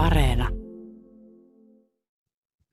Areena. 0.00 0.48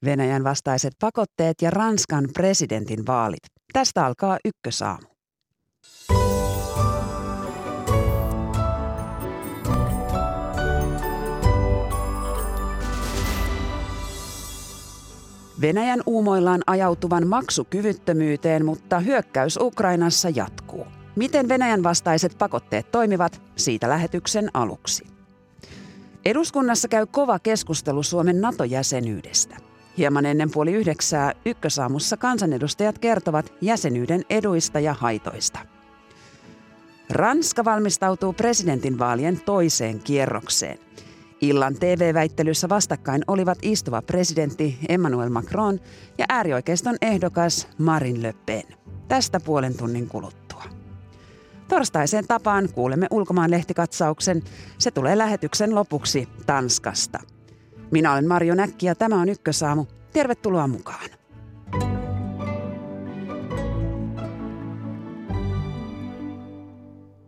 Venäjän 0.05 0.43
vastaiset 0.43 0.93
pakotteet 0.99 1.61
ja 1.61 1.69
Ranskan 1.69 2.29
presidentin 2.33 3.07
vaalit. 3.07 3.39
Tästä 3.73 4.05
alkaa 4.05 4.37
ykkösaamu. 4.45 5.07
Venäjän 15.61 16.01
uumoillaan 16.05 16.61
ajautuvan 16.67 17.27
maksukyvyttömyyteen, 17.27 18.65
mutta 18.65 18.99
hyökkäys 18.99 19.57
Ukrainassa 19.61 20.29
jatkuu. 20.29 20.85
Miten 21.15 21.47
Venäjän 21.49 21.83
vastaiset 21.83 22.35
pakotteet 22.37 22.91
toimivat, 22.91 23.41
siitä 23.55 23.89
lähetyksen 23.89 24.49
aluksi. 24.53 25.16
Eduskunnassa 26.27 26.87
käy 26.87 27.05
kova 27.05 27.39
keskustelu 27.39 28.03
Suomen 28.03 28.41
NATO-jäsenyydestä. 28.41 29.57
Hieman 29.97 30.25
ennen 30.25 30.51
puoli 30.51 30.73
yhdeksää 30.73 31.33
ykkösaamussa 31.45 32.17
kansanedustajat 32.17 32.99
kertovat 32.99 33.53
jäsenyyden 33.61 34.21
eduista 34.29 34.79
ja 34.79 34.93
haitoista. 34.93 35.59
Ranska 37.09 37.65
valmistautuu 37.65 38.33
presidentinvaalien 38.33 39.41
toiseen 39.45 39.99
kierrokseen. 39.99 40.77
Illan 41.41 41.75
TV-väittelyssä 41.75 42.69
vastakkain 42.69 43.21
olivat 43.27 43.57
istuva 43.61 44.01
presidentti 44.01 44.77
Emmanuel 44.89 45.29
Macron 45.29 45.79
ja 46.17 46.25
äärioikeiston 46.29 46.95
ehdokas 47.01 47.67
Marine 47.77 48.21
Le 48.21 48.33
Pen. 48.45 48.63
Tästä 49.07 49.39
puolen 49.39 49.77
tunnin 49.77 50.07
kuluttua. 50.07 50.46
Torstaiseen 51.67 52.27
tapaan 52.27 52.69
kuulemme 52.73 53.07
ulkomaan 53.11 53.51
lehtikatsauksen. 53.51 54.43
Se 54.77 54.91
tulee 54.91 55.17
lähetyksen 55.17 55.75
lopuksi 55.75 56.27
Tanskasta. 56.45 57.19
Minä 57.91 58.13
olen 58.13 58.27
Marjo 58.27 58.55
Näkki 58.55 58.85
ja 58.85 58.95
tämä 58.95 59.21
on 59.21 59.29
Ykkösaamu. 59.29 59.85
Tervetuloa 60.13 60.67
mukaan. 60.67 61.09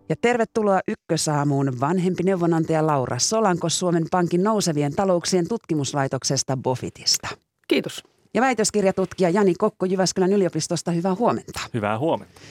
Ja 0.10 0.16
tervetuloa 0.22 0.80
Ykkösaamuun 0.88 1.80
vanhempi 1.80 2.24
neuvonantaja 2.24 2.88
Laura 2.88 3.20
Solanko 3.20 3.70
Suomen 3.70 4.06
Pankin 4.12 4.44
nousevien 4.44 4.96
talouksien 4.96 5.48
tutkimuslaitoksesta 5.48 6.58
Bofitista. 6.58 7.28
Kiitos. 7.68 8.04
Ja 8.34 8.42
väitöskirjatutkija 8.42 9.30
Jani 9.30 9.54
Kokko 9.58 9.86
Jyväskylän 9.86 10.34
yliopistosta, 10.34 10.92
hyvää 10.92 11.16
huomenta. 11.16 11.60
Hyvää 11.74 12.00
huomenta. 12.00 12.42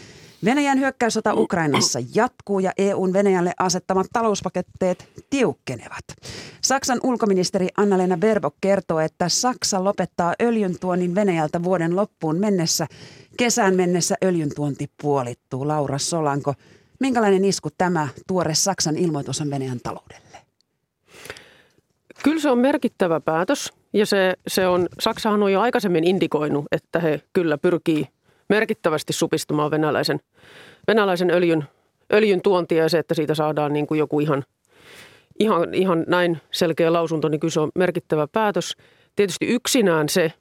Venäjän 0.45 0.79
hyökkäyssota 0.79 1.35
Ukrainassa 1.35 1.99
jatkuu 2.15 2.59
ja 2.59 2.73
EUn 2.79 3.13
Venäjälle 3.13 3.53
asettamat 3.59 4.07
talouspaketteet 4.13 5.09
tiukkenevat. 5.31 6.05
Saksan 6.63 7.01
ulkoministeri 7.03 7.69
Anna-Lena 7.77 8.17
Baerbock 8.17 8.57
kertoo, 8.61 9.01
että 9.01 9.29
Saksa 9.29 9.85
lopettaa 9.85 10.35
öljyn 10.43 10.79
tuonnin 10.81 11.15
Venäjältä 11.15 11.63
vuoden 11.63 11.97
loppuun 11.97 12.37
mennessä. 12.37 12.87
Kesään 13.37 13.77
mennessä 13.77 14.15
öljyn 14.25 14.55
tuonti 14.55 14.91
puolittuu. 15.03 15.69
Laura 15.69 15.99
Solanko, 15.99 16.55
minkälainen 17.01 17.45
isku 17.45 17.69
tämä 17.79 18.09
tuore 18.27 18.55
Saksan 18.55 18.97
ilmoitus 18.97 19.41
on 19.41 19.51
Venäjän 19.51 19.81
taloudelle? 19.83 20.39
Kyllä 22.25 22.41
se 22.41 22.51
on 22.51 22.59
merkittävä 22.59 23.21
päätös 23.21 23.73
ja 23.93 24.07
se, 24.07 24.35
se 24.47 24.69
on, 24.69 24.89
Saksahan 25.01 25.43
on 25.43 25.53
jo 25.53 25.61
aikaisemmin 25.61 26.05
indikoinut, 26.05 26.65
että 26.73 27.01
he 27.01 27.23
kyllä 27.33 27.59
pyrkii 27.59 28.09
merkittävästi 28.49 29.13
supistumaan 29.13 29.71
venäläisen, 29.71 30.21
venäläisen 30.89 31.31
öljyn, 31.31 31.65
öljyn 32.13 32.43
tuontia 32.43 32.83
ja 32.83 32.89
se, 32.89 32.99
että 32.99 33.15
siitä 33.15 33.35
saadaan 33.35 33.73
niin 33.73 33.87
kuin 33.87 33.99
joku 33.99 34.21
ihan, 34.21 34.45
ihan, 35.39 35.75
ihan 35.75 36.05
näin 36.07 36.39
selkeä 36.51 36.93
lausunto, 36.93 37.29
niin 37.29 37.41
kyllä 37.41 37.53
se 37.53 37.61
on 37.61 37.71
merkittävä 37.75 38.27
päätös. 38.33 38.77
Tietysti 39.17 39.47
yksinään 39.47 40.09
se 40.09 40.33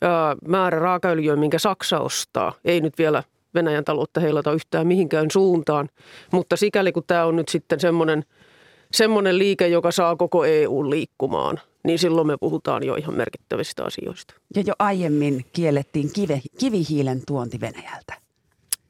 ää, 0.00 0.36
määrä 0.48 0.78
raakaöljyä, 0.78 1.36
minkä 1.36 1.58
Saksa 1.58 2.00
ostaa, 2.00 2.52
ei 2.64 2.80
nyt 2.80 2.98
vielä 2.98 3.22
Venäjän 3.54 3.84
taloutta 3.84 4.20
heilata 4.20 4.52
yhtään 4.52 4.86
mihinkään 4.86 5.30
suuntaan, 5.30 5.88
mutta 6.32 6.56
sikäli 6.56 6.92
kun 6.92 7.02
tämä 7.06 7.24
on 7.24 7.36
nyt 7.36 7.48
sitten 7.48 7.80
semmoinen, 7.80 8.24
semmoinen 8.94 9.38
liike, 9.38 9.68
joka 9.68 9.92
saa 9.92 10.16
koko 10.16 10.44
EU 10.44 10.90
liikkumaan– 10.90 11.60
niin 11.84 11.98
silloin 11.98 12.26
me 12.26 12.36
puhutaan 12.40 12.82
jo 12.82 12.94
ihan 12.94 13.14
merkittävistä 13.14 13.84
asioista. 13.84 14.34
Ja 14.56 14.62
jo 14.66 14.74
aiemmin 14.78 15.44
kiellettiin 15.52 16.12
kive, 16.12 16.40
kivihiilen 16.58 17.22
tuonti 17.26 17.60
Venäjältä. 17.60 18.14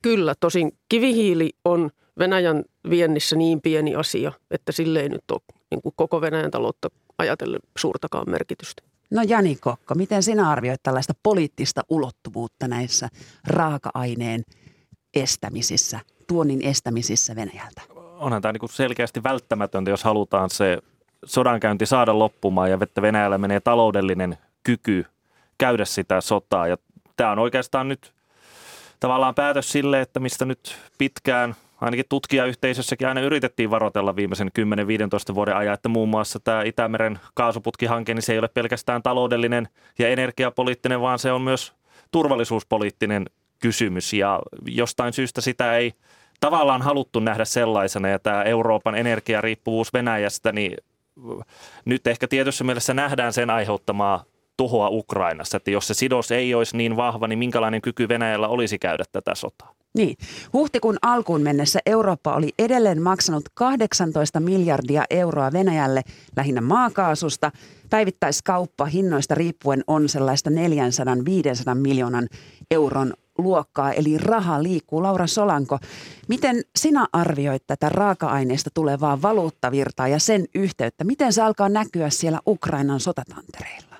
Kyllä, 0.02 0.34
tosin 0.40 0.72
kivihiili 0.88 1.50
on 1.64 1.90
Venäjän 2.18 2.64
viennissä 2.90 3.36
niin 3.36 3.60
pieni 3.60 3.94
asia, 3.94 4.32
että 4.50 4.72
sille 4.72 5.00
ei 5.00 5.08
nyt 5.08 5.30
ole 5.30 5.40
niin 5.70 5.82
kuin 5.82 5.92
koko 5.96 6.20
Venäjän 6.20 6.50
taloutta 6.50 6.88
ajatellen 7.18 7.60
suurtakaan 7.78 8.30
merkitystä. 8.30 8.82
No 9.10 9.22
Jani 9.22 9.56
Kokko, 9.56 9.94
miten 9.94 10.22
sinä 10.22 10.50
arvioit 10.50 10.82
tällaista 10.82 11.12
poliittista 11.22 11.82
ulottuvuutta 11.88 12.68
näissä 12.68 13.08
raaka-aineen 13.46 14.42
estämisissä, 15.14 16.00
tuonnin 16.26 16.62
estämisissä 16.62 17.36
Venäjältä? 17.36 17.91
Onhan 18.22 18.42
tämä 18.42 18.52
niin 18.52 18.68
selkeästi 18.68 19.22
välttämätöntä, 19.22 19.90
jos 19.90 20.04
halutaan 20.04 20.50
se 20.50 20.78
sodankäynti 21.24 21.86
saada 21.86 22.18
loppumaan 22.18 22.70
ja 22.70 22.78
että 22.80 23.02
Venäjällä 23.02 23.38
menee 23.38 23.60
taloudellinen 23.60 24.38
kyky 24.62 25.06
käydä 25.58 25.84
sitä 25.84 26.20
sotaa. 26.20 26.66
Ja 26.66 26.76
tämä 27.16 27.32
on 27.32 27.38
oikeastaan 27.38 27.88
nyt 27.88 28.12
tavallaan 29.00 29.34
päätös 29.34 29.72
sille, 29.72 30.00
että 30.00 30.20
mistä 30.20 30.44
nyt 30.44 30.76
pitkään 30.98 31.54
ainakin 31.80 32.04
tutkijayhteisössäkin 32.08 33.08
aina 33.08 33.20
yritettiin 33.20 33.70
varotella 33.70 34.16
viimeisen 34.16 34.50
10-15 35.30 35.34
vuoden 35.34 35.56
ajan, 35.56 35.74
että 35.74 35.88
muun 35.88 36.08
muassa 36.08 36.40
tämä 36.40 36.62
Itämeren 36.62 37.20
kaasuputkihanke, 37.34 38.14
niin 38.14 38.22
se 38.22 38.32
ei 38.32 38.38
ole 38.38 38.48
pelkästään 38.48 39.02
taloudellinen 39.02 39.68
ja 39.98 40.08
energiapoliittinen, 40.08 41.00
vaan 41.00 41.18
se 41.18 41.32
on 41.32 41.42
myös 41.42 41.72
turvallisuuspoliittinen 42.10 43.26
kysymys 43.58 44.12
ja 44.12 44.40
jostain 44.66 45.12
syystä 45.12 45.40
sitä 45.40 45.76
ei 45.76 45.92
tavallaan 46.42 46.82
haluttu 46.82 47.20
nähdä 47.20 47.44
sellaisena 47.44 48.08
ja 48.08 48.18
tämä 48.18 48.42
Euroopan 48.42 48.94
energiariippuvuus 48.94 49.92
Venäjästä, 49.92 50.52
niin 50.52 50.76
nyt 51.84 52.06
ehkä 52.06 52.28
tietyssä 52.28 52.64
mielessä 52.64 52.94
nähdään 52.94 53.32
sen 53.32 53.50
aiheuttamaa 53.50 54.24
tuhoa 54.56 54.88
Ukrainassa, 54.88 55.56
että 55.56 55.70
jos 55.70 55.86
se 55.86 55.94
sidos 55.94 56.32
ei 56.32 56.54
olisi 56.54 56.76
niin 56.76 56.96
vahva, 56.96 57.28
niin 57.28 57.38
minkälainen 57.38 57.82
kyky 57.82 58.08
Venäjällä 58.08 58.48
olisi 58.48 58.78
käydä 58.78 59.04
tätä 59.12 59.34
sotaa? 59.34 59.74
Niin. 59.94 60.16
Huhtikuun 60.52 60.96
alkuun 61.02 61.42
mennessä 61.42 61.80
Eurooppa 61.86 62.34
oli 62.34 62.50
edelleen 62.58 63.02
maksanut 63.02 63.44
18 63.54 64.40
miljardia 64.40 65.04
euroa 65.10 65.52
Venäjälle 65.52 66.02
lähinnä 66.36 66.60
maakaasusta. 66.60 67.50
Päivittäiskauppa 67.90 68.84
hinnoista 68.84 69.34
riippuen 69.34 69.84
on 69.86 70.08
sellaista 70.08 70.50
400-500 70.50 70.54
miljoonan 71.74 72.28
euron 72.70 73.14
luokkaa, 73.38 73.92
eli 73.92 74.18
raha 74.18 74.62
liikkuu. 74.62 75.02
Laura 75.02 75.26
Solanko, 75.26 75.78
miten 76.28 76.62
sinä 76.76 77.06
arvioit 77.12 77.62
tätä 77.66 77.88
raaka-aineista 77.88 78.70
tulevaa 78.74 79.22
valuuttavirtaa 79.22 80.08
ja 80.08 80.18
sen 80.18 80.44
yhteyttä? 80.54 81.04
Miten 81.04 81.32
se 81.32 81.42
alkaa 81.42 81.68
näkyä 81.68 82.10
siellä 82.10 82.40
Ukrainan 82.46 83.00
sotatantereilla? 83.00 83.96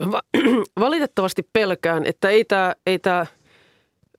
Valitettavasti 0.80 1.48
pelkään, 1.52 2.06
että 2.06 2.28
ei 2.30 2.44
tämä, 2.44 2.74
ei 2.86 2.98
tämä 2.98 3.26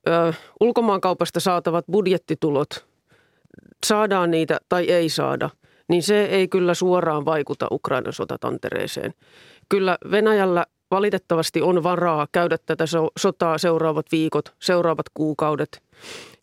ö, 0.08 0.34
ulkomaankaupasta 0.60 1.40
saatavat 1.40 1.86
budjettitulot, 1.92 2.86
saadaan 3.86 4.32
niitä 4.32 4.58
tai 4.70 4.92
ei 4.92 5.10
saada, 5.10 5.50
niin 5.90 6.04
se 6.04 6.26
ei 6.26 6.48
kyllä 6.48 6.74
suoraan 6.74 7.26
vaikuta 7.26 7.68
Ukrainan 7.72 8.14
sotatantereeseen. 8.14 9.14
Kyllä 9.70 9.98
Venäjällä 10.12 10.66
valitettavasti 10.92 11.62
on 11.62 11.84
varaa 11.84 12.28
käydä 12.32 12.58
tätä 12.66 12.86
sotaa 13.20 13.58
seuraavat 13.58 14.06
viikot, 14.12 14.54
seuraavat 14.60 15.06
kuukaudet, 15.14 15.84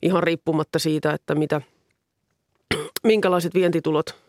ihan 0.03 0.23
riippumatta 0.23 0.79
siitä, 0.79 1.13
että 1.13 1.35
mitä, 1.35 1.61
minkälaiset 3.05 3.55
vientitulot 3.55 4.23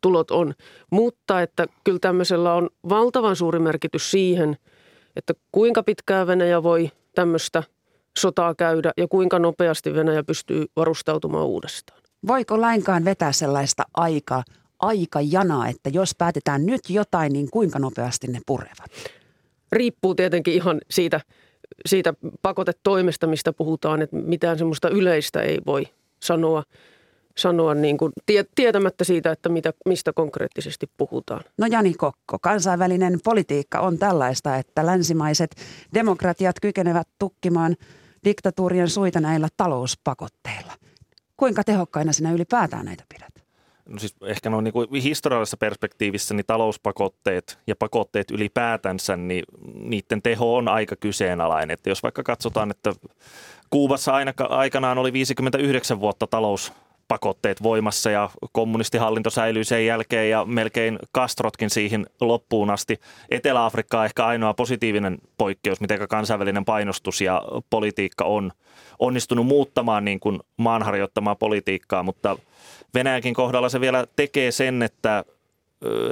tulot 0.00 0.30
on. 0.30 0.54
Mutta 0.90 1.42
että 1.42 1.66
kyllä 1.84 1.98
tämmöisellä 1.98 2.54
on 2.54 2.70
valtavan 2.88 3.36
suuri 3.36 3.58
merkitys 3.58 4.10
siihen, 4.10 4.56
että 5.16 5.34
kuinka 5.52 5.82
pitkään 5.82 6.26
Venäjä 6.26 6.62
voi 6.62 6.90
tämmöistä 7.14 7.62
sotaa 8.18 8.54
käydä 8.54 8.92
ja 8.96 9.08
kuinka 9.08 9.38
nopeasti 9.38 9.94
Venäjä 9.94 10.22
pystyy 10.22 10.66
varustautumaan 10.76 11.46
uudestaan. 11.46 12.00
Voiko 12.26 12.60
lainkaan 12.60 13.04
vetää 13.04 13.32
sellaista 13.32 13.84
aikaa, 13.94 14.42
aikajanaa, 14.80 15.68
että 15.68 15.90
jos 15.90 16.14
päätetään 16.18 16.66
nyt 16.66 16.80
jotain, 16.88 17.32
niin 17.32 17.50
kuinka 17.50 17.78
nopeasti 17.78 18.26
ne 18.26 18.40
purevat? 18.46 18.90
Riippuu 19.72 20.14
tietenkin 20.14 20.54
ihan 20.54 20.80
siitä, 20.90 21.20
siitä 21.86 22.14
pakotetoimesta, 22.42 23.26
mistä 23.26 23.52
puhutaan, 23.52 24.02
että 24.02 24.16
mitään 24.16 24.58
semmoista 24.58 24.88
yleistä 24.88 25.42
ei 25.42 25.58
voi 25.66 25.86
sanoa, 26.22 26.62
sanoa 27.38 27.74
niin 27.74 27.98
kuin 27.98 28.12
tie, 28.26 28.44
tietämättä 28.54 29.04
siitä, 29.04 29.32
että 29.32 29.48
mitä, 29.48 29.72
mistä 29.86 30.12
konkreettisesti 30.12 30.90
puhutaan. 30.96 31.44
No 31.58 31.66
Jani 31.66 31.94
Kokko, 31.94 32.38
kansainvälinen 32.38 33.18
politiikka 33.24 33.80
on 33.80 33.98
tällaista, 33.98 34.56
että 34.56 34.86
länsimaiset 34.86 35.50
demokratiat 35.94 36.56
kykenevät 36.62 37.08
tukkimaan 37.18 37.76
diktatuurien 38.24 38.88
suita 38.88 39.20
näillä 39.20 39.48
talouspakotteilla. 39.56 40.72
Kuinka 41.36 41.64
tehokkaina 41.64 42.12
sinä 42.12 42.32
ylipäätään 42.32 42.86
näitä 42.86 43.04
pidät? 43.14 43.47
No 43.88 43.98
siis 43.98 44.16
ehkä 44.24 44.50
noin 44.50 44.64
niin 44.64 45.02
historiallisessa 45.02 45.56
perspektiivissä 45.56 46.34
niin 46.34 46.46
talouspakotteet 46.46 47.58
ja 47.66 47.76
pakotteet 47.76 48.30
ylipäätänsä, 48.30 49.16
niin 49.16 49.44
niiden 49.74 50.22
teho 50.22 50.56
on 50.56 50.68
aika 50.68 50.96
kyseenalainen. 50.96 51.74
Että 51.74 51.90
jos 51.90 52.02
vaikka 52.02 52.22
katsotaan, 52.22 52.70
että 52.70 52.92
Kuubassa 53.70 54.12
aina, 54.12 54.32
aikanaan 54.48 54.98
oli 54.98 55.12
59 55.12 56.00
vuotta 56.00 56.26
talous 56.26 56.72
pakotteet 57.08 57.62
voimassa 57.62 58.10
ja 58.10 58.30
kommunistihallinto 58.52 59.30
säilyi 59.30 59.64
sen 59.64 59.86
jälkeen 59.86 60.30
ja 60.30 60.44
melkein 60.44 60.98
Castrotkin 61.16 61.70
siihen 61.70 62.06
loppuun 62.20 62.70
asti. 62.70 63.00
Etelä-Afrikka 63.30 63.98
on 63.98 64.04
ehkä 64.04 64.26
ainoa 64.26 64.54
positiivinen 64.54 65.18
poikkeus, 65.38 65.80
miten 65.80 66.08
kansainvälinen 66.08 66.64
painostus 66.64 67.20
ja 67.20 67.42
politiikka 67.70 68.24
on 68.24 68.52
onnistunut 68.98 69.46
muuttamaan 69.46 70.04
niin 70.04 70.20
kuin 70.20 70.40
maanharjoittamaa 70.56 71.34
politiikkaa, 71.34 72.02
mutta 72.02 72.38
Venäjänkin 72.94 73.34
kohdalla 73.34 73.68
se 73.68 73.80
vielä 73.80 74.06
tekee 74.16 74.52
sen, 74.52 74.82
että 74.82 75.24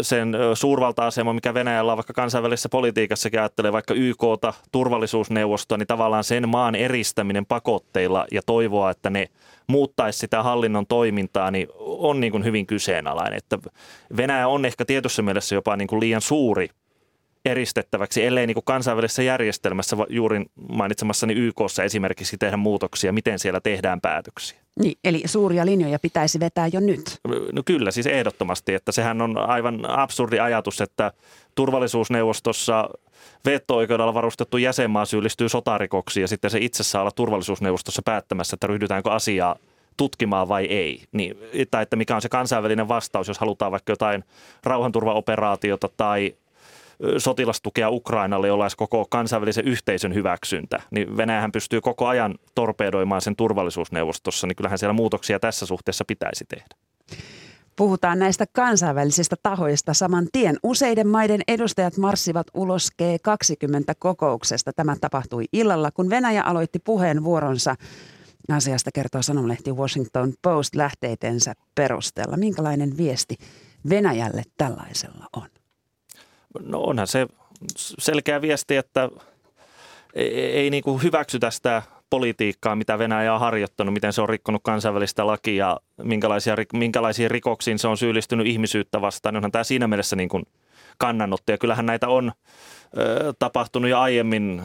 sen 0.01 0.37
suurvalta-asema, 0.55 1.33
mikä 1.33 1.55
Venäjällä 1.55 1.93
on 1.93 1.97
vaikka 1.97 2.13
kansainvälisessä 2.13 2.69
politiikassakin 2.69 3.41
ajattelee 3.41 3.73
vaikka 3.73 3.95
YKta, 3.95 4.55
turvallisuusneuvostoa, 4.73 5.79
niin 5.79 5.87
tavallaan 5.87 6.25
sen 6.25 6.49
maan 6.49 6.75
eristäminen 6.75 7.47
pakotteilla 7.47 8.27
ja 8.33 8.43
toivoa, 8.47 8.91
että 8.91 9.11
ne 9.11 9.27
muuttaisi 9.67 10.19
sitä 10.19 10.43
hallinnon 10.43 10.87
toimintaa, 10.87 11.51
niin 11.51 11.69
on 11.79 12.21
niin 12.21 12.31
kuin 12.31 12.45
hyvin 12.45 12.67
kyseenalainen. 12.67 13.39
Että 13.39 13.59
Venäjä 14.17 14.49
on 14.49 14.65
ehkä 14.65 14.85
tietyssä 14.85 15.23
mielessä 15.23 15.55
jopa 15.55 15.77
niin 15.77 15.89
kuin 15.89 16.01
liian 16.01 16.21
suuri 16.21 16.69
eristettäväksi, 17.47 18.25
ellei 18.25 18.47
niin 18.47 18.55
kuin 18.55 18.65
kansainvälisessä 18.65 19.23
järjestelmässä 19.23 19.97
juuri 20.09 20.45
mainitsemassani 20.69 21.35
YKssa 21.35 21.83
esimerkiksi 21.85 22.39
tehdä 22.39 22.57
muutoksia, 22.57 23.13
miten 23.13 23.39
siellä 23.39 23.61
tehdään 23.61 24.01
päätöksiä. 24.01 24.59
Niin, 24.81 24.99
eli 25.05 25.23
suuria 25.27 25.67
linjoja 25.67 25.99
pitäisi 25.99 26.41
vetää 26.41 26.67
jo 26.67 26.81
nyt. 26.81 27.19
No 27.53 27.63
kyllä, 27.65 27.91
siis 27.91 28.07
ehdottomasti, 28.07 28.75
että 28.75 28.93
sehän 28.93 29.23
on 29.23 29.39
aivan 29.39 29.91
absurdi 29.91 30.39
ajatus, 30.39 30.81
että 30.81 31.13
turvallisuusneuvostossa 31.55 32.91
veto-oikeudella 33.45 34.15
varustettu 34.15 34.57
jäsenmaa 34.57 35.05
syyllistyy 35.05 35.49
sotarikoksiin 35.49 36.23
ja 36.23 36.29
sitten 36.29 36.51
se 36.51 36.59
itse 36.61 36.83
saa 36.83 37.03
olla 37.03 37.11
turvallisuusneuvostossa 37.11 38.03
päättämässä, 38.05 38.55
että 38.55 38.67
ryhdytäänkö 38.67 39.13
asiaa 39.13 39.57
tutkimaan 39.97 40.49
vai 40.49 40.65
ei. 40.65 41.03
Niin, 41.13 41.37
tai 41.71 41.83
että 41.83 41.97
mikä 41.97 42.15
on 42.15 42.23
se 42.23 42.29
kansainvälinen 42.29 42.89
vastaus, 42.89 43.29
jos 43.29 43.39
halutaan 43.39 43.73
vaikka 43.73 43.93
jotain 43.93 44.25
rauhanturvaoperaatiota 44.65 45.89
tai 45.97 46.35
sotilastukea 47.19 47.91
Ukrainalle, 47.91 48.49
jolla 48.49 48.65
olisi 48.65 48.77
koko 48.77 49.07
kansainvälisen 49.11 49.65
yhteisön 49.65 50.15
hyväksyntä, 50.15 50.83
niin 50.91 51.17
Venäjähän 51.17 51.53
pystyy 51.53 51.81
koko 51.81 52.07
ajan 52.07 52.35
torpedoimaan 52.55 53.21
sen 53.21 53.37
turvallisuusneuvostossa, 53.37 54.47
niin 54.47 54.57
kyllähän 54.57 54.79
siellä 54.79 54.93
muutoksia 54.93 55.41
tässä 55.41 55.67
suhteessa 55.67 56.05
pitäisi 56.09 56.45
tehdä. 56.45 56.77
Puhutaan 57.77 58.19
näistä 58.19 58.45
kansainvälisistä 58.53 59.37
tahoista 59.43 59.95
saman 59.95 60.29
tien. 60.33 60.57
Useiden 60.63 61.09
maiden 61.09 61.41
edustajat 61.49 61.97
marssivat 61.97 62.47
ulos 62.55 62.89
G20-kokouksesta. 63.03 64.73
Tämä 64.73 64.97
tapahtui 65.01 65.45
illalla, 65.53 65.91
kun 65.91 66.11
Venäjä 66.11 66.43
aloitti 66.43 66.79
puheenvuoronsa. 66.79 67.75
Asiasta 68.53 68.91
kertoo 68.95 69.23
sanomalehti 69.23 69.73
Washington 69.73 70.33
Post 70.43 70.75
lähteitensä 70.75 71.55
perusteella. 71.75 72.37
Minkälainen 72.37 72.97
viesti 72.97 73.37
Venäjälle 73.89 74.43
tällaisella 74.59 75.27
on? 75.37 75.49
No 76.61 76.81
onhan 76.81 77.07
se 77.07 77.27
selkeä 77.99 78.43
viesti, 78.43 78.77
että 78.77 79.09
ei, 80.15 80.71
niin 80.71 80.83
kuin 80.83 81.03
hyväksytä 81.03 81.51
sitä 81.51 81.83
politiikkaa, 82.11 82.77
mitä 82.77 82.99
Venäjä 82.99 83.35
on 83.35 83.41
harjoittanut, 83.41 83.95
miten 83.95 84.13
se 84.13 84.23
on 84.23 84.29
rikkonut 84.29 84.63
kansainvälistä 84.65 85.27
lakia, 85.27 85.77
minkälaisia, 86.03 86.57
minkälaisiin 86.73 87.31
rikoksiin 87.31 87.79
se 87.79 87.89
on 87.89 87.97
syyllistynyt 87.97 88.47
ihmisyyttä 88.47 89.01
vastaan. 89.01 89.37
Onhan 89.37 89.53
tämä 89.53 89.65
siinä 89.65 89.87
mielessä 89.87 90.17
niin 90.17 90.29
kuin 90.29 90.43
kannanotto. 90.99 91.53
Ja 91.53 91.59
kyllähän 91.59 91.87
näitä 91.87 92.09
on 92.09 92.33
tapahtunut 93.39 93.91
jo 93.91 93.99
aiemmin, 93.99 94.63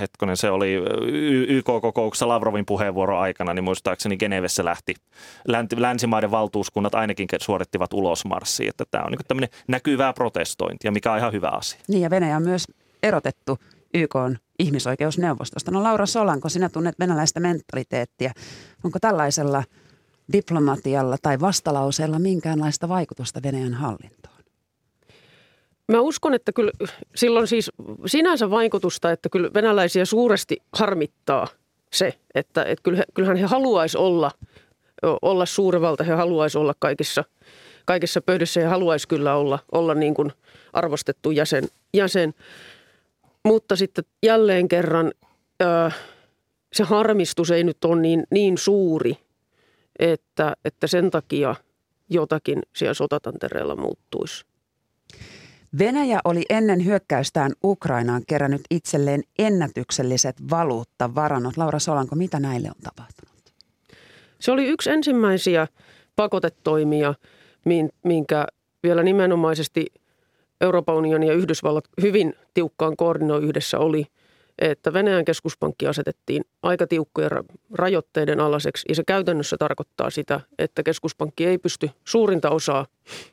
hetkonen 0.00 0.36
se 0.36 0.50
oli 0.50 0.74
YK-kokouksessa 1.48 2.28
Lavrovin 2.28 2.66
puheenvuoro 2.66 3.18
aikana, 3.18 3.54
niin 3.54 3.64
muistaakseni 3.64 4.16
Genevessä 4.16 4.64
lähti. 4.64 4.94
Länsimaiden 5.76 6.30
valtuuskunnat 6.30 6.94
ainakin 6.94 7.28
suorittivat 7.40 7.92
ulosmarssia, 7.92 8.70
että 8.70 8.84
tämä 8.90 9.04
on 9.04 9.10
niin 9.10 9.20
tämmöinen 9.28 9.50
näkyvää 9.68 10.12
protestointia, 10.12 10.92
mikä 10.92 11.12
on 11.12 11.18
ihan 11.18 11.32
hyvä 11.32 11.48
asia. 11.48 11.80
Niin 11.88 12.02
ja 12.02 12.10
Venäjä 12.10 12.36
on 12.36 12.42
myös 12.42 12.64
erotettu 13.02 13.58
YK 13.94 14.14
ihmisoikeusneuvostosta. 14.58 15.70
No 15.70 15.82
Laura 15.82 16.06
Solanko, 16.06 16.48
sinä 16.48 16.68
tunnet 16.68 16.98
venäläistä 16.98 17.40
mentaliteettia. 17.40 18.32
Onko 18.84 18.98
tällaisella 19.00 19.64
diplomatialla 20.32 21.16
tai 21.22 21.40
vastalauseella 21.40 22.18
minkäänlaista 22.18 22.88
vaikutusta 22.88 23.42
Venäjän 23.42 23.74
hallintoon? 23.74 24.35
Mä 25.92 26.00
uskon, 26.00 26.34
että 26.34 26.52
kyllä 26.52 26.72
silloin 27.14 27.46
siis 27.46 27.70
sinänsä 28.06 28.50
vaikutusta, 28.50 29.12
että 29.12 29.28
kyllä 29.28 29.50
venäläisiä 29.54 30.04
suuresti 30.04 30.56
harmittaa 30.72 31.46
se, 31.92 32.14
että, 32.34 32.62
että 32.62 32.90
kyllähän 33.14 33.36
he 33.36 33.46
haluaisi 33.46 33.98
olla, 33.98 34.30
olla 35.22 35.46
suurvalta, 35.46 36.04
he 36.04 36.12
haluaisi 36.12 36.58
olla 36.58 36.74
kaikissa, 36.78 37.24
kaikissa 37.84 38.20
pöydissä 38.20 38.60
ja 38.60 38.68
haluaisi 38.68 39.08
kyllä 39.08 39.34
olla, 39.34 39.58
olla 39.72 39.94
niin 39.94 40.14
kuin 40.14 40.32
arvostettu 40.72 41.30
jäsen. 41.30 41.64
jäsen. 41.94 42.34
Mutta 43.44 43.76
sitten 43.76 44.04
jälleen 44.22 44.68
kerran 44.68 45.12
se 46.72 46.84
harmistus 46.84 47.50
ei 47.50 47.64
nyt 47.64 47.84
ole 47.84 48.00
niin, 48.00 48.24
niin 48.30 48.58
suuri, 48.58 49.18
että, 49.98 50.56
että 50.64 50.86
sen 50.86 51.10
takia 51.10 51.54
jotakin 52.10 52.62
siellä 52.76 52.94
sotatantereella 52.94 53.76
muuttuisi. 53.76 54.44
Venäjä 55.78 56.20
oli 56.24 56.42
ennen 56.48 56.84
hyökkäystään 56.84 57.52
Ukrainaan 57.64 58.22
kerännyt 58.26 58.60
itselleen 58.70 59.22
ennätykselliset 59.38 60.36
valuuttavarannot. 60.50 61.56
Laura 61.56 61.78
Solanko, 61.78 62.16
mitä 62.16 62.40
näille 62.40 62.68
on 62.68 62.82
tapahtunut? 62.82 63.36
Se 64.38 64.52
oli 64.52 64.66
yksi 64.66 64.90
ensimmäisiä 64.90 65.66
pakotetoimia, 66.16 67.14
minkä 68.04 68.46
vielä 68.82 69.02
nimenomaisesti 69.02 69.86
Euroopan 70.60 70.94
unioni 70.94 71.26
ja 71.26 71.34
Yhdysvallat 71.34 71.84
hyvin 72.02 72.34
tiukkaan 72.54 72.96
koordinoi 72.96 73.42
yhdessä 73.42 73.78
oli, 73.78 74.06
että 74.58 74.92
Venäjän 74.92 75.24
keskuspankki 75.24 75.86
asetettiin 75.86 76.44
aika 76.62 76.86
tiukkojen 76.86 77.30
rajoitteiden 77.74 78.40
alaseksi. 78.40 78.84
Ja 78.88 78.94
se 78.94 79.02
käytännössä 79.06 79.56
tarkoittaa 79.58 80.10
sitä, 80.10 80.40
että 80.58 80.82
keskuspankki 80.82 81.46
ei 81.46 81.58
pysty 81.58 81.90
suurinta 82.04 82.50
osaa 82.50 82.86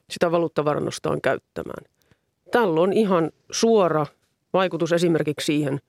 sitä 0.09 0.31
valuuttavarannostaan 0.31 1.21
käyttämään. 1.21 1.85
Tällä 2.53 2.81
on 2.81 2.93
ihan 2.93 3.31
suora 3.51 4.05
vaikutus 4.53 4.91
esimerkiksi 4.91 5.45
siihen, 5.45 5.79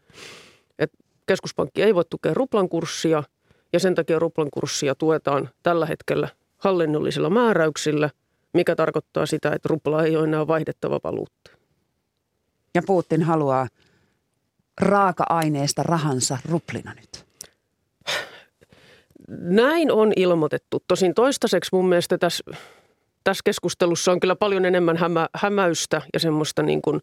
että 0.78 0.98
keskuspankki 1.26 1.82
ei 1.82 1.94
voi 1.94 2.04
tukea 2.10 2.34
ruplan 2.34 2.68
kurssia 2.68 3.22
ja 3.72 3.80
sen 3.80 3.94
takia 3.94 4.18
ruplan 4.18 4.48
kurssia 4.50 4.94
tuetaan 4.94 5.48
tällä 5.62 5.86
hetkellä 5.86 6.28
hallinnollisilla 6.58 7.30
määräyksillä, 7.30 8.10
mikä 8.54 8.76
tarkoittaa 8.76 9.26
sitä, 9.26 9.52
että 9.52 9.68
rupla 9.68 10.04
ei 10.04 10.16
ole 10.16 10.24
enää 10.24 10.46
vaihdettava 10.46 11.00
valuutta. 11.04 11.50
Ja 12.74 12.82
Putin 12.86 13.22
haluaa 13.22 13.68
raaka-aineesta 14.80 15.82
rahansa 15.82 16.38
ruplina 16.48 16.94
nyt. 16.94 17.24
Näin 19.38 19.92
on 19.92 20.12
ilmoitettu. 20.16 20.82
Tosin 20.88 21.14
toistaiseksi 21.14 21.70
mun 21.72 21.88
mielestä 21.88 22.18
tässä 22.18 22.44
tässä 23.24 23.42
keskustelussa 23.44 24.12
on 24.12 24.20
kyllä 24.20 24.36
paljon 24.36 24.64
enemmän 24.64 24.96
hämä, 24.96 25.28
hämäystä 25.34 26.02
ja 26.12 26.20
semmoista 26.20 26.62
niin 26.62 26.82
kuin 26.82 27.00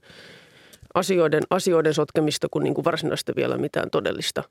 asioiden, 0.94 1.44
asioiden 1.50 1.94
sotkemista 1.94 2.48
kuin, 2.52 2.64
niin 2.64 2.74
kuin 2.74 2.86
varsinaista 2.86 3.34
vielä 3.36 3.58
mitään 3.58 3.90
todellista, 3.90 4.44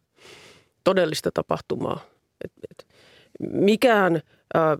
todellista 0.85 1.31
tapahtumaa. 1.35 2.01
Et, 2.45 2.53
et, 2.71 2.87
mikään 3.53 4.21
ää, 4.55 4.77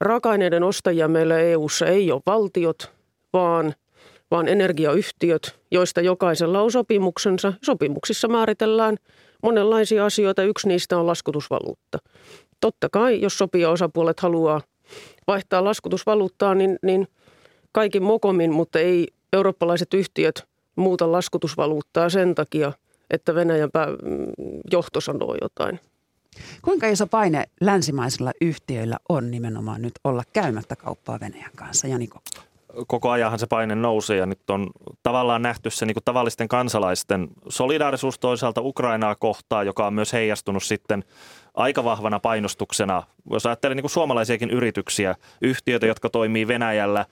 raaka-aineiden 0.00 0.62
ostajia 0.62 1.08
meillä 1.08 1.38
EU:ssa 1.38 1.86
ei 1.86 2.12
ole 2.12 2.22
valtiot, 2.26 2.92
vaan, 3.32 3.74
vaan 4.30 4.48
energiayhtiöt, 4.48 5.60
joista 5.70 6.00
jokaisella 6.00 6.62
on 6.62 6.72
sopimuksensa. 6.72 7.52
Sopimuksissa 7.64 8.28
määritellään 8.28 8.96
monenlaisia 9.42 10.06
asioita. 10.06 10.42
Yksi 10.42 10.68
niistä 10.68 10.98
on 10.98 11.06
laskutusvaluutta. 11.06 11.98
Totta 12.60 12.88
kai, 12.92 13.20
jos 13.20 13.38
sopia 13.38 13.70
osapuolet 13.70 14.20
haluaa– 14.20 14.60
vaihtaa 15.26 15.64
laskutusvaluuttaa, 15.64 16.54
niin, 16.54 16.78
niin 16.82 17.08
kaikin 17.72 18.02
mokomin, 18.02 18.52
mutta 18.52 18.78
ei 18.78 19.08
eurooppalaiset 19.32 19.94
yhtiöt 19.94 20.46
muuta 20.76 21.12
laskutusvaluuttaa 21.12 22.10
sen 22.10 22.34
takia, 22.34 22.72
että 23.10 23.34
Venäjän 23.34 23.70
pää, 23.70 23.86
johto 24.72 25.00
sanoo 25.00 25.36
jotain. 25.42 25.80
Kuinka 26.62 26.86
iso 26.86 27.06
paine 27.06 27.44
länsimaisilla 27.60 28.32
yhtiöillä 28.40 28.96
on 29.08 29.30
nimenomaan 29.30 29.82
nyt 29.82 29.92
olla 30.04 30.22
käymättä 30.32 30.76
kauppaa 30.76 31.20
Venäjän 31.20 31.50
kanssa, 31.56 31.86
Jani 31.86 32.06
Kokko? 32.06 32.42
Koko 32.86 33.10
ajanhan 33.10 33.38
se 33.38 33.46
paine 33.46 33.74
nousee 33.74 34.16
ja 34.16 34.26
nyt 34.26 34.50
on 34.50 34.70
tavallaan 35.02 35.42
nähty 35.42 35.70
se 35.70 35.86
niin 35.86 35.94
kuin 35.94 36.04
tavallisten 36.04 36.48
kansalaisten 36.48 37.28
solidaarisuus 37.48 38.18
toisaalta 38.18 38.60
Ukrainaa 38.60 39.14
kohtaan, 39.14 39.66
joka 39.66 39.86
on 39.86 39.94
myös 39.94 40.12
heijastunut 40.12 40.62
sitten 40.62 41.04
aika 41.56 41.84
vahvana 41.84 42.20
painostuksena, 42.20 43.02
jos 43.30 43.46
ajattelee 43.46 43.74
niin 43.74 43.82
kuin 43.82 43.90
suomalaisiakin 43.90 44.50
yrityksiä, 44.50 45.14
yhtiöitä, 45.42 45.86
jotka 45.86 46.10
toimii 46.10 46.48
Venäjällä, 46.48 47.06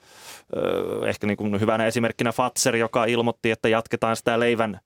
ehkä 1.07 1.27
niin 1.27 1.37
kuin 1.37 1.59
hyvänä 1.59 1.85
esimerkkinä 1.85 2.31
Fatser, 2.31 2.75
joka 2.75 3.05
ilmoitti, 3.05 3.51
että 3.51 3.69
jatketaan 3.69 4.15
sitä 4.15 4.39
leivän, 4.39 4.79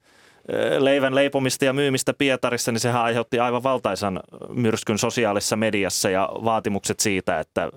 leivän 0.78 1.16
leipomista 1.16 1.66
ja 1.66 1.74
myymistä 1.74 2.14
Pietarissa, 2.14 2.72
niin 2.72 2.80
sehän 2.80 3.02
aiheutti 3.02 3.40
aivan 3.40 3.64
valtaisan 3.64 4.20
myrskyn 4.50 4.98
sosiaalisessa 4.98 5.56
mediassa 5.56 6.10
ja 6.10 6.30
vaatimukset 6.34 7.00
siitä, 7.00 7.40
että 7.40 7.70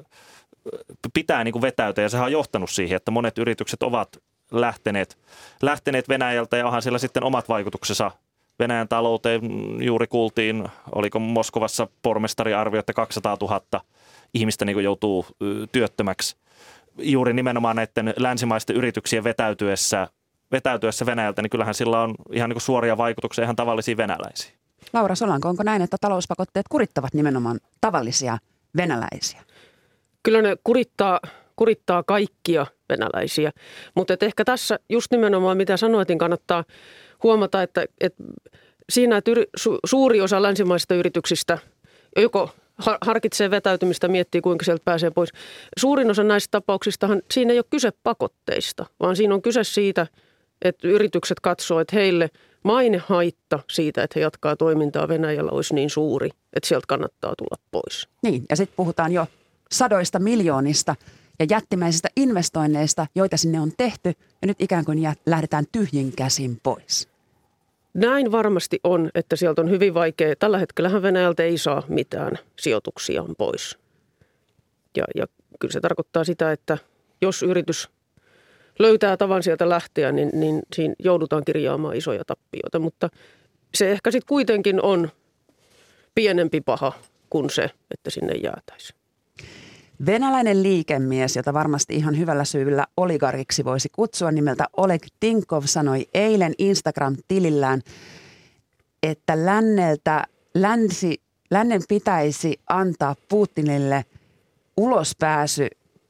pitää 1.15 1.45
niin 1.45 1.53
kuin 1.53 1.63
vetäytyä. 1.63 2.05
Ja 2.05 2.09
sehän 2.09 2.27
on 2.27 2.33
johtanut 2.33 2.71
siihen, 2.71 2.97
että 2.97 3.11
monet 3.11 3.39
yritykset 3.39 3.83
ovat 3.83 4.09
lähteneet, 4.53 5.19
lähteneet 5.63 6.09
Venäjältä 6.09 6.57
ja 6.57 6.67
onhan 6.67 6.83
siellä 6.83 6.99
sitten 6.99 7.25
omat 7.25 7.49
vaikutuksensa 7.49 8.11
Venäjän 8.59 8.89
talouteen. 8.89 9.41
Juuri 9.85 10.07
kuultiin, 10.07 10.69
oliko 10.95 11.19
Moskovassa 11.19 11.89
pormestari 12.03 12.55
arvio, 12.55 12.81
että 12.81 12.93
200 12.93 13.37
000 13.41 13.61
ihmistä 14.35 14.65
niin 14.65 14.85
joutuu 14.85 15.27
työttömäksi 15.73 16.37
juuri 16.99 17.33
nimenomaan 17.33 17.77
näiden 17.77 18.15
länsimaisten 18.17 18.77
yrityksien 18.77 19.25
vetäytyessä, 19.25 20.09
vetäytyessä 20.53 21.07
Venäjältä, 21.07 21.43
niin 21.43 21.51
kyllähän 21.51 21.75
sillä 21.75 22.01
on 22.03 22.15
ihan 22.33 22.51
niin 22.51 22.61
suoria 22.61 22.97
vaikutuksia 22.97 23.45
ihan 23.45 23.57
tavallisiin 23.57 23.97
venäläisiin. 23.97 24.55
Laura 24.93 25.15
Solanko, 25.15 25.49
onko 25.49 25.63
näin, 25.63 25.83
että 25.83 25.97
talouspakotteet 26.01 26.67
kurittavat 26.69 27.15
nimenomaan 27.15 27.61
tavallisia 27.81 28.39
venäläisiä? 28.77 29.43
Kyllä 30.23 30.43
ne 30.43 30.57
kurittaa, 30.65 31.21
kurittaa 31.57 32.03
kaikkia 32.03 32.67
venäläisiä, 32.89 33.51
mutta 33.95 34.15
ehkä 34.21 34.45
tässä 34.45 34.79
just 34.89 35.11
nimenomaan 35.11 35.57
mitä 35.57 35.77
sanoit, 35.77 36.09
niin 36.09 36.19
kannattaa 36.19 36.65
huomata, 37.23 37.63
että, 37.63 37.85
että 38.01 38.25
siinä, 38.91 39.17
että 39.17 39.31
yri, 39.31 39.45
su, 39.57 39.79
suuri 39.87 40.21
osa 40.21 40.43
länsimaisista 40.43 40.95
yrityksistä 40.95 41.59
joko 42.17 42.51
harkitsee 43.01 43.51
vetäytymistä, 43.51 44.09
miettii 44.09 44.41
kuinka 44.41 44.65
sieltä 44.65 44.83
pääsee 44.85 45.11
pois. 45.11 45.33
Suurin 45.77 46.11
osa 46.11 46.25
näistä 46.25 46.51
tapauksistahan 46.51 47.23
siinä 47.31 47.53
ei 47.53 47.59
ole 47.59 47.65
kyse 47.71 47.91
pakotteista, 48.03 48.87
vaan 49.01 49.17
siinä 49.17 49.35
on 49.35 49.43
kyse 49.43 49.65
siitä, 49.65 50.07
että 50.63 50.89
yritykset 50.89 51.41
katsoo, 51.41 51.81
että 51.81 51.97
heille 51.97 52.31
mainehaitta 52.63 53.59
siitä, 53.71 54.03
että 54.03 54.13
he 54.17 54.23
jatkaa 54.23 54.57
toimintaa 54.57 55.09
Venäjällä 55.09 55.51
olisi 55.51 55.75
niin 55.75 55.91
suuri, 55.91 56.31
että 56.53 56.69
sieltä 56.69 56.85
kannattaa 56.89 57.35
tulla 57.39 57.57
pois. 57.71 58.09
Niin, 58.23 58.45
ja 58.51 58.57
sitten 58.57 58.77
puhutaan 58.77 59.13
jo 59.13 59.27
sadoista 59.73 60.19
miljoonista 60.19 60.95
ja 61.39 61.47
jättimäisistä 61.51 62.09
investoinneista, 62.17 63.07
joita 63.15 63.37
sinne 63.37 63.61
on 63.61 63.73
tehty, 63.77 64.13
ja 64.43 64.47
nyt 64.47 64.63
ikään 64.63 64.85
kuin 64.85 64.99
lähdetään 65.27 65.65
tyhjin 65.73 66.13
käsin 66.17 66.59
pois. 66.63 67.12
Näin 67.95 68.33
varmasti 68.33 68.81
on, 68.85 69.11
että 69.15 69.37
sieltä 69.37 69.63
on 69.63 69.71
hyvin 69.71 69.95
vaikea. 69.95 70.37
Tällä 70.37 70.59
hetkellähän 70.59 71.03
Venäjältä 71.03 71.43
ei 71.43 71.59
saa 71.59 71.83
mitään 71.89 72.39
sijoituksiaan 72.59 73.35
pois. 73.39 73.79
Ja, 74.97 75.05
ja 75.15 75.27
kyllä 75.61 75.73
se 75.73 75.81
tarkoittaa 75.81 76.25
sitä, 76.25 76.53
että 76.53 76.79
jos 77.23 77.43
yritys 77.43 77.91
löytää 78.79 79.17
tavan 79.17 79.43
sieltä 79.43 79.69
lähteä, 79.69 80.13
niin, 80.13 80.31
niin 80.33 80.63
siinä 80.75 80.95
joudutaan 80.99 81.45
kirjaamaan 81.45 81.97
isoja 81.97 82.25
tappioita. 82.27 82.79
Mutta 82.79 83.09
se 83.75 83.93
ehkä 83.93 84.11
sitten 84.11 84.29
kuitenkin 84.29 84.83
on 84.83 85.09
pienempi 86.15 86.61
paha 86.61 86.93
kuin 87.31 87.51
se, 87.51 87.71
että 87.91 88.11
sinne 88.11 88.35
jäätäisiin. 88.35 89.02
Venäläinen 90.07 90.63
liikemies, 90.63 91.37
jota 91.37 91.55
varmasti 91.55 91.95
ihan 91.95 92.19
hyvällä 92.19 92.45
syyllä 92.45 92.87
oligariksi 92.97 93.65
voisi 93.65 93.89
kutsua 93.89 94.31
nimeltä 94.33 94.65
Oleg 94.77 95.03
Tinkov, 95.21 95.63
sanoi 95.65 96.09
eilen 96.15 96.55
Instagram-tilillään, 96.59 97.81
että 99.03 99.47
länneltä, 99.47 100.25
länsi, 100.55 101.21
lännen 101.51 101.83
pitäisi 101.89 102.61
antaa 102.69 103.17
Putinille 103.29 104.05
ulospääsy 104.77 105.69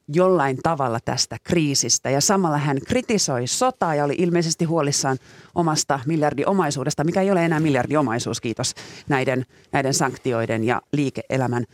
jollain 0.09 0.59
tavalla 0.63 0.99
tästä 1.05 1.37
kriisistä. 1.45 2.11
Ja 2.11 2.21
samalla 2.21 2.59
hän 2.59 2.79
kritisoi 2.89 3.47
sotaa 3.47 3.95
ja 3.95 4.05
oli 4.05 4.15
ilmeisesti 4.19 4.65
huolissaan 4.65 5.19
omasta 5.55 6.01
miljardiomaisuudesta, 6.07 7.05
mikä 7.05 7.21
ei 7.21 7.31
ole 7.31 7.45
enää 7.45 7.61
miljardiomaisuus, 7.61 8.41
kiitos 8.41 8.75
näiden, 9.09 9.47
näiden 9.73 9.95
sanktioiden 9.95 10.65
ja 10.65 10.83
liike-elämän, 10.93 11.65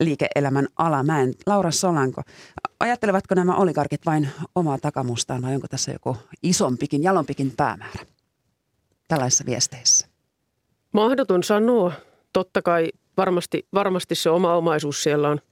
liike-elämän 0.00 0.68
alamäen. 0.76 1.34
Laura 1.46 1.70
Solanko, 1.70 2.22
ajattelevatko 2.80 3.34
nämä 3.34 3.56
oligarkit 3.56 4.06
vain 4.06 4.28
omaa 4.54 4.78
takamustaan 4.78 5.42
vai 5.42 5.54
onko 5.54 5.68
tässä 5.68 5.92
joku 5.92 6.16
isompikin, 6.42 7.02
jalompikin 7.02 7.52
päämäärä 7.56 8.06
tällaisissa 9.08 9.46
viesteissä? 9.46 10.06
Mahdoton 10.92 11.42
sanoa. 11.42 11.92
Totta 12.32 12.62
kai 12.62 12.88
varmasti, 13.16 13.66
varmasti 13.74 14.14
se 14.14 14.30
oma 14.30 14.54
omaisuus 14.54 15.02
siellä 15.02 15.28
on– 15.28 15.40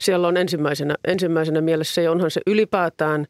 siellä 0.00 0.28
on 0.28 0.36
ensimmäisenä, 0.36 0.94
ensimmäisenä 1.04 1.60
mielessä 1.60 2.00
ja 2.00 2.10
onhan 2.10 2.30
se 2.30 2.40
ylipäätään, 2.46 3.26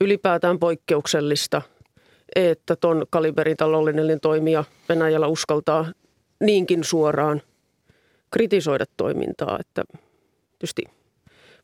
ylipäätään 0.00 0.58
poikkeuksellista, 0.58 1.62
että 2.36 2.76
tuon 2.76 3.06
kaliberin 3.10 3.56
taloudellinen 3.56 4.20
toimija 4.20 4.64
Venäjällä 4.88 5.26
uskaltaa 5.26 5.92
niinkin 6.40 6.84
suoraan 6.84 7.42
kritisoida 8.30 8.84
toimintaa, 8.96 9.58
että 9.60 9.84
tietysti 10.58 10.84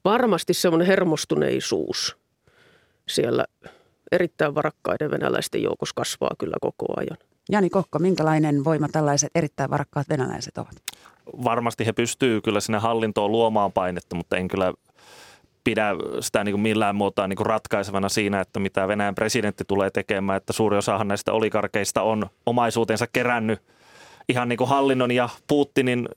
varmasti 0.05 0.55
semmoinen 0.55 0.87
hermostuneisuus 0.87 2.17
siellä 3.09 3.45
erittäin 4.13 4.55
varakkaiden 4.55 5.11
venäläisten 5.11 5.63
joukossa 5.63 5.95
kasvaa 5.97 6.31
kyllä 6.39 6.57
koko 6.61 6.87
ajan. 6.97 7.19
Jani 7.51 7.71
Kokko, 7.71 7.99
minkälainen 7.99 8.65
voima 8.65 8.89
tällaiset 8.93 9.31
erittäin 9.35 9.71
varakkaat 9.71 10.09
venäläiset 10.09 10.59
ovat? 10.59 10.75
Varmasti 11.45 11.87
he 11.87 11.93
pystyy 11.93 12.41
kyllä 12.41 12.61
sinne 12.61 12.79
hallintoon 12.79 13.33
luomaan 13.33 13.73
painetta, 13.73 14.17
mutta 14.17 14.37
en 14.37 14.49
kyllä 14.49 14.73
pidä 15.65 15.91
sitä 16.21 16.45
niin 16.45 16.53
kuin 16.53 16.61
millään 16.61 16.97
muotoa 16.97 17.29
niin 17.29 17.37
kuin 17.37 17.47
ratkaisevana 17.47 18.09
siinä, 18.09 18.41
että 18.41 18.61
mitä 18.61 18.89
Venäjän 18.89 19.15
presidentti 19.15 19.65
tulee 19.69 19.91
tekemään, 19.91 20.37
että 20.37 20.53
suuri 20.53 20.77
osahan 20.77 21.09
näistä 21.09 21.33
oligarkeista 21.33 22.03
on 22.03 22.27
omaisuutensa 22.47 23.07
kerännyt 23.07 23.63
ihan 24.29 24.49
niin 24.49 24.57
kuin 24.57 24.71
hallinnon 24.71 25.11
ja 25.11 25.29
Putinin 25.49 26.09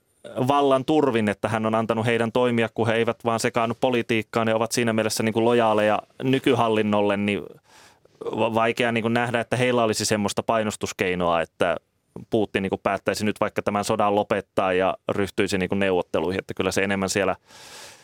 vallan 0.48 0.84
turvin, 0.84 1.28
että 1.28 1.48
hän 1.48 1.66
on 1.66 1.74
antanut 1.74 2.06
heidän 2.06 2.32
toimia, 2.32 2.68
kun 2.74 2.86
he 2.86 2.94
eivät 2.94 3.24
vaan 3.24 3.40
sekaannut 3.40 3.80
politiikkaan 3.80 4.48
ja 4.48 4.56
ovat 4.56 4.72
siinä 4.72 4.92
mielessä 4.92 5.22
niin 5.22 5.32
kuin 5.32 5.44
lojaaleja 5.44 5.98
nykyhallinnolle, 6.22 7.16
niin 7.16 7.42
vaikea 8.30 8.92
niin 8.92 9.02
kuin 9.02 9.14
nähdä, 9.14 9.40
että 9.40 9.56
heillä 9.56 9.84
olisi 9.84 10.04
semmoista 10.04 10.42
painostuskeinoa, 10.42 11.40
että 11.40 11.76
Putin 12.30 12.62
niin 12.62 12.70
päättäisi 12.82 13.24
nyt 13.24 13.40
vaikka 13.40 13.62
tämän 13.62 13.84
sodan 13.84 14.14
lopettaa 14.14 14.72
ja 14.72 14.96
ryhtyisi 15.08 15.58
niin 15.58 15.70
neuvotteluihin, 15.74 16.38
että 16.38 16.54
kyllä 16.54 16.72
se 16.72 16.84
enemmän 16.84 17.08
siellä 17.08 17.36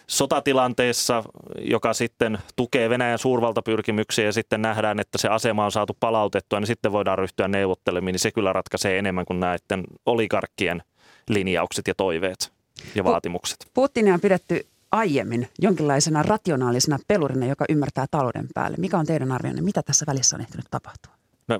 sotatilanteessa, 0.06 1.24
joka 1.60 1.94
sitten 1.94 2.38
tukee 2.56 2.90
Venäjän 2.90 3.18
suurvaltapyrkimyksiä 3.18 4.24
ja 4.24 4.32
sitten 4.32 4.62
nähdään, 4.62 5.00
että 5.00 5.18
se 5.18 5.28
asema 5.28 5.64
on 5.64 5.72
saatu 5.72 5.96
palautettua, 6.00 6.60
niin 6.60 6.66
sitten 6.66 6.92
voidaan 6.92 7.18
ryhtyä 7.18 7.48
neuvottelemaan, 7.48 8.12
niin 8.12 8.18
se 8.18 8.32
kyllä 8.32 8.52
ratkaisee 8.52 8.98
enemmän 8.98 9.24
kuin 9.24 9.40
näiden 9.40 9.84
oligarkkien 10.06 10.82
linjaukset 11.28 11.88
ja 11.88 11.94
toiveet 11.94 12.52
ja 12.94 13.04
vaatimukset. 13.04 13.56
Putinia 13.74 14.14
on 14.14 14.20
pidetty 14.20 14.66
aiemmin 14.92 15.48
jonkinlaisena 15.58 16.22
rationaalisena 16.22 16.98
pelurina, 17.08 17.46
joka 17.46 17.64
ymmärtää 17.68 18.06
talouden 18.10 18.46
päälle. 18.54 18.76
Mikä 18.80 18.98
on 18.98 19.06
teidän 19.06 19.32
arvionne? 19.32 19.62
Mitä 19.62 19.82
tässä 19.82 20.04
välissä 20.06 20.36
on 20.36 20.40
ehtinyt 20.40 20.66
tapahtua? 20.70 21.17
No, 21.48 21.58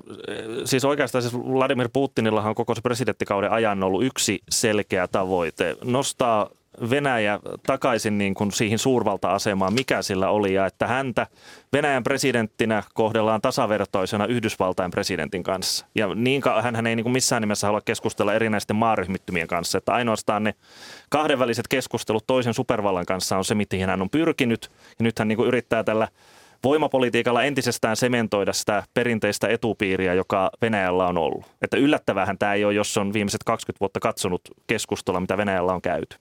siis 0.65 0.85
oikeastaan 0.85 1.21
siis 1.21 1.33
Vladimir 1.33 1.89
Putinillahan 1.93 2.49
on 2.49 2.55
koko 2.55 2.75
se 2.75 2.81
presidenttikauden 2.81 3.51
ajan 3.51 3.83
ollut 3.83 4.03
yksi 4.03 4.39
selkeä 4.49 5.07
tavoite. 5.07 5.75
Nostaa 5.83 6.49
Venäjä 6.89 7.39
takaisin 7.65 8.17
niin 8.17 8.33
kuin 8.33 8.51
siihen 8.51 8.79
suurvalta-asemaan, 8.79 9.73
mikä 9.73 10.01
sillä 10.01 10.29
oli, 10.29 10.53
ja 10.53 10.65
että 10.65 10.87
häntä 10.87 11.27
Venäjän 11.73 12.03
presidenttinä 12.03 12.83
kohdellaan 12.93 13.41
tasavertoisena 13.41 14.25
Yhdysvaltain 14.25 14.91
presidentin 14.91 15.43
kanssa. 15.43 15.85
Ja 15.95 16.15
niin 16.15 16.41
hän 16.75 16.87
ei 16.87 16.95
niin 16.95 17.03
kuin 17.03 17.13
missään 17.13 17.41
nimessä 17.41 17.67
halua 17.67 17.81
keskustella 17.81 18.33
erinäisten 18.33 18.75
maaryhmittymien 18.75 19.47
kanssa, 19.47 19.77
että 19.77 19.93
ainoastaan 19.93 20.43
ne 20.43 20.53
kahdenväliset 21.09 21.67
keskustelut 21.67 22.27
toisen 22.27 22.53
supervallan 22.53 23.05
kanssa 23.05 23.37
on 23.37 23.45
se, 23.45 23.55
mihin 23.55 23.89
hän 23.89 24.01
on 24.01 24.09
pyrkinyt, 24.09 24.71
ja 24.99 25.03
nyt 25.03 25.19
hän 25.19 25.27
niin 25.27 25.37
kuin 25.37 25.47
yrittää 25.47 25.83
tällä 25.83 26.07
voimapolitiikalla 26.63 27.43
entisestään 27.43 27.95
sementoida 27.95 28.53
sitä 28.53 28.83
perinteistä 28.93 29.47
etupiiriä, 29.47 30.13
joka 30.13 30.49
Venäjällä 30.61 31.07
on 31.07 31.17
ollut. 31.17 31.45
Että 31.61 31.77
yllättävähän 31.77 32.37
tämä 32.37 32.53
ei 32.53 32.65
ole, 32.65 32.73
jos 32.73 32.97
on 32.97 33.13
viimeiset 33.13 33.43
20 33.43 33.79
vuotta 33.79 33.99
katsonut 33.99 34.41
keskustelua, 34.67 35.19
mitä 35.19 35.37
Venäjällä 35.37 35.73
on 35.73 35.81
käyty. 35.81 36.17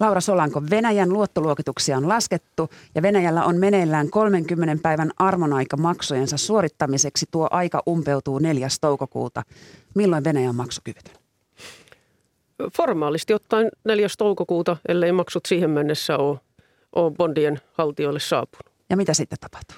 Laura 0.00 0.20
Solanko, 0.20 0.62
Venäjän 0.70 1.12
luottoluokituksia 1.12 1.96
on 1.96 2.08
laskettu 2.08 2.70
ja 2.94 3.02
Venäjällä 3.02 3.44
on 3.44 3.56
meneillään 3.56 4.10
30 4.10 4.82
päivän 4.82 5.10
armonaika 5.18 5.76
maksujensa 5.76 6.36
suorittamiseksi. 6.36 7.26
Tuo 7.30 7.48
aika 7.50 7.82
umpeutuu 7.88 8.38
4. 8.38 8.68
toukokuuta. 8.80 9.42
Milloin 9.94 10.24
Venäjä 10.24 10.48
on 10.48 10.56
maksukyvytön? 10.56 11.14
Formaalisti 12.76 13.34
ottaen 13.34 13.68
4. 13.84 14.08
toukokuuta, 14.18 14.76
ellei 14.88 15.12
maksut 15.12 15.46
siihen 15.46 15.70
mennessä 15.70 16.16
ole, 16.16 16.38
ole 16.94 17.10
bondien 17.10 17.60
haltijoille 17.72 18.20
saapunut. 18.20 18.65
Ja 18.90 18.96
mitä 18.96 19.14
sitten 19.14 19.38
tapahtuu? 19.40 19.76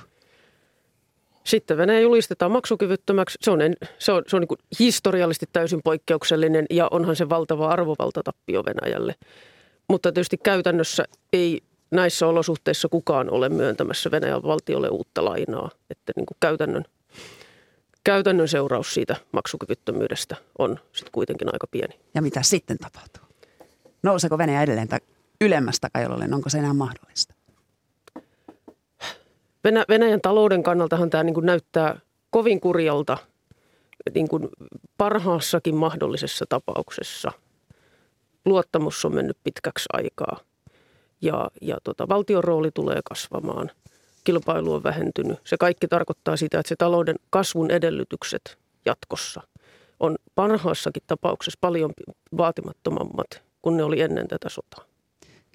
Sitten 1.44 1.76
Venäjä 1.76 2.00
julistetaan 2.00 2.52
maksukyvyttömäksi. 2.52 3.38
Se 3.40 3.50
on, 3.50 3.60
se 3.98 4.12
on, 4.12 4.22
se 4.26 4.36
on 4.36 4.42
niin 4.42 4.58
historiallisesti 4.78 5.46
täysin 5.52 5.80
poikkeuksellinen 5.84 6.66
ja 6.70 6.88
onhan 6.90 7.16
se 7.16 7.28
valtava 7.28 7.68
arvovaltatappio 7.68 8.64
Venäjälle. 8.64 9.14
Mutta 9.88 10.12
tietysti 10.12 10.38
käytännössä 10.38 11.04
ei 11.32 11.62
näissä 11.90 12.26
olosuhteissa 12.26 12.88
kukaan 12.88 13.30
ole 13.30 13.48
myöntämässä 13.48 14.10
Venäjän 14.10 14.42
valtiolle 14.42 14.88
uutta 14.88 15.24
lainaa. 15.24 15.70
Että 15.90 16.12
niin 16.16 16.26
kuin 16.26 16.36
käytännön, 16.40 16.84
käytännön 18.04 18.48
seuraus 18.48 18.94
siitä 18.94 19.16
maksukyvyttömyydestä 19.32 20.36
on 20.58 20.78
sitten 20.92 21.12
kuitenkin 21.12 21.48
aika 21.52 21.66
pieni. 21.66 22.00
Ja 22.14 22.22
mitä 22.22 22.42
sitten 22.42 22.78
tapahtuu? 22.78 23.24
Nouseeko 24.02 24.38
Venäjä 24.38 24.62
edelleen 24.62 24.88
ylemmästä 25.40 25.88
kajolleen? 25.92 26.34
Onko 26.34 26.48
se 26.48 26.58
enää 26.58 26.74
mahdollista? 26.74 27.37
Venä, 29.64 29.84
Venäjän 29.88 30.20
talouden 30.20 30.62
kannaltahan 30.62 31.10
tämä 31.10 31.24
niin 31.24 31.34
kuin 31.34 31.46
näyttää 31.46 32.00
kovin 32.30 32.60
kurjalta 32.60 33.18
niin 34.14 34.28
kuin 34.28 34.48
parhaassakin 34.96 35.74
mahdollisessa 35.74 36.44
tapauksessa. 36.48 37.32
Luottamus 38.44 39.04
on 39.04 39.14
mennyt 39.14 39.36
pitkäksi 39.44 39.86
aikaa 39.92 40.40
ja, 41.22 41.50
ja 41.62 41.78
tota, 41.84 42.08
valtion 42.08 42.44
rooli 42.44 42.70
tulee 42.74 43.00
kasvamaan. 43.04 43.70
Kilpailu 44.24 44.72
on 44.72 44.82
vähentynyt. 44.82 45.38
Se 45.44 45.56
kaikki 45.56 45.88
tarkoittaa 45.88 46.36
sitä, 46.36 46.58
että 46.58 46.68
se 46.68 46.76
talouden 46.76 47.16
kasvun 47.30 47.70
edellytykset 47.70 48.58
jatkossa 48.84 49.42
on 50.00 50.16
parhaassakin 50.34 51.02
tapauksessa 51.06 51.58
paljon 51.60 51.92
vaatimattomammat 52.36 53.42
kuin 53.62 53.76
ne 53.76 53.84
oli 53.84 54.00
ennen 54.00 54.28
tätä 54.28 54.48
sotaa. 54.48 54.87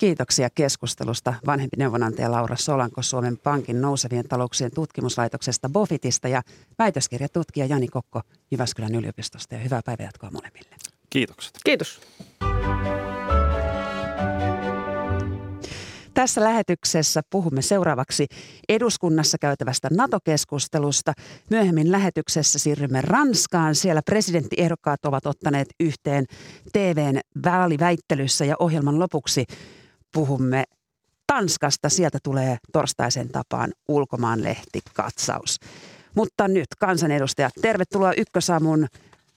Kiitoksia 0.04 0.50
keskustelusta 0.56 1.34
vanhempi 1.46 1.78
neuvonantaja 1.78 2.32
Laura 2.32 2.56
Solanko 2.56 3.02
Suomen 3.02 3.38
Pankin 3.38 3.82
nousevien 3.82 4.28
talouksien 4.28 4.72
tutkimuslaitoksesta 4.72 5.70
Bofitista 5.70 6.28
ja 6.28 6.42
väitöskirjatutkija 6.80 7.66
Jani 7.66 7.88
Kokko 7.88 8.22
Jyväskylän 8.52 8.96
yliopistosta 8.96 9.56
ja 9.56 9.62
hyvää 9.62 9.82
päivänjatkoa 9.86 10.32
molemmille. 10.32 10.76
Kiitokset. 11.10 11.54
Kiitos. 11.66 12.02
Tässä 16.14 16.42
lähetyksessä 16.42 17.22
puhumme 17.30 17.62
seuraavaksi 17.62 18.28
eduskunnassa 18.70 19.38
käytävästä 19.38 19.88
NATO-keskustelusta. 19.92 21.14
Myöhemmin 21.50 21.92
lähetyksessä 21.92 22.60
siirrymme 22.60 23.02
Ranskaan. 23.02 23.76
Siellä 23.76 24.02
presidenttiehdokkaat 24.06 25.06
ovat 25.06 25.26
ottaneet 25.26 25.68
yhteen 25.80 26.26
TVn 26.74 27.20
väliväittelyssä 27.46 28.46
ja 28.46 28.56
ohjelman 28.60 29.00
lopuksi 29.00 29.46
puhumme 30.14 30.64
Tanskasta. 31.28 31.90
Sieltä 31.90 32.18
tulee 32.24 32.58
torstaisen 32.74 33.30
tapaan 33.30 33.72
ulkomaanlehti 33.88 34.80
katsaus. 34.94 35.60
Mutta 36.16 36.48
nyt 36.48 36.68
kansanedustajat, 36.80 37.54
tervetuloa 37.62 38.14
Ykkösaamun 38.14 38.88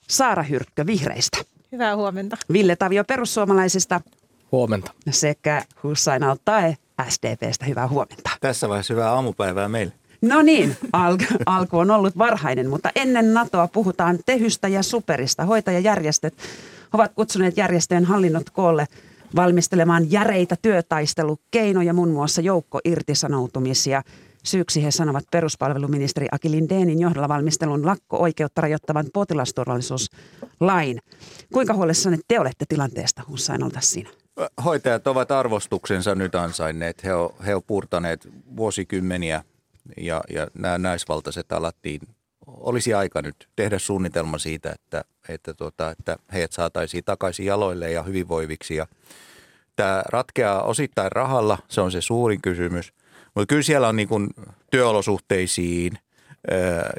Saara 0.09 0.43
Hyrkkö 0.43 0.85
Vihreistä. 0.85 1.37
Hyvää 1.71 1.95
huomenta. 1.95 2.37
Ville 2.53 2.75
Tavio 2.75 3.03
perussuomalaisista. 3.03 4.01
Huomenta. 4.51 4.91
Sekä 5.09 5.63
Hussain 5.83 6.23
Altae 6.23 6.77
SDPstä. 7.09 7.65
Hyvää 7.65 7.87
huomenta. 7.87 8.29
Tässä 8.41 8.69
vaiheessa 8.69 8.93
hyvää 8.93 9.13
aamupäivää 9.13 9.69
meille. 9.69 9.93
No 10.21 10.41
niin, 10.41 10.77
alku, 10.93 11.23
alku 11.45 11.77
on 11.77 11.91
ollut 11.91 12.17
varhainen, 12.17 12.69
mutta 12.69 12.89
ennen 12.95 13.33
NATOa 13.33 13.67
puhutaan 13.67 14.19
Tehystä 14.25 14.67
ja 14.67 14.83
Superista. 14.83 15.45
Hoitajajärjestöt 15.45 16.33
ovat 16.93 17.11
kutsuneet 17.15 17.57
järjestöjen 17.57 18.05
hallinnot 18.05 18.49
koolle 18.49 18.85
valmistelemaan 19.35 20.11
järeitä 20.11 20.55
työtaistelukeinoja, 20.61 21.93
muun 21.93 22.09
muassa 22.09 22.41
joukko 22.41 22.79
irtisanoutumisia. 22.85 24.03
Syyksi 24.43 24.83
he 24.83 24.91
sanovat 24.91 25.23
peruspalveluministeri 25.31 26.27
Aki 26.31 26.49
Lindénin 26.49 26.99
johdolla 26.99 27.27
valmistelun 27.27 27.85
lakko-oikeutta 27.85 28.61
rajoittavan 28.61 29.05
potilasturvallisuuslain. 29.13 30.99
Kuinka 31.53 31.73
huolessanne 31.73 32.19
te 32.27 32.39
olette 32.39 32.65
tilanteesta, 32.69 33.21
Hussain, 33.27 33.63
olta 33.63 33.81
siinä? 33.81 34.09
Hoitajat 34.65 35.07
ovat 35.07 35.31
arvostuksensa 35.31 36.15
nyt 36.15 36.35
ansainneet. 36.35 37.03
He 37.03 37.13
ovat 37.13 37.45
he 37.45 37.55
on 37.55 37.63
purtaneet 37.67 38.27
vuosikymmeniä 38.57 39.43
ja, 39.97 40.21
ja 40.29 40.47
nämä 40.53 40.77
naisvaltaiset 40.77 41.51
alattiin. 41.51 42.01
Olisi 42.47 42.93
aika 42.93 43.21
nyt 43.21 43.49
tehdä 43.55 43.79
suunnitelma 43.79 44.37
siitä, 44.37 44.71
että, 44.71 45.03
että, 45.29 45.53
tuota, 45.53 45.91
että 45.91 46.17
heidät 46.33 46.51
saataisiin 46.51 47.03
takaisin 47.03 47.45
jaloille 47.45 47.91
ja 47.91 48.03
hyvinvoiviksi. 48.03 48.75
Ja 48.75 48.87
tämä 49.75 50.03
ratkeaa 50.09 50.63
osittain 50.63 51.11
rahalla, 51.11 51.57
se 51.67 51.81
on 51.81 51.91
se 51.91 52.01
suurin 52.01 52.41
kysymys. 52.41 52.93
Mutta 53.35 53.45
kyllä 53.49 53.63
siellä 53.63 53.87
on 53.87 53.95
niin 53.95 54.07
kuin 54.07 54.29
työolosuhteisiin– 54.71 55.99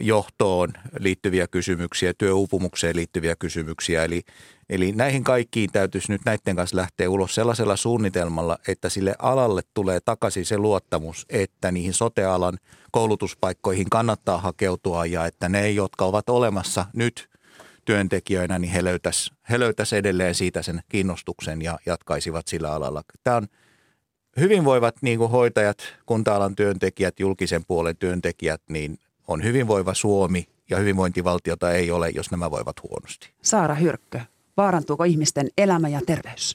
johtoon 0.01 0.73
liittyviä 0.99 1.47
kysymyksiä, 1.47 2.15
työuupumukseen 2.19 2.97
liittyviä 2.97 3.37
kysymyksiä. 3.37 4.05
Eli, 4.05 4.23
eli 4.71 4.93
näihin 4.93 5.25
kaikkiin 5.25 5.71
täytyisi 5.73 6.13
nyt 6.13 6.21
näiden 6.25 6.57
kanssa 6.57 6.77
lähteä 6.77 7.11
ulos 7.11 7.35
sellaisella 7.35 7.77
suunnitelmalla, 7.77 8.59
että 8.69 8.89
sille 8.89 9.15
alalle 9.19 9.63
tulee 9.75 10.01
takaisin 10.01 10.47
se 10.47 10.59
luottamus, 10.59 11.27
että 11.29 11.73
niihin 11.73 11.95
sotealan 11.95 12.59
koulutuspaikkoihin 12.91 13.91
kannattaa 13.91 14.39
hakeutua 14.39 15.07
ja 15.07 15.27
että 15.27 15.49
ne, 15.49 15.71
jotka 15.71 16.05
ovat 16.05 16.29
olemassa 16.29 16.87
nyt 16.95 17.29
työntekijöinä, 17.85 18.59
niin 18.59 18.73
he 18.73 18.85
löytäisivät 18.85 19.39
he 19.51 19.59
löytäis 19.59 19.93
edelleen 19.93 20.35
siitä 20.35 20.63
sen 20.63 20.81
kiinnostuksen 20.89 21.63
ja 21.63 21.79
jatkaisivat 21.87 22.49
sillä 22.49 22.73
alalla. 22.73 23.03
Tämä 23.25 23.37
on 23.37 23.47
hyvinvoivat 24.41 24.95
niin 25.03 25.19
kuin 25.19 25.31
hoitajat, 25.31 25.79
kunta-alan 26.07 26.57
työntekijät, 26.57 27.21
julkisen 27.21 27.65
puolen 27.65 27.97
työntekijät, 27.97 28.63
niin 28.69 28.99
on 29.29 29.45
hyvinvoiva 29.45 29.95
Suomi 29.95 30.49
ja 30.71 30.77
hyvinvointivaltiota 30.77 31.73
ei 31.73 31.91
ole, 31.91 32.09
jos 32.09 32.31
nämä 32.31 32.51
voivat 32.51 32.83
huonosti. 32.83 33.31
Saara 33.43 33.75
Hyrkkö, 33.75 34.21
vaarantuuko 34.57 35.05
ihmisten 35.05 35.49
elämä 35.59 35.89
ja 35.89 36.01
terveys? 36.07 36.53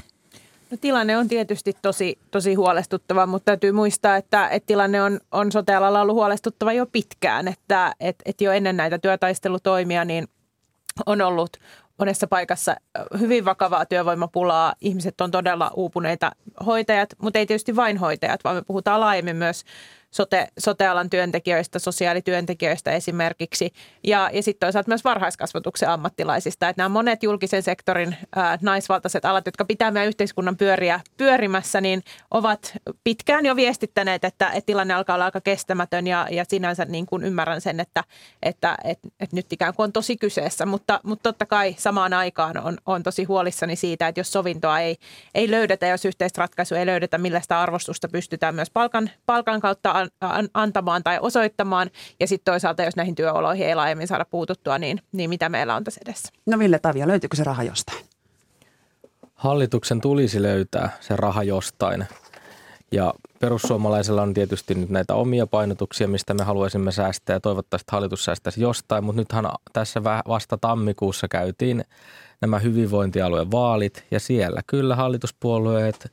No, 0.72 0.78
tilanne 0.82 1.18
on 1.18 1.28
tietysti 1.28 1.74
tosi, 1.82 2.18
tosi 2.32 2.54
huolestuttava, 2.54 3.26
mutta 3.26 3.46
täytyy 3.46 3.72
muistaa, 3.72 4.16
että, 4.16 4.48
että 4.48 4.68
tilanne 4.68 5.02
on, 5.02 5.20
on 5.32 5.52
sote-alalla 5.52 6.02
ollut 6.02 6.16
huolestuttava 6.16 6.74
jo 6.74 6.86
pitkään. 6.86 7.48
Että, 7.48 7.94
että, 8.00 8.24
että 8.26 8.44
jo 8.44 8.52
ennen 8.52 8.78
näitä 8.78 9.00
työtaistelutoimia 9.00 10.06
niin 10.06 10.28
on 11.06 11.22
ollut 11.22 11.58
monessa 11.98 12.28
paikassa 12.28 12.76
hyvin 13.20 13.46
vakavaa 13.46 13.86
työvoimapulaa. 13.86 14.74
Ihmiset 14.82 15.22
on 15.22 15.32
todella 15.32 15.72
uupuneita 15.76 16.32
hoitajat, 16.66 17.10
mutta 17.22 17.40
ei 17.40 17.46
tietysti 17.46 17.76
vain 17.76 17.98
hoitajat, 17.98 18.44
vaan 18.44 18.56
me 18.56 18.62
puhutaan 18.62 19.00
laajemmin 19.00 19.36
myös 19.36 19.64
sote, 20.14 20.48
sotealan 20.60 21.10
työntekijöistä, 21.10 21.80
sosiaalityöntekijöistä 21.80 22.92
esimerkiksi. 22.92 23.74
Ja, 24.04 24.30
ja 24.34 24.44
sitten 24.44 24.68
toisaalta 24.68 24.88
myös 24.90 25.04
varhaiskasvatuksen 25.04 25.90
ammattilaisista. 25.90 26.70
Että 26.70 26.82
nämä 26.82 26.90
monet 26.90 27.24
julkisen 27.24 27.64
sektorin 27.64 28.16
ää, 28.36 28.58
naisvaltaiset 28.62 29.26
alat, 29.26 29.46
jotka 29.46 29.66
pitää 29.66 29.92
meidän 29.92 30.08
yhteiskunnan 30.08 30.58
pyöriä 30.58 31.00
pyörimässä, 31.18 31.82
niin 31.82 32.04
ovat 32.32 32.74
pitkään 33.04 33.46
jo 33.46 33.56
viestittäneet, 33.56 34.24
että, 34.24 34.48
että 34.48 34.66
tilanne 34.66 34.94
alkaa 34.94 35.14
olla 35.14 35.26
aika 35.26 35.42
kestämätön. 35.42 36.08
Ja, 36.08 36.28
ja 36.32 36.46
sinänsä 36.48 36.86
niin 36.86 37.06
kuin 37.06 37.24
ymmärrän 37.24 37.62
sen, 37.62 37.80
että, 37.80 38.04
että, 38.44 38.78
että, 38.84 39.08
että 39.20 39.36
nyt 39.36 39.54
ikään 39.54 39.74
kuin 39.74 39.84
on 39.84 39.94
tosi 39.94 40.18
kyseessä, 40.18 40.66
mutta, 40.66 41.00
mutta 41.04 41.24
totta 41.24 41.46
kai 41.46 41.76
samaan 41.78 42.14
aikaan 42.14 42.58
on, 42.58 42.78
on 42.86 43.04
tosi 43.04 43.24
huolissani 43.24 43.76
siitä, 43.76 44.08
että 44.08 44.20
jos 44.20 44.32
sovintoa 44.32 44.80
ei, 44.80 44.98
ei 45.36 45.52
löydetä, 45.52 45.88
jos 45.88 46.06
yhteistä 46.06 46.42
ratkaisua 46.42 46.78
ei 46.78 46.86
löydetä, 46.86 47.18
millä 47.18 47.40
sitä 47.40 47.62
arvostusta 47.62 48.08
pystytään 48.08 48.56
myös 48.56 48.70
palkan, 48.70 49.10
palkan 49.26 49.62
kautta 49.62 50.03
antamaan 50.54 51.04
tai 51.04 51.18
osoittamaan. 51.22 51.90
Ja 52.20 52.28
sitten 52.28 52.52
toisaalta, 52.52 52.84
jos 52.84 52.96
näihin 52.96 53.16
työoloihin 53.16 53.68
ei 53.68 53.76
laajemmin 53.76 54.08
saada 54.08 54.26
puututtua, 54.26 54.78
niin, 54.78 55.00
niin 55.12 55.30
mitä 55.30 55.50
meillä 55.50 55.76
on 55.76 55.84
tässä 55.84 56.02
edessä? 56.06 56.34
No 56.46 56.60
Ville 56.60 56.80
Tavio, 56.80 57.08
löytyykö 57.08 57.38
se 57.38 57.44
raha 57.44 57.64
jostain? 57.64 58.06
Hallituksen 59.36 60.02
tulisi 60.02 60.42
löytää 60.42 60.98
se 61.00 61.16
raha 61.16 61.44
jostain. 61.44 62.06
Ja 62.92 63.14
perussuomalaisilla 63.40 64.22
on 64.22 64.34
tietysti 64.34 64.76
nyt 64.76 64.90
näitä 64.90 65.16
omia 65.16 65.48
painotuksia, 65.48 66.08
mistä 66.08 66.34
me 66.34 66.44
haluaisimme 66.44 66.92
säästää 66.92 67.36
ja 67.36 67.40
toivottavasti 67.40 67.92
hallitus 67.92 68.26
säästäisi 68.26 68.62
jostain, 68.62 69.04
mutta 69.04 69.22
nythän 69.22 69.46
tässä 69.74 70.04
vasta 70.04 70.58
tammikuussa 70.58 71.28
käytiin 71.28 71.86
nämä 72.42 72.60
hyvinvointialueen 72.60 73.52
vaalit 73.52 74.06
ja 74.12 74.20
siellä 74.20 74.62
kyllä 74.68 74.96
hallituspuolueet 74.96 76.12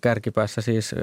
kärkipäässä 0.00 0.60
siis 0.60 0.94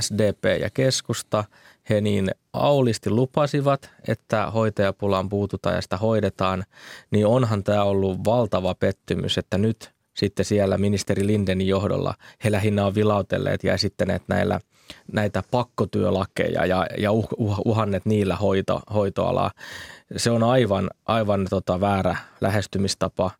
SDP 0.00 0.60
ja 0.60 0.70
keskusta, 0.70 1.44
he 1.90 2.00
niin 2.00 2.30
aulisti 2.52 3.10
lupasivat, 3.10 3.90
että 4.08 4.50
hoitajapulaan 4.50 5.28
puututaan 5.28 5.74
ja 5.74 5.82
sitä 5.82 5.96
hoidetaan, 5.96 6.64
niin 7.10 7.26
onhan 7.26 7.64
tämä 7.64 7.84
ollut 7.84 8.24
valtava 8.24 8.74
pettymys, 8.74 9.38
että 9.38 9.58
nyt 9.58 9.96
sitten 10.16 10.44
siellä 10.44 10.78
ministeri 10.78 11.26
Lindenin 11.26 11.68
johdolla 11.68 12.14
he 12.44 12.52
lähinnä 12.52 12.86
on 12.86 12.94
vilautelleet 12.94 13.64
ja 13.64 13.74
esittäneet 13.74 14.22
näillä 14.28 14.60
näitä 15.12 15.42
pakkotyölakeja 15.50 16.66
ja, 16.66 16.86
ja 16.98 17.12
uh, 17.12 17.28
uh, 17.36 17.58
uhannet 17.64 18.06
niillä 18.06 18.36
hoito, 18.36 18.80
hoitoalaa. 18.94 19.50
Se 20.16 20.30
on 20.30 20.42
aivan, 20.42 20.90
aivan 21.06 21.46
tota 21.50 21.80
väärä 21.80 22.16
lähestymistapa 22.40 23.30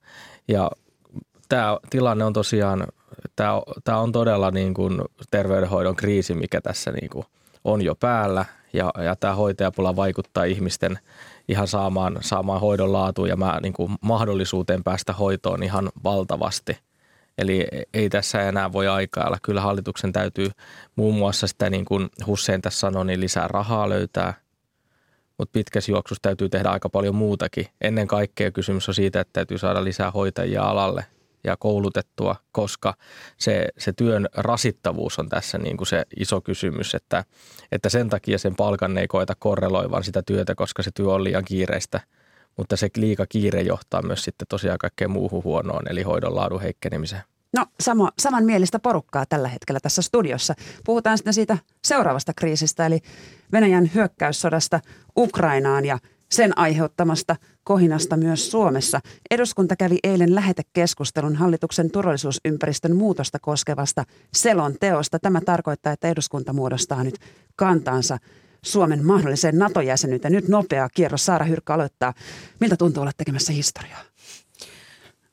ja 0.48 0.70
tämä 1.48 1.78
tilanne 1.90 2.24
on 2.24 2.32
tosiaan, 2.32 2.86
tämä, 3.84 3.98
on 3.98 4.12
todella 4.12 4.50
niin 4.50 4.74
kuin 4.74 5.00
terveydenhoidon 5.30 5.96
kriisi, 5.96 6.34
mikä 6.34 6.60
tässä 6.60 6.90
niin 6.90 7.10
kuin 7.10 7.24
on 7.64 7.82
jo 7.82 7.94
päällä 7.94 8.44
ja, 8.72 8.92
ja 9.04 9.16
tämä 9.16 9.34
hoitajapula 9.34 9.96
vaikuttaa 9.96 10.44
ihmisten 10.44 10.98
ihan 11.48 11.68
saamaan, 11.68 12.18
saamaan 12.20 12.60
hoidon 12.60 12.92
laatuun 12.92 13.28
ja 13.28 13.36
mä, 13.36 13.58
niin 13.62 13.72
kuin 13.72 13.92
mahdollisuuteen 14.00 14.84
päästä 14.84 15.12
hoitoon 15.12 15.62
ihan 15.62 15.90
valtavasti. 16.04 16.78
Eli 17.38 17.66
ei 17.94 18.08
tässä 18.08 18.42
enää 18.42 18.72
voi 18.72 18.88
aikailla. 18.88 19.36
Kyllä 19.42 19.60
hallituksen 19.60 20.12
täytyy 20.12 20.50
muun 20.96 21.14
muassa 21.14 21.46
sitä, 21.46 21.70
niin 21.70 21.84
kuin 21.84 22.08
Hussein 22.26 22.62
tässä 22.62 22.80
sanoi, 22.80 23.06
niin 23.06 23.20
lisää 23.20 23.48
rahaa 23.48 23.88
löytää– 23.88 24.34
mutta 25.38 25.52
pitkässä 25.52 25.92
juoksussa 25.92 26.22
täytyy 26.22 26.48
tehdä 26.48 26.68
aika 26.68 26.88
paljon 26.88 27.14
muutakin. 27.14 27.66
Ennen 27.80 28.06
kaikkea 28.06 28.50
kysymys 28.50 28.88
on 28.88 28.94
siitä, 28.94 29.20
että 29.20 29.32
täytyy 29.32 29.58
saada 29.58 29.84
lisää 29.84 30.10
hoitajia 30.10 30.62
alalle 30.62 31.06
ja 31.46 31.56
koulutettua, 31.56 32.36
koska 32.52 32.94
se, 33.38 33.68
se 33.78 33.92
työn 33.92 34.28
rasittavuus 34.34 35.18
on 35.18 35.28
tässä 35.28 35.58
niin 35.58 35.76
kuin 35.76 35.86
se 35.86 36.04
iso 36.16 36.40
kysymys, 36.40 36.94
että, 36.94 37.24
että 37.72 37.88
sen 37.88 38.08
takia 38.08 38.38
sen 38.38 38.56
palkan 38.56 38.98
ei 38.98 39.08
koeta 39.08 39.34
korreloivan 39.38 40.04
sitä 40.04 40.22
työtä, 40.22 40.54
koska 40.54 40.82
se 40.82 40.90
työ 40.94 41.12
on 41.12 41.24
liian 41.24 41.44
kiireistä, 41.44 42.00
mutta 42.56 42.76
se 42.76 42.88
liika 42.96 43.26
kiire 43.28 43.62
johtaa 43.62 44.02
myös 44.02 44.24
sitten 44.24 44.46
tosiaan 44.48 44.78
kaikkeen 44.78 45.10
muuhun 45.10 45.44
huonoon, 45.44 45.82
eli 45.90 46.02
hoidon 46.02 46.36
laadun 46.36 46.60
heikkenemiseen. 46.60 47.22
No 47.56 47.66
sama, 47.80 48.10
samanmielistä 48.18 48.78
porukkaa 48.78 49.26
tällä 49.28 49.48
hetkellä 49.48 49.80
tässä 49.80 50.02
studiossa. 50.02 50.54
Puhutaan 50.84 51.18
sitten 51.18 51.34
siitä 51.34 51.58
seuraavasta 51.84 52.32
kriisistä, 52.36 52.86
eli 52.86 53.00
Venäjän 53.52 53.90
hyökkäyssodasta 53.94 54.80
Ukrainaan 55.16 55.84
ja 55.84 55.98
sen 56.36 56.58
aiheuttamasta 56.58 57.36
kohinasta 57.64 58.16
myös 58.16 58.50
Suomessa. 58.50 59.00
Eduskunta 59.30 59.76
kävi 59.76 59.98
eilen 60.02 60.34
lähetekeskustelun 60.34 61.36
hallituksen 61.36 61.90
turvallisuusympäristön 61.90 62.96
muutosta 62.96 63.38
koskevasta 63.38 64.04
selonteosta. 64.32 65.18
Tämä 65.18 65.40
tarkoittaa, 65.40 65.92
että 65.92 66.08
eduskunta 66.08 66.52
muodostaa 66.52 67.04
nyt 67.04 67.14
kantansa 67.56 68.18
Suomen 68.64 69.06
mahdolliseen 69.06 69.58
NATO-jäsenyyteen. 69.58 70.32
Nyt 70.32 70.48
nopea 70.48 70.88
kierros. 70.94 71.26
Saara 71.26 71.44
Hyrkkä 71.44 71.74
aloittaa. 71.74 72.14
Miltä 72.60 72.76
tuntuu 72.76 73.00
olla 73.00 73.12
tekemässä 73.16 73.52
historiaa? 73.52 74.00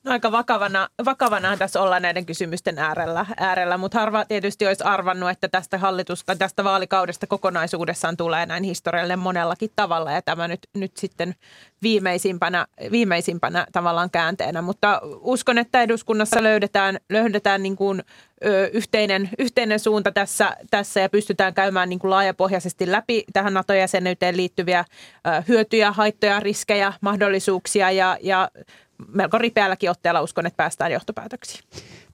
Aika 0.06 0.32
vakavana, 0.32 0.90
vakavana 1.06 1.58
tässä 1.58 1.82
olla 1.82 2.00
näiden 2.00 2.26
kysymysten 2.26 2.80
äärellä, 2.80 3.26
äärellä, 3.38 3.78
mutta 3.78 4.00
harva 4.00 4.26
tietysti 4.26 4.68
olisi 4.68 4.84
arvannut, 4.84 5.30
että 5.30 5.48
tästä 5.48 5.78
hallitusta, 5.78 6.36
tästä 6.36 6.64
vaalikaudesta 6.64 7.28
kokonaisuudessaan 7.28 8.18
tulee 8.18 8.46
näin 8.46 8.64
historiallinen 8.64 9.20
monellakin 9.20 9.70
tavalla 9.76 10.12
ja 10.12 10.22
tämä 10.22 10.48
nyt, 10.48 10.60
nyt 10.76 10.98
sitten 10.98 11.36
viimeisimpänä, 11.82 12.66
viimeisimpänä 12.92 13.68
tavallaan 13.72 14.10
käänteenä. 14.12 14.62
Mutta 14.62 15.02
uskon, 15.04 15.58
että 15.58 15.82
eduskunnassa 15.82 16.44
löydetään, 16.44 16.98
löydetään 17.10 17.64
niin 17.64 17.76
kuin, 17.76 18.04
ö, 18.46 18.70
yhteinen, 18.74 19.30
yhteinen 19.40 19.80
suunta 19.80 20.12
tässä, 20.12 20.58
tässä 20.72 21.00
ja 21.00 21.10
pystytään 21.10 21.54
käymään 21.54 21.90
niin 21.90 22.00
kuin 22.00 22.12
laajapohjaisesti 22.12 22.92
läpi 22.92 23.24
tähän 23.34 23.54
NATO-jäsenyyteen 23.54 24.38
liittyviä 24.38 24.86
ö, 25.28 25.44
hyötyjä, 25.48 25.92
haittoja, 25.92 26.40
riskejä, 26.40 26.94
mahdollisuuksia 27.02 27.92
ja, 27.92 28.18
ja 28.22 28.50
melko 29.08 29.38
ripeälläkin 29.38 29.90
otteella 29.90 30.22
uskon, 30.22 30.46
että 30.46 30.58
päästään 30.58 30.92
johtopäätöksiin. 30.92 31.64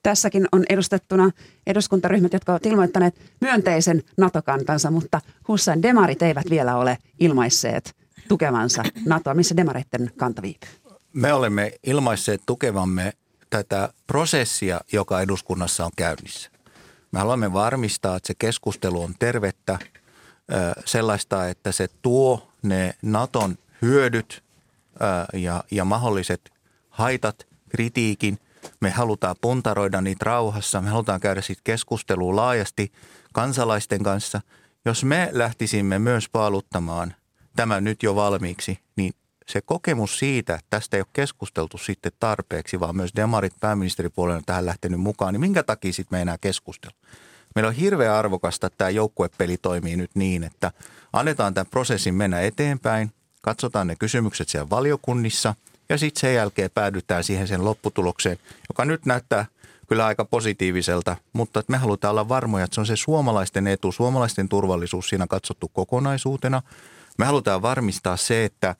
Tässäkin 0.02 0.46
on 0.52 0.64
edustettuna 0.68 1.30
eduskuntaryhmät, 1.66 2.32
jotka 2.32 2.52
ovat 2.52 2.66
ilmoittaneet 2.66 3.14
myönteisen 3.40 4.02
NATO-kantansa, 4.16 4.90
mutta 4.90 5.20
Hussein 5.48 5.82
demarit 5.82 6.22
eivät 6.22 6.50
vielä 6.50 6.76
ole 6.76 6.98
ilmaisseet 7.20 7.96
tukevansa 8.28 8.82
NATOa. 9.06 9.34
Missä 9.34 9.56
demareiden 9.56 10.10
kanta 10.16 10.42
viipyy? 10.42 10.70
Me 11.12 11.32
olemme 11.32 11.72
ilmaisseet 11.86 12.42
tukevamme 12.46 13.12
tätä 13.50 13.92
prosessia, 14.06 14.80
joka 14.92 15.20
eduskunnassa 15.20 15.84
on 15.84 15.90
käynnissä. 15.96 16.50
Me 17.12 17.18
haluamme 17.18 17.52
varmistaa, 17.52 18.16
että 18.16 18.26
se 18.26 18.34
keskustelu 18.38 19.02
on 19.02 19.14
tervettä, 19.18 19.78
sellaista, 20.84 21.48
että 21.48 21.72
se 21.72 21.88
tuo 22.02 22.48
ne 22.62 22.94
Naton 23.02 23.58
hyödyt 23.82 24.42
ja, 25.32 25.64
ja 25.70 25.84
mahdolliset 25.84 26.40
haitat, 27.00 27.46
kritiikin. 27.68 28.38
Me 28.80 28.90
halutaan 28.90 29.36
puntaroida 29.40 30.00
niitä 30.00 30.24
rauhassa. 30.24 30.80
Me 30.80 30.90
halutaan 30.90 31.20
käydä 31.20 31.40
siitä 31.40 31.60
keskustelua 31.64 32.36
laajasti 32.36 32.92
kansalaisten 33.32 34.02
kanssa. 34.02 34.40
Jos 34.84 35.04
me 35.04 35.28
lähtisimme 35.32 35.98
myös 35.98 36.28
paaluttamaan 36.28 37.14
tämän 37.56 37.84
nyt 37.84 38.02
jo 38.02 38.14
valmiiksi, 38.14 38.78
niin 38.96 39.12
se 39.46 39.60
kokemus 39.60 40.18
siitä, 40.18 40.54
että 40.54 40.66
tästä 40.70 40.96
ei 40.96 41.00
ole 41.00 41.06
keskusteltu 41.12 41.78
sitten 41.78 42.12
tarpeeksi, 42.18 42.80
vaan 42.80 42.96
myös 42.96 43.10
demarit 43.16 43.54
pääministeripuolella 43.60 44.36
on 44.36 44.44
tähän 44.46 44.66
lähtenyt 44.66 45.00
mukaan, 45.00 45.34
niin 45.34 45.40
minkä 45.40 45.62
takia 45.62 45.92
sitten 45.92 46.18
me 46.18 46.22
enää 46.22 46.38
keskustella? 46.38 46.96
Meillä 47.54 47.68
on 47.68 47.74
hirveän 47.74 48.14
arvokasta, 48.14 48.66
että 48.66 48.78
tämä 48.78 48.90
joukkuepeli 48.90 49.56
toimii 49.56 49.96
nyt 49.96 50.10
niin, 50.14 50.44
että 50.44 50.72
annetaan 51.12 51.54
tämän 51.54 51.70
prosessin 51.70 52.14
mennä 52.14 52.40
eteenpäin, 52.40 53.12
katsotaan 53.42 53.86
ne 53.86 53.96
kysymykset 53.96 54.48
siellä 54.48 54.70
valiokunnissa– 54.70 55.54
ja 55.90 55.98
sitten 55.98 56.20
sen 56.20 56.34
jälkeen 56.34 56.70
päädytään 56.74 57.24
siihen 57.24 57.48
sen 57.48 57.64
lopputulokseen, 57.64 58.38
joka 58.68 58.84
nyt 58.84 59.06
näyttää 59.06 59.46
kyllä 59.88 60.06
aika 60.06 60.24
positiiviselta, 60.24 61.16
mutta 61.32 61.62
me 61.68 61.76
halutaan 61.76 62.10
olla 62.10 62.28
varmoja, 62.28 62.64
että 62.64 62.74
se 62.74 62.80
on 62.80 62.86
se 62.86 62.96
suomalaisten 62.96 63.66
etu, 63.66 63.92
suomalaisten 63.92 64.48
turvallisuus 64.48 65.08
siinä 65.08 65.26
katsottu 65.26 65.68
kokonaisuutena. 65.68 66.62
Me 67.18 67.24
halutaan 67.24 67.62
varmistaa 67.62 68.16
se, 68.16 68.44
että 68.44 68.76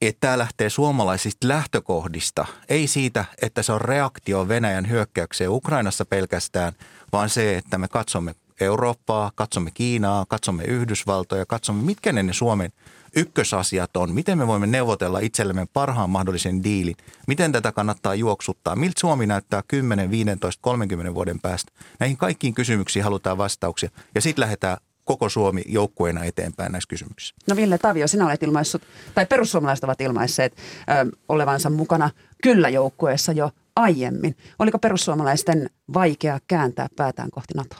että 0.00 0.20
tämä 0.20 0.38
lähtee 0.38 0.70
suomalaisista 0.70 1.48
lähtökohdista, 1.48 2.46
ei 2.68 2.86
siitä, 2.86 3.24
että 3.42 3.62
se 3.62 3.72
on 3.72 3.80
reaktio 3.80 4.48
Venäjän 4.48 4.88
hyökkäykseen 4.88 5.50
Ukrainassa 5.50 6.04
pelkästään, 6.04 6.72
vaan 7.12 7.30
se, 7.30 7.56
että 7.56 7.78
me 7.78 7.88
katsomme 7.88 8.34
Eurooppaa, 8.60 9.32
katsomme 9.34 9.70
Kiinaa, 9.70 10.24
katsomme 10.28 10.64
Yhdysvaltoja, 10.64 11.46
katsomme 11.46 11.82
mitkä 11.82 12.12
ne, 12.12 12.22
ne 12.22 12.32
Suomen 12.32 12.72
ykkösasiat 13.16 13.96
on, 13.96 14.12
miten 14.12 14.38
me 14.38 14.46
voimme 14.46 14.66
neuvotella 14.66 15.18
itsellemme 15.18 15.66
parhaan 15.72 16.10
mahdollisen 16.10 16.64
diilin, 16.64 16.96
miten 17.26 17.52
tätä 17.52 17.72
kannattaa 17.72 18.14
juoksuttaa, 18.14 18.76
miltä 18.76 19.00
Suomi 19.00 19.26
näyttää 19.26 19.62
10, 19.68 20.10
15, 20.10 20.62
30 20.62 21.14
vuoden 21.14 21.40
päästä. 21.40 21.72
Näihin 22.00 22.16
kaikkiin 22.16 22.54
kysymyksiin 22.54 23.04
halutaan 23.04 23.38
vastauksia 23.38 23.90
ja 24.14 24.20
sitten 24.20 24.42
lähdetään 24.42 24.76
koko 25.04 25.28
Suomi 25.28 25.62
joukkueena 25.66 26.24
eteenpäin 26.24 26.72
näissä 26.72 26.88
kysymyksissä. 26.88 27.34
No 27.48 27.56
Ville 27.56 27.78
Tavio, 27.78 28.08
sinä 28.08 28.26
olet 28.26 28.42
ilmaissut, 28.42 28.82
tai 29.14 29.26
perussuomalaiset 29.26 29.84
ovat 29.84 30.00
ilmaisseet 30.00 30.56
ö, 30.56 31.16
olevansa 31.28 31.70
mukana 31.70 32.10
kyllä 32.42 32.68
joukkueessa 32.68 33.32
jo 33.32 33.50
aiemmin. 33.76 34.36
Oliko 34.58 34.78
perussuomalaisten 34.78 35.70
vaikea 35.94 36.38
kääntää 36.46 36.86
päätään 36.96 37.30
kohti 37.30 37.54
NATOa? 37.56 37.78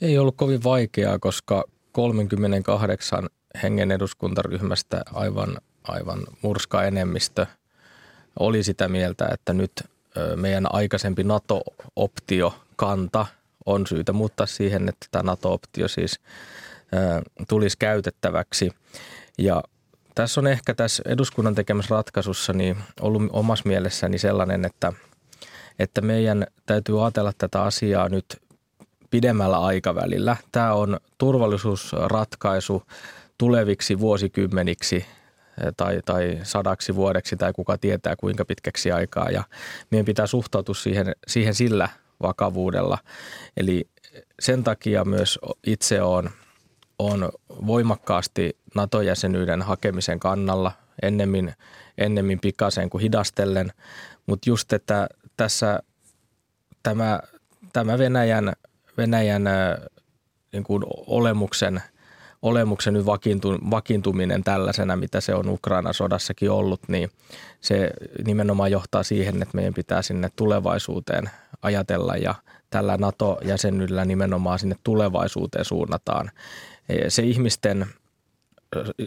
Ei 0.00 0.18
ollut 0.18 0.36
kovin 0.36 0.64
vaikeaa, 0.64 1.18
koska 1.18 1.64
38 1.92 3.28
hengen 3.62 3.92
eduskuntaryhmästä 3.92 5.02
aivan, 5.12 5.58
aivan 5.84 6.22
murska 6.42 6.84
enemmistö 6.84 7.46
oli 8.38 8.62
sitä 8.62 8.88
mieltä, 8.88 9.28
että 9.32 9.52
nyt 9.52 9.72
meidän 10.36 10.66
aikaisempi 10.74 11.24
NATO-optio 11.24 12.54
kanta 12.76 13.26
on 13.66 13.86
syytä 13.86 14.12
muuttaa 14.12 14.46
siihen, 14.46 14.88
että 14.88 15.06
tämä 15.10 15.22
NATO-optio 15.22 15.88
siis 15.88 16.20
tulisi 17.48 17.78
käytettäväksi. 17.78 18.70
Ja 19.38 19.62
tässä 20.14 20.40
on 20.40 20.46
ehkä 20.46 20.74
tässä 20.74 21.02
eduskunnan 21.06 21.54
tekemässä 21.54 21.94
ratkaisussa 21.94 22.52
niin 22.52 22.76
ollut 23.00 23.22
omassa 23.32 23.68
mielessäni 23.68 24.18
sellainen, 24.18 24.64
että, 24.64 24.92
että 25.78 26.00
meidän 26.00 26.46
täytyy 26.66 27.04
ajatella 27.04 27.32
tätä 27.38 27.62
asiaa 27.62 28.08
nyt 28.08 28.42
pidemmällä 29.10 29.58
aikavälillä. 29.58 30.36
Tämä 30.52 30.72
on 30.72 31.00
turvallisuusratkaisu 31.18 32.82
tuleviksi 33.38 33.98
vuosikymmeniksi 33.98 34.96
eh, 34.96 35.72
tai, 35.76 36.00
tai 36.04 36.38
sadaksi 36.42 36.94
vuodeksi 36.94 37.36
tai 37.36 37.52
kuka 37.52 37.78
tietää 37.78 38.16
kuinka 38.16 38.44
pitkäksi 38.44 38.92
aikaa. 38.92 39.30
Ja 39.30 39.44
meidän 39.90 40.04
pitää 40.04 40.26
suhtautua 40.26 40.74
siihen, 40.74 41.12
siihen 41.26 41.54
sillä 41.54 41.88
vakavuudella. 42.22 42.98
Eli 43.56 43.88
sen 44.40 44.64
takia 44.64 45.04
myös 45.04 45.38
itse 45.66 46.02
on, 46.02 46.30
on 46.98 47.28
voimakkaasti 47.66 48.56
NATO-jäsenyyden 48.74 49.62
hakemisen 49.62 50.20
kannalla 50.20 50.72
ennemmin, 51.02 51.52
ennemmin 51.98 52.40
pikaisen 52.40 52.90
kuin 52.90 53.02
hidastellen. 53.02 53.72
Mutta 54.26 54.50
just, 54.50 54.72
että 54.72 55.08
tässä 55.36 55.80
tämä, 56.82 57.20
tämä 57.72 57.98
Venäjän, 57.98 58.52
Venäjän 58.98 59.46
eh, 59.46 59.54
niin 60.52 60.64
kuin 60.64 60.82
olemuksen– 61.06 61.82
olemuksen 62.42 62.94
nyt 62.94 63.06
vakiintu, 63.06 63.58
vakiintuminen 63.70 64.44
tällaisena, 64.44 64.96
mitä 64.96 65.20
se 65.20 65.34
on 65.34 65.48
Ukraina 65.48 65.92
sodassakin 65.92 66.50
ollut, 66.50 66.80
niin 66.88 67.10
se 67.60 67.90
nimenomaan 68.24 68.70
johtaa 68.70 69.02
siihen, 69.02 69.42
että 69.42 69.54
meidän 69.56 69.74
pitää 69.74 70.02
sinne 70.02 70.30
tulevaisuuteen 70.36 71.30
ajatella 71.62 72.16
ja 72.16 72.34
tällä 72.70 72.96
NATO-jäsenyydellä 72.96 74.04
nimenomaan 74.04 74.58
sinne 74.58 74.76
tulevaisuuteen 74.84 75.64
suunnataan. 75.64 76.30
Se 77.08 77.22
ihmisten 77.22 77.86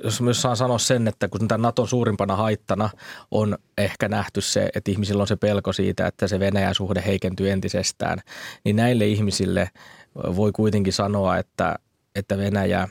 jos 0.03 0.21
myös 0.21 0.41
saan 0.41 0.57
sanoa 0.57 0.77
sen, 0.77 1.07
että 1.07 1.27
kun 1.27 1.47
tämä 1.47 1.61
Naton 1.61 1.87
suurimpana 1.87 2.35
haittana 2.35 2.89
on 3.31 3.57
ehkä 3.77 4.07
nähty 4.07 4.41
se, 4.41 4.69
että 4.75 4.91
ihmisillä 4.91 5.21
on 5.21 5.27
se 5.27 5.35
pelko 5.35 5.73
siitä, 5.73 6.07
että 6.07 6.27
se 6.27 6.39
Venäjän 6.39 6.75
suhde 6.75 7.03
heikentyy 7.05 7.49
entisestään, 7.51 8.19
niin 8.63 8.75
näille 8.75 9.07
ihmisille 9.07 9.69
voi 10.15 10.51
kuitenkin 10.51 10.93
sanoa, 10.93 11.37
että 11.37 11.75
että 12.15 12.37
Venäjä, 12.37 12.87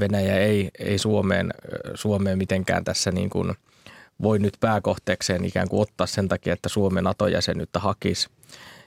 Venäjä 0.00 0.38
ei, 0.38 0.70
ei 0.78 0.98
Suomeen, 0.98 1.50
Suomeen 1.94 2.38
mitenkään 2.38 2.84
tässä 2.84 3.10
niin 3.10 3.30
kuin 3.30 3.54
voi 4.22 4.38
nyt 4.38 4.56
pääkohteekseen 4.60 5.44
ikään 5.44 5.68
kuin 5.68 5.82
ottaa 5.82 6.06
sen 6.06 6.28
takia, 6.28 6.52
että 6.52 6.68
Suomen 6.68 7.04
NATO-jäsenyyttä 7.04 7.78
hakisi. 7.78 8.28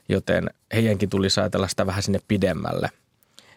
Joten 0.09 0.49
heidänkin 0.73 1.09
tulisi 1.09 1.39
ajatella 1.39 1.67
sitä 1.67 1.85
vähän 1.85 2.03
sinne 2.03 2.19
pidemmälle. 2.27 2.89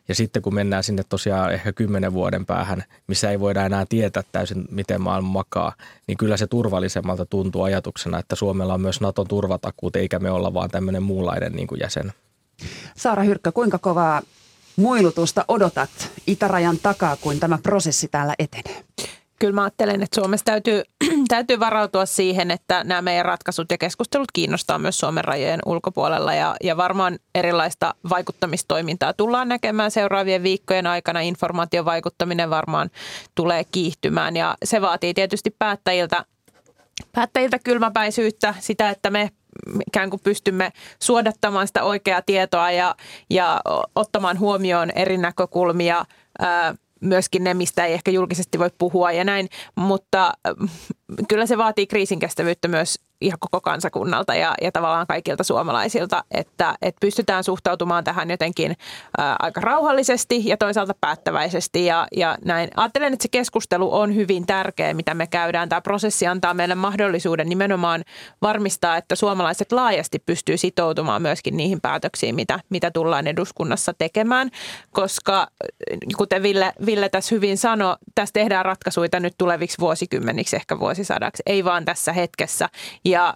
Ja 0.09 0.15
sitten 0.15 0.43
kun 0.43 0.55
mennään 0.55 0.85
sinne 0.85 1.03
tosiaan 1.09 1.53
ehkä 1.53 1.73
kymmenen 1.73 2.13
vuoden 2.13 2.47
päähän, 2.47 2.85
missä 3.07 3.31
ei 3.31 3.41
voida 3.41 3.67
enää 3.67 3.87
tietää 3.89 4.23
täysin, 4.33 4.65
miten 4.71 5.01
maailma 5.01 5.29
makaa, 5.29 5.73
niin 6.07 6.19
kyllä 6.19 6.37
se 6.37 6.47
turvallisemmalta 6.47 7.27
tuntuu 7.27 7.63
ajatuksena, 7.63 8.19
että 8.19 8.37
Suomella 8.37 8.75
on 8.75 8.81
myös 8.81 9.01
Naton 9.01 9.29
turvatakuut, 9.29 9.97
eikä 9.97 10.19
me 10.19 10.31
olla 10.31 10.55
vaan 10.55 10.71
tämmöinen 10.71 11.03
muunlainen 11.03 11.53
niin 11.53 11.67
kuin 11.67 11.81
jäsen. 11.81 12.13
Saara 12.97 13.23
Hyrkkö, 13.23 13.53
kuinka 13.53 13.79
kovaa 13.79 14.23
muilutusta 14.77 15.45
odotat 15.49 15.91
itärajan 16.27 16.79
takaa, 16.83 17.17
kun 17.17 17.41
tämä 17.41 17.59
prosessi 17.63 18.09
täällä 18.09 18.35
etenee? 18.39 18.85
Kyllä 19.43 19.55
mä 19.55 19.63
ajattelen, 19.63 20.03
että 20.03 20.21
Suomessa 20.21 20.45
täytyy, 20.45 20.83
täytyy 21.29 21.61
varautua 21.61 22.07
siihen, 22.07 22.51
että 22.51 22.85
nämä 22.85 23.03
meidän 23.03 23.25
ratkaisut 23.25 23.71
ja 23.71 23.79
keskustelut 23.79 24.33
kiinnostaa 24.33 24.79
myös 24.79 24.99
Suomen 24.99 25.25
rajojen 25.25 25.61
ulkopuolella 25.67 26.35
ja, 26.35 26.57
ja 26.63 26.77
varmaan 26.77 27.19
erilaista 27.35 27.95
vaikuttamistoimintaa 28.11 29.13
tullaan 29.13 29.49
näkemään 29.49 29.91
seuraavien 29.91 30.43
viikkojen 30.43 30.87
aikana. 30.87 31.21
Informaation 31.21 31.85
vaikuttaminen 31.85 32.51
varmaan 32.51 32.91
tulee 33.35 33.65
kiihtymään 33.65 34.37
ja 34.37 34.57
se 34.65 34.81
vaatii 34.81 35.15
tietysti 35.15 35.51
päättäjiltä, 35.59 36.25
päättäjiltä 37.13 37.59
kylmäpäisyyttä, 37.59 38.55
sitä, 38.61 38.91
että 38.91 39.11
me 39.11 39.31
ikään 39.87 40.11
kuin 40.11 40.21
pystymme 40.25 40.73
suodattamaan 41.03 41.67
sitä 41.67 41.83
oikeaa 41.83 42.23
tietoa 42.23 42.71
ja, 42.71 42.95
ja 43.31 43.61
ottamaan 43.95 44.39
huomioon 44.39 44.91
eri 44.91 45.19
näkökulmia, 45.19 46.05
myöskin 47.01 47.45
ne, 47.45 47.55
mistä 47.55 47.85
ei 47.85 47.95
ehkä 47.95 48.11
julkisesti 48.11 48.59
voi 48.59 48.71
puhua 48.79 49.13
ja 49.13 49.25
näin, 49.25 49.49
mutta 49.75 50.33
kyllä 51.29 51.47
se 51.47 51.59
vaatii 51.59 51.87
kriisinkestävyyttä 51.87 52.69
myös 52.69 52.99
ihan 53.23 53.39
koko 53.39 53.61
kansakunnalta 53.61 54.35
ja, 54.35 54.55
ja 54.63 54.73
tavallaan 54.73 55.07
kaikilta 55.07 55.45
suomalaisilta, 55.45 56.25
että, 56.31 56.75
että 56.83 57.01
pystytään 57.01 57.45
suhtautumaan 57.45 58.05
tähän 58.05 58.31
jotenkin 58.31 58.77
ää, 59.19 59.37
aika 59.39 59.61
rauhallisesti 59.61 60.43
ja 60.45 60.57
toisaalta 60.57 60.95
päättäväisesti 61.01 61.87
ja, 61.87 62.09
ja 62.17 62.39
näin. 62.45 62.71
Ajattelen, 62.77 63.13
että 63.13 63.23
se 63.23 63.29
keskustelu 63.29 63.95
on 63.95 64.15
hyvin 64.15 64.47
tärkeä, 64.47 64.95
mitä 64.95 65.15
me 65.15 65.27
käydään. 65.27 65.69
Tämä 65.69 65.81
prosessi 65.81 66.27
antaa 66.27 66.55
meille 66.55 66.75
mahdollisuuden 66.75 67.49
nimenomaan 67.49 68.05
varmistaa, 68.43 68.97
että 68.97 69.15
suomalaiset 69.15 69.73
laajasti 69.73 70.19
pystyy 70.27 70.57
sitoutumaan 70.57 71.23
myöskin 71.23 71.57
niihin 71.57 71.81
päätöksiin, 71.81 72.35
mitä, 72.35 72.61
mitä 72.69 72.91
tullaan 72.91 73.27
eduskunnassa 73.27 73.95
tekemään, 73.99 74.51
koska 74.91 75.47
kuten 76.17 76.43
Ville, 76.43 76.73
Ville 76.87 77.09
tässä 77.09 77.35
hyvin 77.35 77.59
sanoi, 77.59 77.97
tässä 78.15 78.33
tehdään 78.33 78.65
ratkaisuja 78.65 79.21
nyt 79.21 79.35
tuleviksi 79.39 79.79
vuosikymmeniksi, 79.81 80.57
ehkä 80.57 80.79
vuosisadaksi, 81.03 81.43
ei 81.47 81.65
vaan 81.65 81.85
tässä 81.85 82.13
hetkessä. 82.13 82.69
Ja 83.05 83.35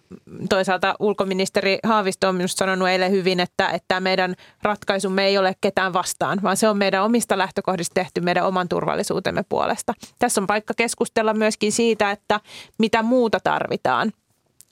toisaalta 0.48 0.94
ulkoministeri 0.98 1.78
Haavisto 1.82 2.28
on 2.28 2.34
minusta 2.34 2.58
sanonut 2.58 2.88
eilen 2.88 3.12
hyvin, 3.12 3.40
että, 3.40 3.68
että 3.68 4.00
meidän 4.00 4.34
ratkaisumme 4.62 5.26
ei 5.26 5.38
ole 5.38 5.54
ketään 5.60 5.92
vastaan, 5.92 6.38
vaan 6.42 6.56
se 6.56 6.68
on 6.68 6.76
meidän 6.76 7.04
omista 7.04 7.38
lähtökohdista 7.38 7.94
tehty 7.94 8.20
meidän 8.20 8.46
oman 8.46 8.68
turvallisuutemme 8.68 9.42
puolesta. 9.48 9.92
Tässä 10.18 10.40
on 10.40 10.46
paikka 10.46 10.74
keskustella 10.76 11.34
myöskin 11.34 11.72
siitä, 11.72 12.10
että 12.10 12.40
mitä 12.78 13.02
muuta 13.02 13.38
tarvitaan– 13.40 14.12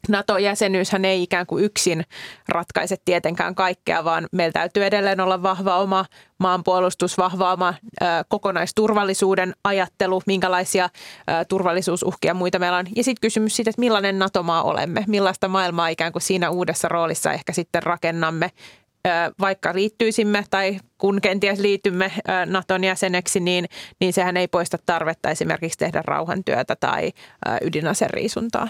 NATO-jäsenyyshän 0.08 1.04
ei 1.04 1.22
ikään 1.22 1.46
kuin 1.46 1.64
yksin 1.64 2.04
ratkaise 2.48 2.96
tietenkään 3.04 3.54
kaikkea, 3.54 4.04
vaan 4.04 4.26
meillä 4.32 4.52
täytyy 4.52 4.84
edelleen 4.84 5.20
olla 5.20 5.42
vahva 5.42 5.76
oma 5.76 6.04
maanpuolustus, 6.38 7.18
vahva 7.18 7.52
oma 7.52 7.74
ö, 8.02 8.04
kokonaisturvallisuuden 8.28 9.54
ajattelu, 9.64 10.22
minkälaisia 10.26 10.84
ö, 10.84 11.44
turvallisuusuhkia 11.48 12.34
muita 12.34 12.58
meillä 12.58 12.78
on. 12.78 12.86
Ja 12.96 13.04
sitten 13.04 13.20
kysymys 13.20 13.56
siitä, 13.56 13.70
että 13.70 13.80
millainen 13.80 14.18
NATO-maa 14.18 14.62
olemme, 14.62 15.04
millaista 15.06 15.48
maailmaa 15.48 15.88
ikään 15.88 16.12
kuin 16.12 16.22
siinä 16.22 16.50
uudessa 16.50 16.88
roolissa 16.88 17.32
ehkä 17.32 17.52
sitten 17.52 17.82
rakennamme, 17.82 18.50
ö, 19.06 19.10
vaikka 19.40 19.74
liittyisimme 19.74 20.44
tai 20.50 20.78
kun 20.98 21.20
kenties 21.20 21.58
liitymme 21.58 22.12
Naton 22.46 22.84
jäseneksi, 22.84 23.40
niin, 23.40 23.64
niin 24.00 24.12
sehän 24.12 24.36
ei 24.36 24.48
poista 24.48 24.78
tarvetta 24.86 25.30
esimerkiksi 25.30 25.78
tehdä 25.78 26.02
rauhantyötä 26.06 26.76
tai 26.76 27.12
ydinaseriisuntaa. 27.62 28.68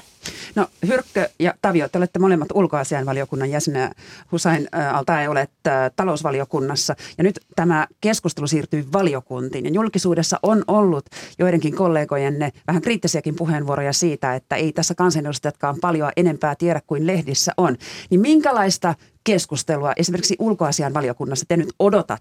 No 0.54 0.66
Hyrkkö 0.86 1.28
ja 1.38 1.54
Tavio, 1.62 1.88
te 1.88 1.98
olette 1.98 2.18
molemmat 2.18 2.48
ulkoasianvaliokunnan 2.54 3.50
jäseniä. 3.50 3.90
Husain 4.32 4.68
Altae 4.92 5.28
olet 5.28 5.50
talousvaliokunnassa. 5.96 6.96
Ja 7.18 7.24
nyt 7.24 7.40
tämä 7.56 7.86
keskustelu 8.00 8.46
siirtyy 8.46 8.86
valiokuntiin. 8.92 9.64
Ja 9.64 9.70
julkisuudessa 9.70 10.38
on 10.42 10.64
ollut 10.66 11.04
joidenkin 11.38 11.76
kollegojenne 11.76 12.52
vähän 12.66 12.82
kriittisiäkin 12.82 13.36
puheenvuoroja 13.36 13.92
siitä, 13.92 14.34
että 14.34 14.56
ei 14.56 14.72
tässä 14.72 14.94
kansanedustajatkaan 14.94 15.76
paljon 15.80 16.12
enempää 16.16 16.54
tiedä 16.54 16.80
kuin 16.86 17.06
lehdissä 17.06 17.52
on. 17.56 17.76
Niin 18.10 18.20
minkälaista 18.20 18.94
keskustelua 19.24 19.92
esimerkiksi 19.96 20.36
ulkoasian 20.38 20.94
valiokunnassa 20.94 21.44
te 21.48 21.56
nyt 21.56 21.72
odotatte? 21.78 22.13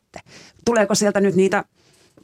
Tuleeko 0.66 0.96
sieltä 0.96 1.22
nyt 1.22 1.36
niitä 1.36 1.64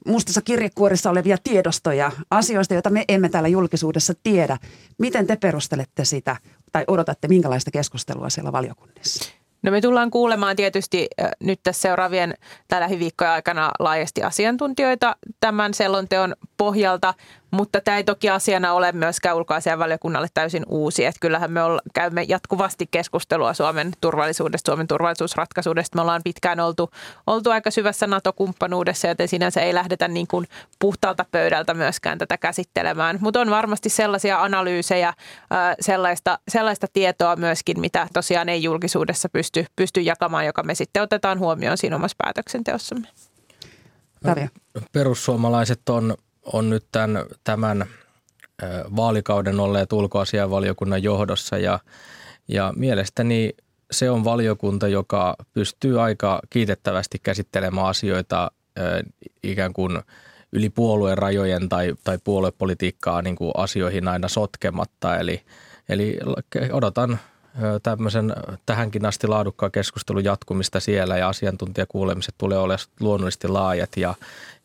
mustassa 0.06 0.42
kirjekuorissa 0.42 1.10
olevia 1.10 1.38
tiedostoja 1.44 2.12
asioista, 2.32 2.74
joita 2.74 2.90
me 2.90 3.06
emme 3.08 3.30
täällä 3.30 3.50
julkisuudessa 3.50 4.14
tiedä? 4.24 4.58
Miten 4.98 5.28
te 5.28 5.36
perustelette 5.36 6.06
sitä 6.06 6.36
tai 6.72 6.84
odotatte 6.88 7.28
minkälaista 7.28 7.72
keskustelua 7.72 8.30
siellä 8.30 8.52
valiokunnissa? 8.52 9.34
No 9.62 9.72
me 9.72 9.82
tullaan 9.82 10.12
kuulemaan 10.12 10.56
tietysti 10.56 11.08
nyt 11.40 11.60
tässä 11.64 11.82
seuraavien 11.82 12.34
tällä 12.68 12.84
lähiviikkojen 12.84 13.34
aikana 13.34 13.72
laajasti 13.80 14.24
asiantuntijoita 14.24 15.16
tämän 15.40 15.74
selonteon 15.74 16.36
pohjalta– 16.58 17.14
mutta 17.52 17.82
tämä 17.82 17.98
ei 17.98 18.04
toki 18.04 18.30
asiana 18.30 18.74
ole 18.74 18.92
myöskään 18.92 19.38
ulkoasianvaliokunnalle 19.38 20.28
täysin 20.34 20.64
uusi. 20.68 21.06
Että 21.06 21.20
kyllähän 21.20 21.52
me 21.52 21.64
olla, 21.64 21.82
käymme 21.94 22.26
jatkuvasti 22.28 22.88
keskustelua 22.92 23.54
Suomen 23.54 23.92
turvallisuudesta, 24.02 24.72
Suomen 24.72 24.88
turvallisuusratkaisuudesta. 24.88 25.98
Me 25.98 26.02
ollaan 26.02 26.22
pitkään 26.24 26.60
oltu, 26.60 26.90
oltu 27.28 27.50
aika 27.50 27.72
syvässä 27.72 28.08
NATO-kumppanuudessa, 28.08 29.08
joten 29.08 29.28
sinänsä 29.28 29.62
ei 29.62 29.74
lähdetä 29.74 30.08
niin 30.08 30.28
kuin 30.28 30.48
puhtaalta 30.80 31.26
pöydältä 31.32 31.74
myöskään 31.74 32.18
tätä 32.18 32.38
käsittelemään. 32.38 33.18
Mutta 33.22 33.42
on 33.42 33.50
varmasti 33.50 33.90
sellaisia 33.90 34.42
analyysejä, 34.42 35.14
sellaista, 35.80 36.40
sellaista 36.48 36.88
tietoa 36.94 37.36
myöskin, 37.36 37.80
mitä 37.80 38.08
tosiaan 38.14 38.50
ei 38.50 38.64
julkisuudessa 38.64 39.30
pysty, 39.30 39.66
pysty 39.76 40.02
jakamaan, 40.02 40.46
joka 40.46 40.64
me 40.64 40.76
sitten 40.76 41.04
otetaan 41.04 41.40
huomioon 41.40 41.78
siinä 41.78 41.96
omassa 41.96 42.18
päätöksenteossamme. 42.24 43.08
Perussuomalaiset 44.92 45.90
on 45.90 46.18
on 46.54 46.70
nyt 46.70 46.86
tämän, 46.92 47.26
tämän 47.44 47.86
vaalikauden 48.96 49.60
olleet 49.60 49.94
ulkoasianvaliokunnan 49.94 51.04
johdossa 51.04 51.58
ja, 51.58 51.80
ja 52.48 52.74
mielestäni 52.76 53.54
se 53.92 54.10
on 54.10 54.24
valiokunta, 54.24 54.88
joka 54.88 55.36
pystyy 55.54 56.02
aika 56.02 56.40
kiitettävästi 56.50 57.20
käsittelemään 57.24 57.88
asioita 57.88 58.52
ikään 59.44 59.74
kuin 59.74 60.00
yli 60.52 60.70
puolueen 60.70 61.18
rajojen 61.18 61.70
tai, 61.70 61.94
tai 62.04 62.18
puoluepolitiikkaa 62.24 63.22
niin 63.22 63.36
kuin 63.36 63.52
asioihin 63.58 64.08
aina 64.08 64.28
sotkematta. 64.28 65.18
Eli, 65.18 65.42
eli 65.90 66.20
odotan 66.72 67.20
tämmöisen 67.84 68.34
tähänkin 68.66 69.06
asti 69.06 69.28
laadukkaan 69.28 69.72
keskustelun 69.72 70.24
jatkumista 70.24 70.80
siellä 70.80 71.18
ja 71.18 71.30
asiantuntijakuulemiset 71.30 72.36
tulee 72.38 72.58
olemaan 72.58 72.88
luonnollisesti 73.00 73.48
laajat 73.48 73.98
ja, 73.98 74.16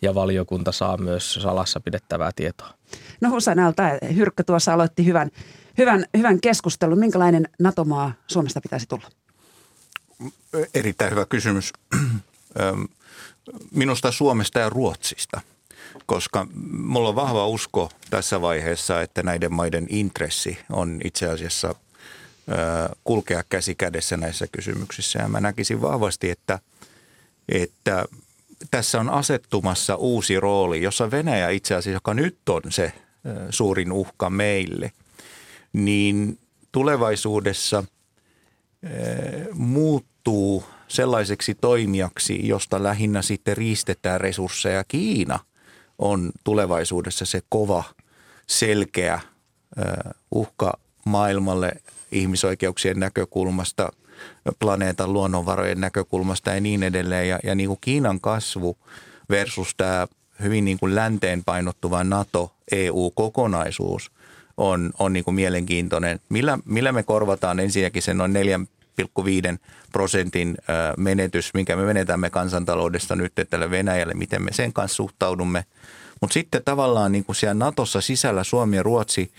ja 0.02 0.14
valiokunta 0.14 0.72
saa 0.72 0.96
myös 0.96 1.34
salassa 1.34 1.80
pidettävää 1.80 2.30
tietoa. 2.36 2.74
No 3.20 3.30
Husanalta, 3.30 3.82
Hyrkkö 4.14 4.42
tuossa 4.42 4.74
aloitti 4.74 5.06
hyvän, 5.06 5.30
hyvän, 5.78 6.04
hyvän 6.16 6.40
keskustelun. 6.40 6.98
Minkälainen 6.98 7.48
NATO-maa 7.58 8.12
Suomesta 8.26 8.60
pitäisi 8.60 8.86
tulla? 8.88 9.10
Erittäin 10.74 11.10
hyvä 11.10 11.26
kysymys. 11.26 11.72
Minusta 13.70 14.12
Suomesta 14.12 14.58
ja 14.58 14.68
Ruotsista, 14.68 15.40
koska 16.06 16.46
mulla 16.72 17.08
on 17.08 17.14
vahva 17.14 17.46
usko 17.46 17.90
tässä 18.10 18.40
vaiheessa, 18.40 19.02
että 19.02 19.22
näiden 19.22 19.52
maiden 19.52 19.86
intressi 19.88 20.58
on 20.70 21.00
itse 21.04 21.28
asiassa 21.28 21.74
kulkea 23.04 23.44
käsi 23.48 23.74
kädessä 23.74 24.16
näissä 24.16 24.46
kysymyksissä. 24.52 25.18
Ja 25.18 25.28
mä 25.28 25.40
näkisin 25.40 25.82
vahvasti, 25.82 26.30
että, 26.30 26.58
että 27.48 28.04
tässä 28.70 29.00
on 29.00 29.10
asettumassa 29.10 29.96
uusi 29.96 30.40
rooli, 30.40 30.82
jossa 30.82 31.10
Venäjä 31.10 31.50
itse 31.50 31.74
asiassa, 31.74 31.96
joka 31.96 32.14
nyt 32.14 32.48
on 32.48 32.62
se 32.68 32.92
suurin 33.50 33.92
uhka 33.92 34.30
meille, 34.30 34.92
niin 35.72 36.38
tulevaisuudessa 36.72 37.84
muuttuu 39.52 40.64
sellaiseksi 40.88 41.54
toimijaksi, 41.54 42.48
josta 42.48 42.82
lähinnä 42.82 43.22
sitten 43.22 43.56
riistetään 43.56 44.20
resursseja. 44.20 44.84
Kiina 44.88 45.38
on 45.98 46.32
tulevaisuudessa 46.44 47.24
se 47.24 47.42
kova, 47.48 47.84
selkeä 48.46 49.20
uhka 50.30 50.72
maailmalle 51.04 51.72
ihmisoikeuksien 52.14 53.00
näkökulmasta, 53.00 53.92
planeetan 54.58 55.12
luonnonvarojen 55.12 55.80
näkökulmasta 55.80 56.50
ja 56.50 56.60
niin 56.60 56.82
edelleen. 56.82 57.28
Ja, 57.28 57.38
ja 57.44 57.54
niin 57.54 57.68
kuin 57.68 57.78
Kiinan 57.80 58.20
kasvu 58.20 58.76
versus 59.30 59.74
tämä 59.76 60.06
hyvin 60.42 60.64
niin 60.64 60.78
kuin 60.78 60.94
länteen 60.94 61.44
painottuva 61.44 62.04
NATO-EU-kokonaisuus 62.04 64.10
on, 64.56 64.90
on 64.98 65.12
niin 65.12 65.24
kuin 65.24 65.34
mielenkiintoinen. 65.34 66.20
Millä, 66.28 66.58
millä 66.64 66.92
me 66.92 67.02
korvataan 67.02 67.60
ensinnäkin 67.60 68.02
sen 68.02 68.18
noin 68.18 68.34
4,5 68.34 68.38
prosentin 69.92 70.56
menetys, 70.96 71.54
minkä 71.54 71.76
me 71.76 71.84
menetämme 71.84 72.30
kansantaloudesta 72.30 73.16
nyt 73.16 73.32
tälle 73.50 73.70
Venäjälle, 73.70 74.14
miten 74.14 74.42
me 74.42 74.52
sen 74.52 74.72
kanssa 74.72 74.96
suhtaudumme. 74.96 75.64
Mutta 76.20 76.34
sitten 76.34 76.62
tavallaan 76.64 77.12
niin 77.12 77.24
kuin 77.24 77.36
siellä 77.36 77.54
Natossa 77.54 78.00
sisällä 78.00 78.44
Suomi 78.44 78.76
ja 78.76 78.82
Ruotsi 78.82 79.30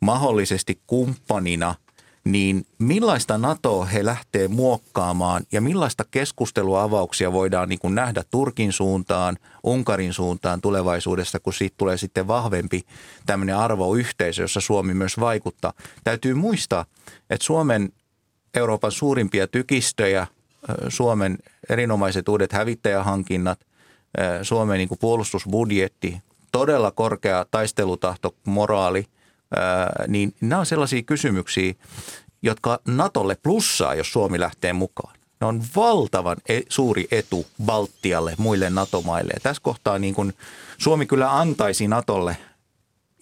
mahdollisesti 0.00 0.80
kumppanina– 0.86 1.74
niin 2.24 2.66
millaista 2.78 3.38
NATOa 3.38 3.84
he 3.84 4.04
lähtee 4.04 4.48
muokkaamaan 4.48 5.42
ja 5.52 5.60
millaista 5.60 6.04
keskusteluavauksia 6.10 7.32
voidaan 7.32 7.68
niin 7.68 7.78
kuin 7.78 7.94
nähdä 7.94 8.22
Turkin 8.30 8.72
suuntaan, 8.72 9.38
Unkarin 9.64 10.12
suuntaan 10.12 10.60
tulevaisuudessa, 10.60 11.40
kun 11.40 11.52
siitä 11.52 11.74
tulee 11.78 11.96
sitten 11.96 12.28
vahvempi 12.28 12.82
tämmöinen 13.26 13.56
arvoyhteisö, 13.56 14.42
jossa 14.42 14.60
Suomi 14.60 14.94
myös 14.94 15.20
vaikuttaa. 15.20 15.72
Täytyy 16.04 16.34
muistaa, 16.34 16.84
että 17.30 17.44
Suomen 17.44 17.92
Euroopan 18.54 18.92
suurimpia 18.92 19.46
tykistöjä, 19.46 20.26
Suomen 20.88 21.38
erinomaiset 21.68 22.28
uudet 22.28 22.52
hävittäjähankinnat, 22.52 23.60
Suomen 24.42 24.78
niin 24.78 24.88
kuin 24.88 24.98
puolustusbudjetti, 24.98 26.22
todella 26.52 26.90
korkea 26.90 27.46
taistelutahto, 27.50 28.34
moraali– 28.46 29.06
niin 30.08 30.34
nämä 30.40 30.58
on 30.58 30.66
sellaisia 30.66 31.02
kysymyksiä, 31.02 31.74
jotka 32.42 32.80
Natolle 32.86 33.36
plussaa, 33.42 33.94
jos 33.94 34.12
Suomi 34.12 34.40
lähtee 34.40 34.72
mukaan. 34.72 35.14
Ne 35.40 35.46
on 35.46 35.62
valtavan 35.76 36.36
e- 36.48 36.60
suuri 36.68 37.08
etu 37.10 37.46
Baltialle, 37.64 38.34
muille 38.38 38.70
NATO-maille. 38.70 39.32
Ja 39.34 39.40
tässä 39.40 39.62
kohtaa 39.62 39.98
niin 39.98 40.14
kun 40.14 40.32
Suomi 40.78 41.06
kyllä 41.06 41.38
antaisi 41.38 41.88
Natolle 41.88 42.36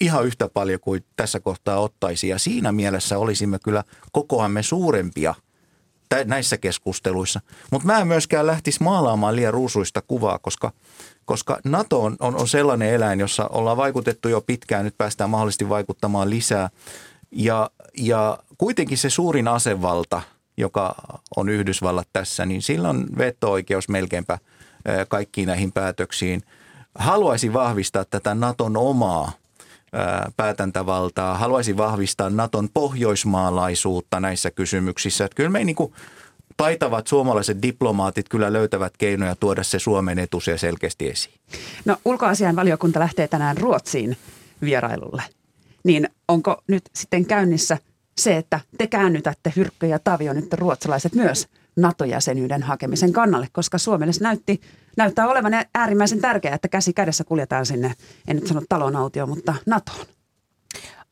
ihan 0.00 0.26
yhtä 0.26 0.48
paljon 0.48 0.80
kuin 0.80 1.04
tässä 1.16 1.40
kohtaa 1.40 1.80
ottaisi. 1.80 2.28
Ja 2.28 2.38
siinä 2.38 2.72
mielessä 2.72 3.18
olisimme 3.18 3.58
kyllä 3.64 3.84
kokoamme 4.12 4.62
suurempia 4.62 5.34
näissä 6.24 6.56
keskusteluissa. 6.58 7.40
Mutta 7.70 7.86
mä 7.86 7.98
en 7.98 8.06
myöskään 8.06 8.46
lähtisi 8.46 8.82
maalaamaan 8.82 9.36
liian 9.36 9.54
ruusuista 9.54 10.02
kuvaa, 10.02 10.38
koska– 10.38 10.72
koska 11.30 11.58
NATO 11.64 12.02
on, 12.02 12.16
on, 12.20 12.36
on 12.36 12.48
sellainen 12.48 12.94
eläin, 12.94 13.20
jossa 13.20 13.46
ollaan 13.46 13.76
vaikutettu 13.76 14.28
jo 14.28 14.40
pitkään, 14.40 14.84
nyt 14.84 14.98
päästään 14.98 15.30
mahdollisesti 15.30 15.68
vaikuttamaan 15.68 16.30
lisää. 16.30 16.70
Ja, 17.32 17.70
ja 17.98 18.38
kuitenkin 18.58 18.98
se 18.98 19.10
suurin 19.10 19.48
asevalta, 19.48 20.22
joka 20.56 20.94
on 21.36 21.48
Yhdysvallat 21.48 22.08
tässä, 22.12 22.46
niin 22.46 22.62
sillä 22.62 22.88
on 22.88 23.06
veto-oikeus 23.18 23.88
melkeinpä 23.88 24.38
kaikkiin 25.08 25.46
näihin 25.46 25.72
päätöksiin. 25.72 26.42
Haluaisin 26.94 27.52
vahvistaa 27.52 28.04
tätä 28.04 28.34
Naton 28.34 28.76
omaa 28.76 29.32
päätäntävaltaa, 30.36 31.38
haluaisin 31.38 31.76
vahvistaa 31.76 32.30
Naton 32.30 32.68
pohjoismaalaisuutta 32.74 34.20
näissä 34.20 34.50
kysymyksissä. 34.50 35.24
Että 35.24 35.36
kyllä 35.36 35.50
me 35.50 35.58
ei 35.58 35.64
niin 35.64 35.76
kuin 35.76 35.92
taitavat 36.61 37.07
suomalaiset 37.07 37.62
diplomaatit 37.62 38.29
kyllä 38.29 38.53
löytävät 38.53 38.96
keinoja 38.99 39.37
tuoda 39.37 39.62
se 39.62 39.79
Suomen 39.79 40.18
etu 40.18 40.40
siellä 40.40 40.59
selkeästi 40.59 41.09
esiin. 41.09 41.35
No 41.85 41.96
ulkoasian 42.05 42.57
valiokunta 42.57 43.01
lähtee 43.01 43.29
tänään 43.29 43.57
Ruotsiin 43.57 44.16
vierailulle. 44.61 45.23
Niin 45.85 46.09
onko 46.29 46.62
nyt 46.66 46.83
sitten 46.94 47.27
käynnissä 47.27 47.79
se, 48.18 48.37
että 48.37 48.61
te 48.79 48.87
käännytätte 48.87 49.53
Hyrkkö 49.57 49.87
ja 49.87 49.99
Tavio 49.99 50.33
nyt 50.33 50.55
ruotsalaiset 50.55 51.14
myös 51.14 51.49
NATO-jäsenyyden 51.77 52.62
hakemisen 52.62 53.12
kannalle, 53.12 53.49
koska 53.53 53.79
Suomelle 53.79 54.12
näytti, 54.20 54.61
näyttää 54.96 55.29
olevan 55.29 55.53
äärimmäisen 55.75 56.20
tärkeää, 56.20 56.55
että 56.55 56.68
käsi 56.68 56.92
kädessä 56.92 57.25
kuljetaan 57.25 57.66
sinne, 57.66 57.94
en 58.29 58.37
nyt 58.37 58.46
sano 58.46 58.62
talon 58.68 58.96
autio, 58.96 59.27
mutta 59.27 59.55
NATOon. 59.66 60.07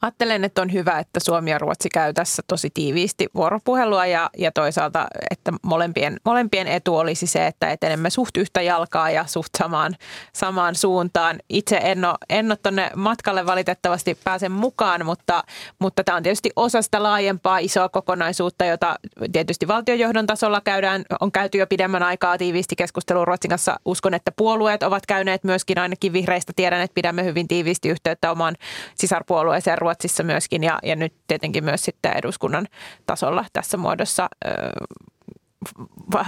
Ajattelen, 0.02 0.44
että 0.44 0.62
on 0.62 0.72
hyvä, 0.72 0.98
että 0.98 1.20
Suomi 1.20 1.50
ja 1.50 1.58
Ruotsi 1.58 1.88
käy 1.88 2.12
tässä 2.12 2.42
tosi 2.46 2.70
tiiviisti 2.74 3.26
vuoropuhelua 3.34 4.06
ja, 4.06 4.30
ja 4.38 4.52
toisaalta, 4.52 5.06
että 5.30 5.52
molempien, 5.62 6.16
molempien 6.24 6.66
etu 6.66 6.96
olisi 6.96 7.26
se, 7.26 7.46
että 7.46 7.70
etenemme 7.70 8.10
suht 8.10 8.36
yhtä 8.36 8.62
jalkaa 8.62 9.10
ja 9.10 9.26
suht 9.26 9.50
samaan, 9.58 9.96
samaan 10.32 10.74
suuntaan. 10.74 11.38
Itse 11.48 11.80
en 11.82 12.04
ole, 12.04 12.14
en 12.28 12.46
ole 12.46 12.58
tuonne 12.62 12.90
matkalle 12.96 13.46
valitettavasti 13.46 14.18
pääsen 14.24 14.52
mukaan, 14.52 15.06
mutta, 15.06 15.44
mutta 15.78 16.04
tämä 16.04 16.16
on 16.16 16.22
tietysti 16.22 16.50
osa 16.56 16.82
sitä 16.82 17.02
laajempaa 17.02 17.58
isoa 17.58 17.88
kokonaisuutta, 17.88 18.64
jota 18.64 18.96
tietysti 19.32 19.68
valtionjohdon 19.68 20.26
tasolla 20.26 20.60
käydään, 20.60 21.04
on 21.20 21.32
käyty 21.32 21.58
jo 21.58 21.66
pidemmän 21.66 22.02
aikaa 22.02 22.38
tiiviisti 22.38 22.76
keskustelua 22.76 23.24
Ruotsin 23.24 23.48
kanssa. 23.48 23.80
Uskon, 23.84 24.14
että 24.14 24.32
puolueet 24.36 24.82
ovat 24.82 25.06
käyneet 25.06 25.44
myöskin 25.44 25.78
ainakin 25.78 26.12
vihreistä. 26.12 26.52
Tiedän, 26.56 26.80
että 26.80 26.94
pidämme 26.94 27.24
hyvin 27.24 27.48
tiiviisti 27.48 27.88
yhteyttä 27.88 28.30
omaan 28.30 28.56
sisarpuolueeseen 28.94 29.78
Ruotsissa 29.88 30.22
myöskin 30.22 30.64
ja, 30.64 30.78
ja 30.82 30.96
nyt 30.96 31.14
tietenkin 31.26 31.64
myös 31.64 31.84
sitten 31.84 32.12
eduskunnan 32.16 32.66
tasolla 33.06 33.44
tässä 33.52 33.76
muodossa 33.76 34.28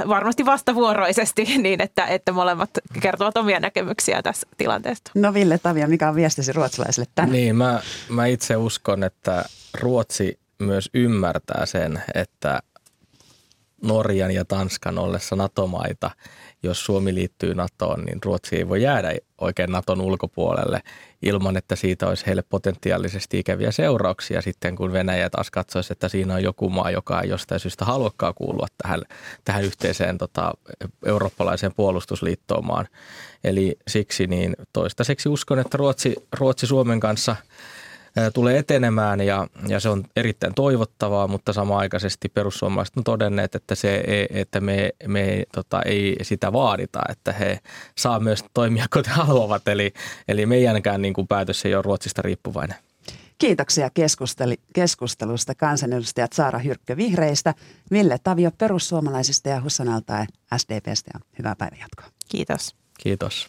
varmasti 0.08 0.46
vastavuoroisesti 0.46 1.44
niin, 1.62 1.82
että, 1.82 2.06
että 2.06 2.32
molemmat 2.32 2.70
kertovat 3.00 3.36
omia 3.36 3.60
näkemyksiä 3.60 4.22
tässä 4.22 4.48
tilanteesta. 4.56 5.10
No 5.14 5.34
Ville 5.34 5.58
Tavia, 5.58 5.88
mikä 5.88 6.08
on 6.08 6.14
viestisi 6.14 6.52
ruotsalaisille 6.52 7.06
tänään? 7.14 7.32
Niin, 7.32 7.56
mä, 7.56 7.80
mä 8.08 8.26
itse 8.26 8.56
uskon, 8.56 9.04
että 9.04 9.44
Ruotsi 9.80 10.38
myös 10.58 10.90
ymmärtää 10.94 11.66
sen, 11.66 12.02
että 12.14 12.60
Norjan 13.82 14.30
ja 14.30 14.44
Tanskan 14.44 14.98
ollessa 14.98 15.36
NATO-maita, 15.36 16.10
jos 16.62 16.84
Suomi 16.84 17.14
liittyy 17.14 17.54
NATOon, 17.54 18.04
niin 18.04 18.18
Ruotsi 18.24 18.56
ei 18.56 18.68
voi 18.68 18.82
jäädä 18.82 19.14
oikein 19.38 19.72
NATOn 19.72 20.00
ulkopuolelle 20.00 20.82
ilman, 21.22 21.56
että 21.56 21.76
siitä 21.76 22.08
olisi 22.08 22.26
heille 22.26 22.42
potentiaalisesti 22.42 23.38
ikäviä 23.38 23.70
seurauksia 23.70 24.42
sitten, 24.42 24.76
kun 24.76 24.92
Venäjä 24.92 25.30
taas 25.30 25.50
katsoisi, 25.50 25.92
että 25.92 26.08
siinä 26.08 26.34
on 26.34 26.42
joku 26.42 26.68
maa, 26.70 26.90
joka 26.90 27.20
ei 27.20 27.28
jostain 27.28 27.60
syystä 27.60 27.84
haluakaan 27.84 28.34
kuulua 28.34 28.66
tähän, 28.82 29.02
tähän 29.44 29.64
yhteiseen 29.64 30.18
tota, 30.18 30.54
eurooppalaiseen 31.06 31.74
puolustusliittoomaan. 31.74 32.88
Eli 33.44 33.76
siksi 33.88 34.26
niin 34.26 34.56
toistaiseksi 34.72 35.28
uskon, 35.28 35.58
että 35.58 35.78
Ruotsi, 35.78 36.14
Ruotsi 36.38 36.66
Suomen 36.66 37.00
kanssa– 37.00 37.36
tulee 38.34 38.58
etenemään 38.58 39.20
ja, 39.20 39.46
ja 39.68 39.80
se 39.80 39.88
on 39.88 40.04
erittäin 40.16 40.54
toivottavaa, 40.54 41.28
mutta 41.28 41.52
samaaikaisesti 41.52 42.28
perussuomalaiset 42.28 42.96
on 42.96 43.04
todenneet, 43.04 43.54
että, 43.54 43.74
se 43.74 43.96
ei, 43.96 44.26
että 44.30 44.60
me, 44.60 44.90
me 45.06 45.44
tota, 45.54 45.82
ei 45.82 46.16
sitä 46.22 46.52
vaadita, 46.52 47.00
että 47.08 47.32
he 47.32 47.58
saa 47.98 48.20
myös 48.20 48.44
toimia 48.54 48.86
kuten 48.92 49.12
haluavat. 49.12 49.68
Eli, 49.68 49.92
eli 50.28 50.46
meidänkään 50.46 51.02
niin 51.02 51.14
kuin 51.14 51.28
päätös 51.28 51.64
ei 51.64 51.74
ole 51.74 51.82
Ruotsista 51.82 52.22
riippuvainen. 52.22 52.76
Kiitoksia 53.38 53.90
keskustelusta 54.74 55.54
kansanedustajat 55.54 56.32
Saara 56.32 56.58
Hyrkkö 56.58 56.96
Vihreistä, 56.96 57.54
Ville 57.90 58.18
Tavio 58.24 58.50
perussuomalaisista 58.58 59.48
ja 59.48 59.62
Hussan 59.62 59.88
Altae 59.88 60.26
SDPstä. 60.56 61.10
Ja 61.14 61.20
hyvää 61.38 61.56
päivänjatkoa. 61.56 62.06
Kiitos. 62.28 62.74
Kiitos. 62.98 63.48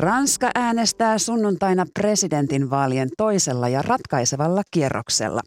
Ranska 0.00 0.50
äänestää 0.54 1.18
sunnuntaina 1.18 1.86
presidentinvaalien 1.94 3.08
toisella 3.16 3.68
ja 3.68 3.82
ratkaisevalla 3.82 4.62
kierroksella. 4.70 5.40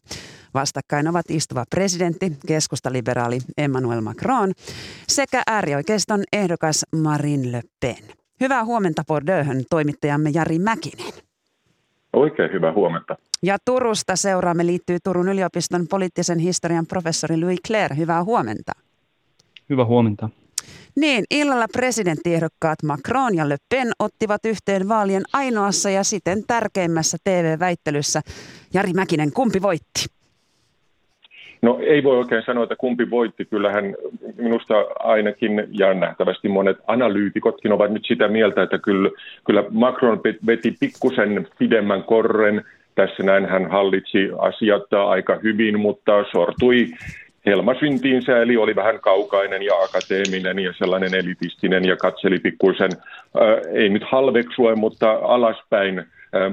Vastakkain 0.54 1.08
ovat 1.08 1.26
istuva 1.30 1.64
presidentti, 1.70 2.32
keskustaliberaali 2.48 3.40
Emmanuel 3.58 4.02
Macron 4.02 4.52
sekä 5.08 5.42
äärioikeiston 5.48 6.24
ehdokas 6.34 6.86
Marine 6.96 7.52
Le 7.52 7.62
Pen. 7.80 8.04
Hyvää 8.40 8.66
huomenta 8.66 9.04
Bordeaux'n 9.12 9.64
toimittajamme 9.70 10.30
Jari 10.30 10.60
Mäkinen. 10.60 11.14
Oikein 12.14 12.52
hyvää 12.54 12.74
huomenta. 12.74 13.16
Ja 13.44 13.58
Turusta 13.66 14.16
seuraamme 14.16 14.66
liittyy 14.66 14.98
Turun 15.04 15.30
yliopiston 15.30 15.88
poliittisen 15.90 16.40
historian 16.40 16.88
professori 16.88 17.42
Louis 17.42 17.60
Claire. 17.68 17.98
Hyvää 17.98 18.24
huomenta. 18.24 18.72
Hyvää 19.70 19.86
huomenta. 19.86 20.30
Niin, 20.96 21.24
illalla 21.32 21.66
presidenttiehdokkaat 21.74 22.84
Macron 22.84 23.36
ja 23.36 23.50
Le 23.50 23.58
Pen 23.70 23.92
ottivat 24.00 24.46
yhteen 24.46 24.90
vaalien 24.90 25.24
ainoassa 25.34 25.90
ja 25.90 26.04
siten 26.04 26.44
tärkeimmässä 26.48 27.18
TV-väittelyssä. 27.24 28.22
Jari 28.74 28.94
Mäkinen, 28.94 29.32
kumpi 29.32 29.62
voitti? 29.62 30.06
No 31.62 31.80
ei 31.82 32.04
voi 32.04 32.18
oikein 32.18 32.44
sanoa, 32.46 32.64
että 32.64 32.76
kumpi 32.76 33.10
voitti. 33.10 33.46
Kyllähän 33.46 33.96
minusta 34.38 34.74
ainakin 35.00 35.68
ja 35.72 35.94
nähtävästi 35.94 36.50
monet 36.50 36.78
analyytikotkin 36.88 37.72
ovat 37.72 37.92
nyt 37.92 38.06
sitä 38.06 38.28
mieltä, 38.28 38.64
että 38.64 38.78
kyllä, 38.78 39.10
kyllä 39.46 39.64
Macron 39.70 40.22
veti 40.46 40.76
pikkusen 40.80 41.48
pidemmän 41.60 42.04
korren. 42.04 42.66
Tässä 42.96 43.24
näin 43.24 43.46
hän 43.46 43.72
hallitsi 43.72 44.30
asiat 44.38 44.94
aika 44.94 45.40
hyvin, 45.44 45.80
mutta 45.80 46.12
sortui 46.32 46.88
Helma 47.46 47.74
syntiinsä, 47.80 48.42
eli 48.42 48.58
oli 48.58 48.76
vähän 48.76 49.00
kaukainen 49.00 49.62
ja 49.62 49.74
akateeminen 49.84 50.60
ja 50.60 50.74
sellainen 50.78 51.14
elitistinen 51.14 51.86
ja 51.86 51.98
katseli 51.98 52.40
pikkuisen, 52.40 52.92
äh, 52.92 53.74
ei 53.74 53.90
nyt 53.90 54.04
halveksuen, 54.12 54.80
mutta 54.80 55.12
alaspäin 55.12 56.06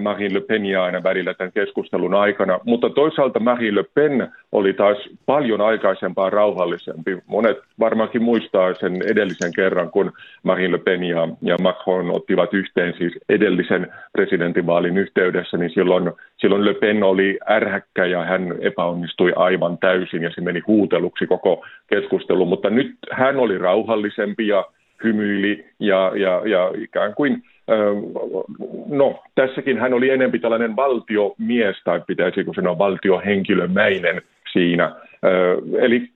Marine 0.03 0.35
Le 0.35 0.41
Penia 0.41 0.85
aina 0.85 1.03
välillä 1.03 1.35
tämän 1.35 1.53
keskustelun 1.53 2.14
aikana. 2.14 2.61
Mutta 2.64 2.91
toisaalta 2.91 3.41
Marine 3.41 3.74
Le 3.74 3.85
Pen 3.95 4.28
oli 4.53 4.72
taas 4.72 4.97
paljon 5.26 5.61
aikaisempaa 5.61 6.31
rauhallisempi. 6.31 7.18
Monet 7.26 7.59
varmaankin 7.78 8.22
muistaa 8.22 8.74
sen 8.74 9.03
edellisen 9.07 9.53
kerran, 9.57 9.91
kun 9.91 10.12
Marine 10.43 10.72
Le 10.72 10.78
Pen 10.78 11.05
ja, 11.05 11.28
ja 11.43 11.57
Macron 11.62 12.11
ottivat 12.11 12.55
yhteen 12.55 12.95
siis 12.99 13.12
edellisen 13.28 13.93
presidentinvaalin 14.12 14.99
yhteydessä, 14.99 15.57
niin 15.57 15.70
silloin, 15.70 16.12
silloin 16.37 16.64
Le 16.64 16.74
Pen 16.74 17.03
oli 17.03 17.39
ärhäkkä 17.51 18.05
ja 18.05 18.24
hän 18.24 18.55
epäonnistui 18.61 19.33
aivan 19.37 19.78
täysin 19.78 20.22
ja 20.22 20.31
se 20.35 20.41
meni 20.41 20.61
huuteluksi 20.66 21.26
koko 21.26 21.64
keskustelu. 21.87 22.47
Mutta 22.47 22.70
nyt 22.70 22.95
hän 23.11 23.37
oli 23.37 23.59
rauhallisempi 23.59 24.49
ja 24.49 24.64
hymyili 25.05 25.64
ja, 25.78 26.12
ja, 26.14 26.43
ja 26.45 26.72
ikään 26.76 27.14
kuin, 27.14 27.43
no 28.89 29.23
tässäkin 29.35 29.79
hän 29.79 29.95
oli 29.95 30.11
enempi 30.11 30.39
tällainen 30.39 30.77
valtiomies 30.77 31.77
tai 31.85 32.01
pitäisikö 32.07 32.51
sanoa 32.55 32.79
valtiohenkilömäinen 32.79 34.23
siinä. 34.53 34.95
Eli 35.81 36.09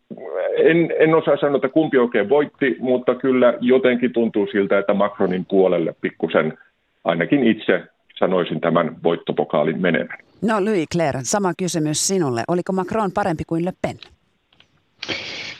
en, 0.56 0.94
en 0.98 1.14
osaa 1.14 1.36
sanoa, 1.36 1.56
että 1.56 1.68
kumpi 1.68 1.98
oikein 1.98 2.28
voitti, 2.28 2.76
mutta 2.78 3.14
kyllä 3.14 3.54
jotenkin 3.60 4.12
tuntuu 4.12 4.46
siltä, 4.52 4.78
että 4.78 4.94
Macronin 4.94 5.46
puolelle 5.46 5.94
pikkusen 6.00 6.58
ainakin 7.04 7.46
itse 7.46 7.82
sanoisin 8.18 8.60
tämän 8.60 8.96
voittopokaalin 9.02 9.80
menevän. 9.80 10.18
No 10.42 10.64
Louis 10.64 10.86
Claire, 10.92 11.20
sama 11.22 11.52
kysymys 11.58 12.08
sinulle. 12.08 12.42
Oliko 12.48 12.72
Macron 12.72 13.12
parempi 13.12 13.44
kuin 13.46 13.64
Le 13.64 13.72
Pen? 13.82 13.96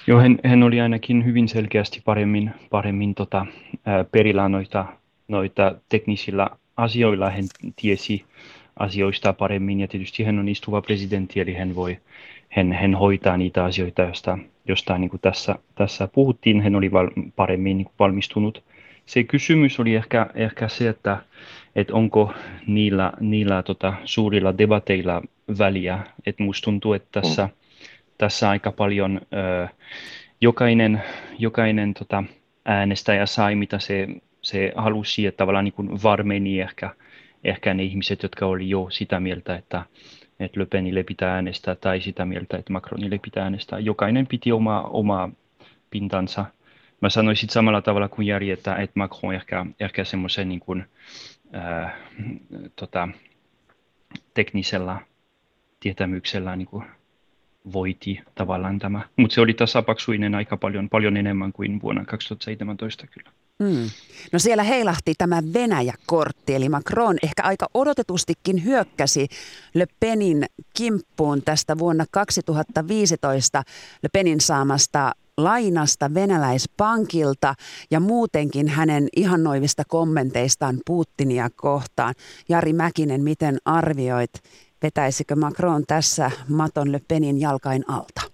Joo, 0.06 0.20
hän, 0.20 0.38
hän 0.44 0.62
oli 0.62 0.80
ainakin 0.80 1.24
hyvin 1.24 1.48
selkeästi 1.48 2.02
paremmin, 2.04 2.50
paremmin 2.70 3.14
tota, 3.14 3.46
ää, 3.86 4.04
perillä 4.12 4.48
noita, 4.48 4.86
noita 5.28 5.74
teknisillä 5.88 6.50
asioilla. 6.76 7.30
Hän 7.30 7.44
tiesi 7.82 8.24
asioista 8.78 9.32
paremmin 9.32 9.80
ja 9.80 9.88
tietysti 9.88 10.24
hän 10.24 10.38
on 10.38 10.48
istuva 10.48 10.82
presidentti, 10.82 11.40
eli 11.40 11.54
hän 11.54 11.74
voi 11.74 11.96
hän, 12.48 12.72
hän 12.72 12.94
hoitaa 12.94 13.36
niitä 13.36 13.64
asioita, 13.64 14.02
joista, 14.02 14.38
josta 14.68 14.98
niin 14.98 15.10
kuin 15.10 15.20
tässä, 15.20 15.54
tässä 15.74 16.08
puhuttiin. 16.08 16.62
Hän 16.62 16.74
oli 16.74 16.92
val, 16.92 17.10
paremmin 17.36 17.76
niin 17.76 17.86
kuin 17.86 17.94
valmistunut. 17.98 18.64
Se 19.06 19.24
kysymys 19.24 19.80
oli 19.80 19.94
ehkä, 19.94 20.26
ehkä 20.34 20.68
se, 20.68 20.88
että, 20.88 21.18
että 21.76 21.94
onko 21.94 22.34
niillä, 22.66 23.12
niillä 23.20 23.62
tota, 23.62 23.94
suurilla 24.04 24.58
debateilla 24.58 25.22
väliä. 25.58 25.98
Että 26.26 26.42
musta 26.42 26.64
tuntuu, 26.64 26.92
että 26.92 27.20
tässä 27.20 27.42
mm 27.44 27.50
tässä 28.18 28.50
aika 28.50 28.72
paljon 28.72 29.20
ö, 29.32 29.68
jokainen, 30.40 31.02
jokainen 31.38 31.94
tota, 31.94 32.24
äänestäjä 32.64 33.26
sai, 33.26 33.54
mitä 33.54 33.78
se, 33.78 34.08
se 34.44 34.72
halusi, 34.76 35.26
että 35.26 35.38
tavallaan 35.38 35.64
niin 35.64 36.02
varmeni 36.02 36.60
ehkä, 36.60 36.90
ehkä 37.44 37.74
ne 37.74 37.82
ihmiset, 37.82 38.22
jotka 38.22 38.46
oli 38.46 38.70
jo 38.70 38.86
sitä 38.90 39.20
mieltä, 39.20 39.56
että, 39.56 39.84
että 40.40 40.60
Le 40.60 40.66
Penille 40.66 41.02
pitää 41.02 41.34
äänestää, 41.34 41.74
tai 41.74 42.00
sitä 42.00 42.24
mieltä, 42.24 42.56
että 42.56 42.72
Macronille 42.72 43.18
pitää 43.18 43.44
äänestää. 43.44 43.78
Jokainen 43.78 44.26
piti 44.26 44.52
oma, 44.52 44.80
oma 44.80 45.30
pintansa. 45.90 46.44
Mä 47.00 47.08
sanoisin 47.08 47.48
samalla 47.48 47.82
tavalla 47.82 48.08
kuin 48.08 48.26
Jari, 48.26 48.50
että, 48.50 48.76
että 48.76 48.98
Macron 48.98 49.34
ehkä, 49.34 49.66
ehkä 49.80 50.04
semmoisen 50.04 50.48
niin 50.48 50.60
kuin, 50.60 50.84
äh, 51.54 51.92
tota, 52.76 53.08
teknisellä 54.34 55.00
tietämyksellä 55.80 56.56
niin 56.56 56.68
kuin 56.68 56.84
voiti 57.72 58.20
tavallaan 58.34 58.78
tämä. 58.78 59.00
Mutta 59.16 59.34
se 59.34 59.40
oli 59.40 59.54
tasapaksuinen 59.54 60.34
aika 60.34 60.56
paljon, 60.56 60.88
paljon 60.88 61.16
enemmän 61.16 61.52
kuin 61.52 61.82
vuonna 61.82 62.04
2017 62.04 63.06
kyllä. 63.06 63.30
Mm. 63.58 63.90
No 64.32 64.38
siellä 64.38 64.62
heilahti 64.62 65.14
tämä 65.18 65.42
Venäjä-kortti, 65.54 66.54
eli 66.54 66.68
Macron 66.68 67.16
ehkä 67.22 67.42
aika 67.42 67.66
odotetustikin 67.74 68.64
hyökkäsi 68.64 69.28
Le 69.74 69.86
Penin 70.00 70.46
kimppuun 70.76 71.42
tästä 71.42 71.78
vuonna 71.78 72.04
2015 72.10 73.62
Le 74.02 74.08
Penin 74.12 74.40
saamasta 74.40 75.12
lainasta 75.36 76.14
venäläispankilta 76.14 77.54
ja 77.90 78.00
muutenkin 78.00 78.68
hänen 78.68 79.08
ihannoivista 79.16 79.82
kommenteistaan 79.88 80.78
Putinia 80.86 81.50
kohtaan. 81.56 82.14
Jari 82.48 82.72
Mäkinen, 82.72 83.24
miten 83.24 83.58
arvioit 83.64 84.32
Vetäisikö 84.82 85.36
Macron 85.36 85.84
tässä 85.86 86.30
Maton 86.48 86.92
Le 86.92 87.00
Penin 87.08 87.40
jalkain 87.40 87.84
alta? 87.88 88.33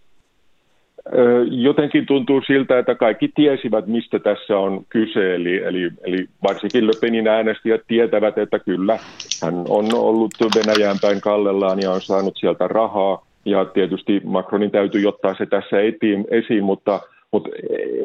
Jotenkin 1.50 2.06
tuntuu 2.06 2.42
siltä, 2.46 2.78
että 2.78 2.94
kaikki 2.94 3.30
tiesivät, 3.34 3.86
mistä 3.86 4.18
tässä 4.18 4.58
on 4.58 4.84
kyse. 4.88 5.34
Eli, 5.34 5.56
eli, 5.56 5.90
eli 6.04 6.26
varsinkin 6.42 6.86
Le 6.86 6.92
Penin 7.00 7.28
äänestäjät 7.28 7.80
tietävät, 7.88 8.38
että 8.38 8.58
kyllä 8.58 8.98
hän 9.42 9.54
on 9.68 9.94
ollut 9.94 10.30
Venäjään 10.56 10.96
päin 11.02 11.20
kallellaan 11.20 11.78
ja 11.82 11.90
on 11.90 12.00
saanut 12.00 12.36
sieltä 12.36 12.68
rahaa. 12.68 13.26
Ja 13.44 13.64
tietysti 13.64 14.20
Macronin 14.24 14.70
täytyy 14.70 15.06
ottaa 15.06 15.34
se 15.34 15.46
tässä 15.46 15.80
etiin, 15.80 16.24
esiin, 16.30 16.64
mutta, 16.64 17.00
mutta 17.32 17.50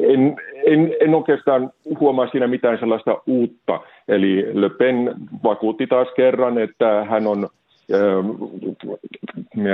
en, 0.08 0.36
en, 0.66 0.94
en 1.00 1.14
oikeastaan 1.14 1.70
huomaa 2.00 2.28
siinä 2.28 2.46
mitään 2.46 2.78
sellaista 2.78 3.18
uutta. 3.26 3.80
Eli 4.08 4.46
Le 4.52 4.68
Pen 4.68 5.14
vakuutti 5.44 5.86
taas 5.86 6.08
kerran, 6.16 6.58
että 6.58 7.04
hän 7.04 7.26
on 7.26 7.48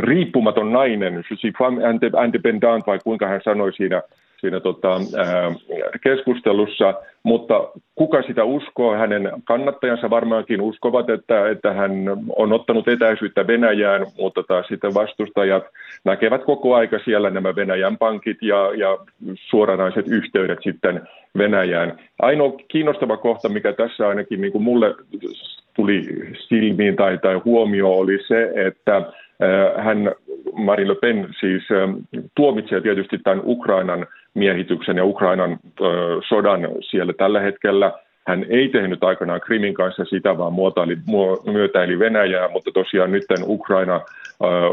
riippumaton 0.01 0.73
nainen, 0.73 1.25
je 1.43 2.25
indépendante, 2.25 2.87
vai 2.87 2.99
kuinka 3.05 3.27
hän 3.27 3.41
sanoi 3.45 3.73
siinä, 3.73 4.03
siinä 4.41 4.61
tota, 4.61 4.93
ää, 5.17 5.53
keskustelussa, 6.01 6.95
mutta 7.23 7.69
kuka 7.95 8.23
sitä 8.23 8.45
uskoo, 8.45 8.95
hänen 8.95 9.33
kannattajansa 9.45 10.11
varmaankin 10.11 10.61
uskovat, 10.61 11.11
että, 11.11 11.49
että 11.49 11.73
hän 11.73 11.93
on 12.37 12.53
ottanut 12.53 12.89
etäisyyttä 12.89 13.47
Venäjään, 13.47 14.07
mutta 14.19 14.43
taas 14.43 14.67
sitten 14.67 14.95
vastustajat 14.95 15.65
näkevät 16.05 16.45
koko 16.45 16.75
aika 16.75 16.99
siellä 17.05 17.31
nämä 17.31 17.57
Venäjän 17.57 17.99
pankit 17.99 18.39
ja, 18.43 18.75
ja 18.75 18.99
suoranaiset 19.35 20.09
yhteydet 20.09 20.59
sitten 20.63 21.01
Venäjään. 21.39 21.99
Ainoa 22.19 22.53
kiinnostava 22.69 23.17
kohta, 23.17 23.49
mikä 23.49 23.73
tässä 23.73 24.09
ainakin 24.09 24.41
niin 24.41 24.53
kuin 24.53 24.65
mulle 24.65 24.95
tuli 25.77 26.07
silmiin 26.49 26.97
tai, 26.97 27.19
tai 27.19 27.35
huomio 27.35 27.91
oli 27.91 28.19
se, 28.29 28.53
että 28.55 28.97
äh, 28.97 29.85
hän, 29.85 30.13
Marine 30.53 30.89
Le 30.89 30.95
Pen, 30.95 31.29
siis 31.41 31.63
äh, 31.71 31.95
tuomitsee 32.37 32.81
tietysti 32.81 33.19
tämän 33.19 33.43
Ukrainan 33.45 34.07
miehityksen 34.35 34.97
ja 34.97 35.05
Ukrainan 35.05 35.53
äh, 35.53 35.59
sodan 36.29 36.61
siellä 36.91 37.13
tällä 37.13 37.41
hetkellä. 37.41 37.93
Hän 38.27 38.47
ei 38.49 38.69
tehnyt 38.69 39.05
aikanaan 39.05 39.41
Krimin 39.41 39.75
kanssa 39.75 40.05
sitä, 40.05 40.39
vaan 40.39 40.53
muotoili, 40.53 40.97
myötäili 41.53 41.99
Venäjää, 41.99 42.49
mutta 42.49 42.71
tosiaan 42.75 43.13
nyt 43.13 43.25
Ukraina, 43.47 44.01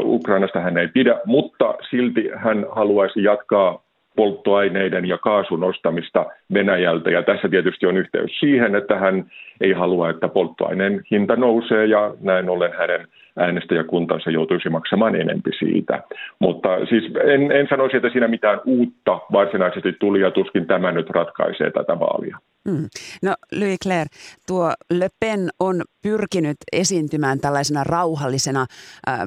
Ukrainasta 0.04 0.60
hän 0.60 0.78
ei 0.78 0.88
pidä, 0.88 1.20
mutta 1.24 1.74
silti 1.90 2.30
hän 2.36 2.66
haluaisi 2.70 3.22
jatkaa 3.22 3.82
polttoaineiden 4.16 5.08
ja 5.08 5.18
kaasun 5.18 5.64
ostamista 5.64 6.26
Venäjältä. 6.54 7.10
Ja 7.10 7.22
tässä 7.22 7.48
tietysti 7.48 7.86
on 7.86 7.96
yhteys 7.96 8.40
siihen, 8.40 8.74
että 8.74 8.98
hän 8.98 9.24
ei 9.60 9.72
halua, 9.72 10.10
että 10.10 10.28
polttoaineen 10.28 11.00
hinta 11.10 11.36
nousee 11.36 11.86
ja 11.86 12.14
näin 12.20 12.50
ollen 12.50 12.72
hänen 12.78 13.06
äänestäjäkuntansa 13.36 14.30
joutuisi 14.30 14.68
maksamaan 14.68 15.16
enempi 15.16 15.50
siitä. 15.58 16.02
Mutta 16.38 16.86
siis 16.86 17.04
en, 17.24 17.52
en 17.52 17.66
sanoisi, 17.70 17.96
että 17.96 18.10
siinä 18.10 18.28
mitään 18.28 18.60
uutta 18.64 19.18
varsinaisesti 19.32 19.92
tuli 19.92 20.20
ja 20.20 20.30
tuskin 20.30 20.66
tämä 20.66 20.92
nyt 20.92 21.10
ratkaisee 21.10 21.70
tätä 21.70 22.00
vaalia. 22.00 22.38
Mm. 22.64 22.88
No 23.22 23.34
Louis 23.52 23.78
Claire, 23.82 24.06
tuo 24.46 24.72
Le 24.90 25.08
Pen 25.20 25.50
on 25.60 25.82
pyrkinyt 26.02 26.56
esiintymään 26.72 27.40
tällaisena 27.40 27.84
rauhallisena 27.84 28.66
äh, 29.08 29.18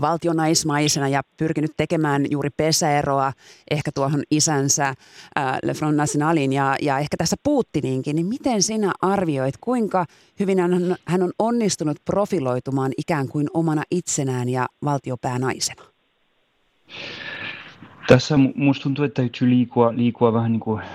valtionaismaisena 0.00 1.08
ja 1.08 1.22
pyrkinyt 1.36 1.70
tekemään 1.76 2.26
juuri 2.30 2.50
pesäeroa 2.50 3.32
ehkä 3.70 3.90
tuohon 3.94 4.22
isänsä 4.30 4.88
äh, 4.88 4.96
Le 5.62 5.74
Front 5.74 5.96
Nationalin 5.96 6.52
ja, 6.52 6.76
ja 6.82 6.98
ehkä 6.98 7.16
tässä 7.16 7.36
Putiniinkin. 7.42 8.16
Niin 8.16 8.26
miten 8.26 8.62
sinä 8.62 8.92
arvioit, 9.02 9.54
kuinka 9.60 10.06
hyvin 10.40 10.60
hän 10.60 10.96
hän 11.04 11.22
on 11.22 11.32
onnistunut 11.38 11.96
profiloitumaan 12.04 12.92
ikään 12.98 13.28
kuin 13.28 13.46
omana 13.54 13.82
itsenään 13.90 14.48
ja 14.48 14.66
valtiopäänaisena? 14.84 15.82
Tässä 18.12 18.34
musta 18.54 18.82
tuntuu, 18.82 19.04
että 19.04 19.22
täytyy 19.22 19.50
liikua, 19.50 19.92
liikua 19.96 20.32
vähän 20.32 20.52
niin 20.52 20.60
kuin, 20.60 20.82
äh, 20.82 20.88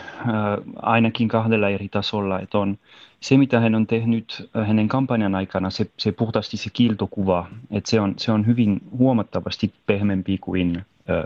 ainakin 0.82 1.28
kahdella 1.28 1.70
eri 1.70 1.90
tasolla. 1.90 2.40
Että 2.40 2.58
on 2.58 2.78
se, 3.20 3.38
mitä 3.38 3.60
hän 3.60 3.76
on 3.76 3.88
tehnyt 3.88 4.50
äh, 4.58 4.68
hänen 4.68 4.88
kampanjan 4.88 5.36
aikana, 5.36 5.70
se, 5.70 5.90
se 5.98 6.12
puhtaasti 6.12 6.58
se 6.58 6.70
kiiltokuva, 6.74 7.48
että 7.72 7.90
se 7.90 8.00
on, 8.02 8.14
se 8.18 8.32
on 8.32 8.46
hyvin 8.46 8.82
huomattavasti 8.98 9.74
pehmempi 9.86 10.38
kuin 10.38 10.78
äh, 10.78 11.24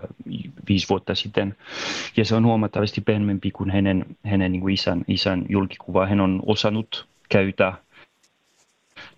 viisi 0.70 0.90
vuotta 0.90 1.16
sitten. 1.16 1.56
Ja 2.18 2.26
se 2.26 2.36
on 2.36 2.46
huomattavasti 2.46 3.02
pehmempi 3.02 3.52
kuin 3.52 3.72
hänen, 3.72 4.06
hänen 4.24 4.52
niin 4.52 4.62
kuin 4.62 4.74
isän, 4.74 5.02
isän 5.08 5.46
julkikuva. 5.50 6.06
Hän 6.06 6.22
on 6.22 6.40
osannut 6.46 7.08
käyttää 7.30 7.74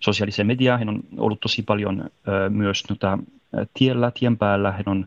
sosiaalisen 0.00 0.46
mediaa. 0.46 0.78
Hän 0.78 0.88
on 0.88 1.00
ollut 1.18 1.40
tosi 1.40 1.62
paljon 1.62 2.00
äh, 2.00 2.50
myös 2.50 2.84
noita, 2.88 3.18
tiellä, 3.74 4.10
tien 4.10 4.38
päällä. 4.38 4.72
Hän 4.72 4.84
on 4.86 5.06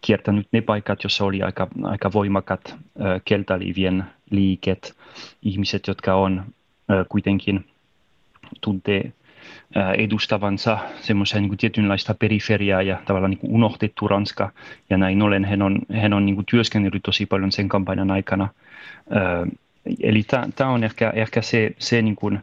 kiertänyt 0.00 0.48
ne 0.52 0.60
paikat, 0.60 1.04
joissa 1.04 1.24
oli 1.24 1.42
aika, 1.42 1.68
aika 1.82 2.12
voimakat 2.12 2.76
keltaliivien 3.24 4.04
liiket, 4.30 4.96
ihmiset, 5.42 5.86
jotka 5.86 6.14
on 6.14 6.44
kuitenkin 7.08 7.64
tuntee 8.60 9.12
edustavansa 9.98 10.78
semmoisia 11.00 11.40
niin 11.40 11.56
tietynlaista 11.56 12.14
periferiaa 12.14 12.82
ja 12.82 13.02
tavallaan 13.04 13.30
niin 13.30 13.38
kuin 13.98 14.10
Ranska. 14.10 14.50
Ja 14.90 14.96
näin 14.96 15.22
ollen 15.22 15.44
hän 15.44 15.62
on, 15.62 15.78
hän 15.92 16.12
on 16.12 16.26
niin 16.26 16.34
kuin 16.34 16.46
työskennellyt 16.46 17.02
tosi 17.02 17.26
paljon 17.26 17.52
sen 17.52 17.68
kampanjan 17.68 18.10
aikana. 18.10 18.48
Eli 20.02 20.22
tämä 20.56 20.70
on 20.70 20.84
ehkä, 20.84 21.10
ehkä 21.10 21.42
se, 21.42 21.70
se 21.78 22.02
niin 22.02 22.16
kuin, 22.16 22.40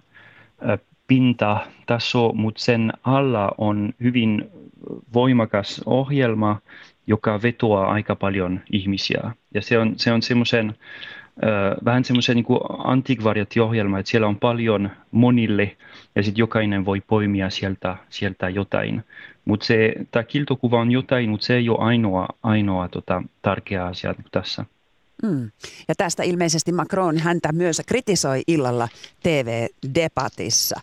pintataso, 1.08 2.32
mutta 2.34 2.62
sen 2.62 2.94
alla 3.04 3.52
on 3.58 3.94
hyvin 4.04 4.50
voimakas 5.14 5.82
ohjelma, 5.86 6.62
joka 7.08 7.42
vetoaa 7.42 7.92
aika 7.92 8.16
paljon 8.16 8.62
ihmisiä. 8.72 9.32
Ja 9.54 9.62
se 9.62 9.80
on, 9.80 9.94
se 9.98 10.12
on 10.12 10.22
semmoisen, 10.22 10.76
vähän 11.86 12.06
semmoisen 12.06 12.36
niin 12.36 12.46
antikvariattiohjelma, 12.84 14.00
että 14.00 14.10
siellä 14.10 14.28
on 14.28 14.40
paljon 14.40 14.90
monille 15.12 15.78
ja 16.16 16.24
sitten 16.24 16.40
jokainen 16.40 16.86
voi 16.86 17.02
poimia 17.02 17.50
sieltä, 17.50 17.98
sieltä 18.10 18.50
jotain. 18.50 19.04
Mutta 19.46 19.66
tämä 20.12 20.24
kiltokuva 20.24 20.82
on 20.82 20.92
jotain, 20.92 21.30
mutta 21.30 21.46
se 21.46 21.56
ei 21.56 21.70
ole 21.70 21.80
ainoa, 21.80 22.28
ainoa 22.44 22.88
tota, 22.88 23.24
tärkeä 23.42 23.86
asia 23.86 24.16
tässä. 24.32 24.66
Mm. 25.24 25.52
Ja 25.88 25.96
tästä 25.98 26.24
ilmeisesti 26.24 26.72
Macron 26.72 27.18
häntä 27.18 27.52
myös 27.52 27.82
kritisoi 27.88 28.42
illalla 28.48 28.90
TV-debatissa. 29.24 30.80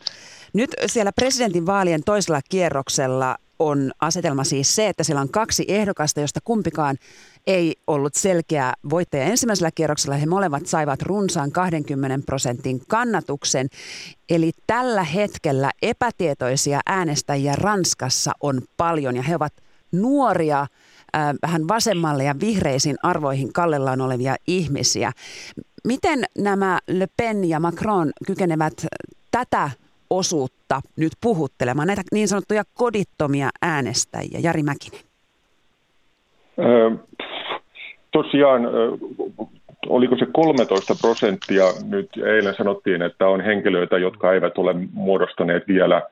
Nyt 0.53 0.71
siellä 0.87 1.13
presidentin 1.13 1.67
vaalien 1.67 2.05
toisella 2.05 2.41
kierroksella 2.49 3.37
on 3.59 3.93
asetelma 4.01 4.45
siis 4.45 4.75
se, 4.75 4.89
että 4.89 5.05
siellä 5.05 5.21
on 5.21 5.29
kaksi 5.29 5.65
ehdokasta, 5.69 6.21
josta 6.21 6.41
kumpikaan 6.45 6.97
ei 7.47 7.77
ollut 7.87 8.15
selkeä 8.15 8.73
voittaja 8.91 9.25
ensimmäisellä 9.25 9.71
kierroksella. 9.75 10.17
He 10.17 10.27
molemmat 10.27 10.67
saivat 10.67 11.03
runsaan 11.03 11.53
20 11.53 12.27
prosentin 12.27 12.81
kannatuksen. 12.89 13.69
Eli 14.29 14.53
tällä 14.67 15.05
hetkellä 15.05 15.71
epätietoisia 15.83 16.81
äänestäjiä 16.87 17.57
Ranskassa 17.57 18.33
on 18.41 18.63
paljon 18.77 19.17
ja 19.17 19.23
he 19.23 19.37
ovat 19.37 19.53
nuoria, 19.93 20.61
äh, 20.61 21.35
vähän 21.43 21.69
vasemmalle 21.69 22.25
ja 22.25 22.35
vihreisiin 22.41 22.97
arvoihin 23.03 23.53
kallellaan 23.53 24.01
olevia 24.01 24.37
ihmisiä. 24.47 25.13
Miten 25.85 26.25
nämä 26.39 26.79
Le 26.89 27.07
Pen 27.17 27.45
ja 27.45 27.61
Macron 27.61 28.13
kykenevät 28.27 28.87
tätä 29.31 29.71
osuutta 30.11 30.81
nyt 30.97 31.13
puhuttelemaan, 31.21 31.87
näitä 31.87 32.03
niin 32.13 32.29
sanottuja 32.29 32.63
kodittomia 32.75 33.49
äänestäjiä? 33.63 34.39
Jari 34.43 34.63
Mäkinen. 34.63 35.01
Öö, 36.59 36.91
tosiaan, 38.13 38.63
oliko 39.89 40.17
se 40.19 40.27
13 40.33 40.95
prosenttia, 41.01 41.65
nyt 41.91 42.11
eilen 42.17 42.55
sanottiin, 42.55 43.03
että 43.03 43.29
on 43.29 43.41
henkilöitä, 43.41 43.99
jotka 43.99 44.33
eivät 44.33 44.59
ole 44.59 44.75
muodostaneet 44.93 45.69
vielä 45.69 46.03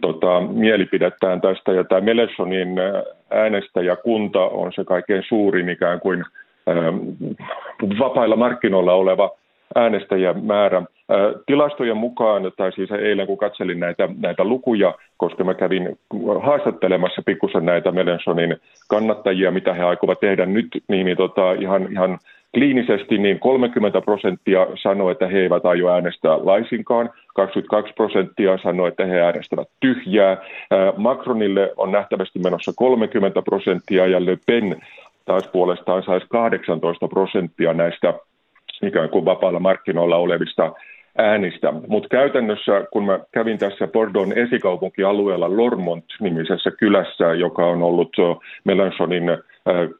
tota, 0.00 0.40
mielipidettään 0.40 1.40
tästä. 1.40 1.72
Ja 1.72 1.84
tämä 1.84 2.00
Melesonin 2.00 2.68
äänestäjäkunta 3.30 4.40
on 4.40 4.72
se 4.72 4.84
kaikkein 4.84 5.22
suurin 5.28 5.68
ikään 5.68 6.00
kuin 6.00 6.24
vapailla 7.98 8.36
markkinoilla 8.36 8.92
oleva 8.92 9.30
äänestäjämäärä. 9.74 10.82
Tilastojen 11.46 11.96
mukaan, 11.96 12.52
tai 12.56 12.72
siis 12.72 12.90
eilen 12.90 13.26
kun 13.26 13.38
katselin 13.38 13.80
näitä, 13.80 14.08
näitä 14.20 14.44
lukuja, 14.44 14.94
koska 15.16 15.44
mä 15.44 15.54
kävin 15.54 15.98
haastattelemassa 16.42 17.22
pikkusen 17.26 17.64
näitä 17.64 17.92
Melensonin 17.92 18.56
kannattajia, 18.88 19.50
mitä 19.50 19.74
he 19.74 19.82
aikovat 19.82 20.20
tehdä 20.20 20.46
nyt, 20.46 20.68
niin, 20.88 21.06
niin 21.06 21.16
tota, 21.16 21.52
ihan, 21.52 21.92
ihan 21.92 22.18
kliinisesti 22.54 23.18
niin 23.18 23.40
30 23.40 24.00
prosenttia 24.00 24.66
sanoi, 24.82 25.12
että 25.12 25.26
he 25.26 25.38
eivät 25.38 25.66
aio 25.66 25.92
äänestää 25.92 26.38
laisinkaan, 26.46 27.10
22 27.34 27.92
prosenttia 27.94 28.58
sanoi, 28.58 28.88
että 28.88 29.06
he 29.06 29.20
äänestävät 29.20 29.68
tyhjää. 29.80 30.36
Macronille 30.96 31.72
on 31.76 31.92
nähtävästi 31.92 32.38
menossa 32.38 32.72
30 32.76 33.42
prosenttia 33.42 34.06
ja 34.06 34.24
Le 34.24 34.38
Pen 34.46 34.76
taas 35.24 35.48
puolestaan 35.48 36.02
saisi 36.02 36.26
18 36.28 37.08
prosenttia 37.08 37.72
näistä 37.72 38.14
ikään 38.82 39.08
kuin 39.08 39.24
vapailla 39.24 39.60
markkinoilla 39.60 40.16
olevista 40.16 40.72
äänistä. 41.18 41.72
Mutta 41.88 42.08
käytännössä, 42.08 42.86
kun 42.92 43.04
mä 43.04 43.20
kävin 43.32 43.58
tässä 43.58 43.86
Bordeaux 43.86 44.32
esikaupunkialueella 44.36 45.56
Lormont-nimisessä 45.56 46.70
kylässä, 46.70 47.34
joka 47.34 47.66
on 47.66 47.82
ollut 47.82 48.12
Melanchonin 48.64 49.24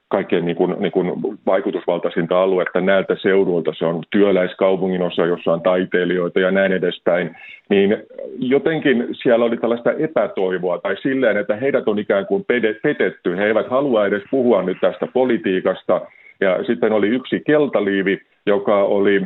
kaikkein 0.09 0.45
niin 0.45 0.57
kuin, 0.57 0.77
niin 0.79 0.93
kuin 0.93 1.13
vaikutusvaltaisinta 1.47 2.43
aluetta 2.43 2.81
näiltä 2.81 3.17
seuduilta, 3.23 3.73
se 3.79 3.85
on 3.85 4.03
työläiskaupungin 4.11 5.03
osa, 5.03 5.27
jossa 5.27 5.53
on 5.53 5.63
taiteilijoita 5.63 6.41
ja 6.41 6.51
näin 6.51 6.73
edespäin, 6.73 7.37
niin 7.71 7.97
jotenkin 8.39 9.09
siellä 9.23 9.45
oli 9.45 9.57
tällaista 9.57 9.93
epätoivoa 9.93 10.79
tai 10.79 10.97
silleen, 11.03 11.37
että 11.37 11.57
heidät 11.57 11.89
on 11.89 11.99
ikään 11.99 12.27
kuin 12.27 12.45
petetty, 12.83 13.37
he 13.37 13.47
eivät 13.47 13.71
halua 13.71 14.07
edes 14.07 14.23
puhua 14.31 14.63
nyt 14.63 14.79
tästä 14.81 15.07
politiikasta, 15.13 16.01
ja 16.45 16.65
sitten 16.65 16.93
oli 16.93 17.09
yksi 17.09 17.41
keltaliivi, 17.47 18.21
joka 18.47 18.83
oli 18.83 19.23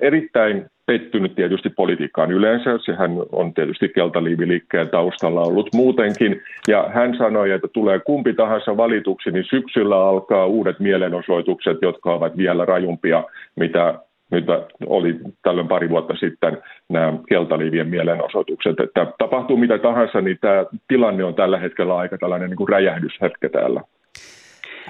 erittäin 0.00 0.66
pettynyt 0.86 1.34
tietysti 1.34 1.70
politiikkaan 1.70 2.32
yleensä. 2.32 2.78
Sehän 2.78 3.10
on 3.32 3.54
tietysti 3.54 3.88
keltaliiviliikkeen 3.88 4.88
taustalla 4.88 5.40
ollut 5.40 5.68
muutenkin. 5.74 6.42
Ja 6.68 6.90
hän 6.94 7.16
sanoi, 7.18 7.50
että 7.50 7.68
tulee 7.72 7.98
kumpi 7.98 8.32
tahansa 8.34 8.76
valituksi, 8.76 9.30
niin 9.30 9.44
syksyllä 9.50 10.08
alkaa 10.08 10.46
uudet 10.46 10.80
mielenosoitukset, 10.80 11.78
jotka 11.82 12.14
ovat 12.14 12.36
vielä 12.36 12.64
rajumpia, 12.64 13.24
mitä 13.56 13.94
nyt 14.30 14.44
oli 14.86 15.16
tällöin 15.42 15.68
pari 15.68 15.88
vuotta 15.88 16.14
sitten 16.14 16.58
nämä 16.88 17.12
keltaliivien 17.28 17.88
mielenosoitukset. 17.88 18.80
Että 18.80 19.06
tapahtuu 19.18 19.56
mitä 19.56 19.78
tahansa, 19.78 20.20
niin 20.20 20.38
tämä 20.40 20.64
tilanne 20.88 21.24
on 21.24 21.34
tällä 21.34 21.58
hetkellä 21.58 21.96
aika 21.96 22.18
tällainen 22.18 22.50
niin 22.50 22.56
kuin 22.56 22.68
räjähdyshetke 22.68 23.48
täällä. 23.48 23.80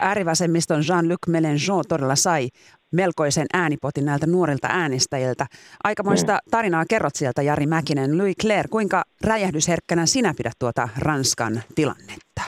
Äärivasemmiston 0.00 0.82
Jean-Luc 0.88 1.18
Mélenchon 1.30 1.84
todella 1.88 2.16
sai 2.16 2.48
melkoisen 2.92 3.46
äänipotin 3.52 4.04
näiltä 4.04 4.26
nuorilta 4.26 4.68
äänestäjiltä. 4.70 5.46
Aikamoista 5.84 6.32
mm. 6.32 6.50
tarinaa 6.50 6.84
kerrot 6.88 7.14
sieltä, 7.14 7.42
Jari 7.42 7.66
Mäkinen. 7.66 8.18
Louis 8.18 8.36
Claire, 8.40 8.68
kuinka 8.70 9.04
räjähdysherkkänä 9.24 10.06
sinä 10.06 10.34
pidät 10.36 10.52
tuota 10.58 10.88
Ranskan 10.98 11.62
tilannetta? 11.74 12.42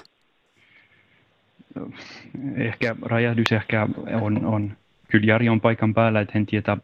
Ehkä 2.56 2.96
räjähdys 3.02 3.52
ehkä 3.52 3.88
on, 4.20 4.44
on 4.44 4.76
kyllä 5.08 5.26
Jari 5.26 5.48
on 5.48 5.60
paikan 5.60 5.94
päällä, 5.94 6.20
että 6.20 6.32
hän 6.34 6.46
tietää 6.46 6.76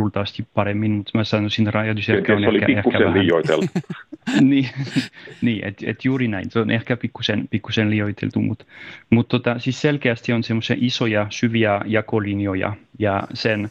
luultavasti 0.00 0.46
paremmin, 0.54 0.92
mutta 0.92 1.18
mä 1.18 1.24
sanoisin, 1.24 1.68
että 1.68 1.78
räjähdys 1.78 2.08
ehkä 2.10 2.36
on 2.36 2.44
ehkä, 2.44 2.66
ehkä 2.68 2.98
vähän... 2.98 3.14
niin, 4.50 4.68
niin 5.42 5.64
että 5.64 5.84
et 5.90 6.04
juuri 6.04 6.28
näin. 6.28 6.50
Se 6.50 6.58
on 6.58 6.70
ehkä 6.70 6.96
pikkusen, 6.96 7.48
pikkusen 7.50 7.90
liioiteltu, 7.90 8.40
mutta 8.40 8.64
mut 9.10 9.28
tota, 9.28 9.58
siis 9.58 9.80
selkeästi 9.80 10.32
on 10.32 10.42
semmoisia 10.42 10.76
isoja, 10.78 11.26
syviä 11.30 11.80
jakolinjoja 11.86 12.72
ja 12.98 13.22
sen 13.34 13.70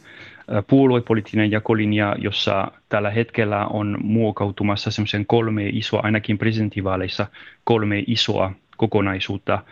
puoluepoliittinen 0.66 1.50
jakolinja, 1.50 2.16
jossa 2.18 2.72
tällä 2.88 3.10
hetkellä 3.10 3.66
on 3.66 3.98
muokautumassa 4.02 4.90
semmoisen 4.90 5.26
kolme 5.26 5.66
isoa, 5.66 6.00
ainakin 6.02 6.38
presidentinvaaleissa 6.38 7.26
kolme 7.64 8.04
isoa 8.06 8.52
kokonaisuutta, 8.80 9.62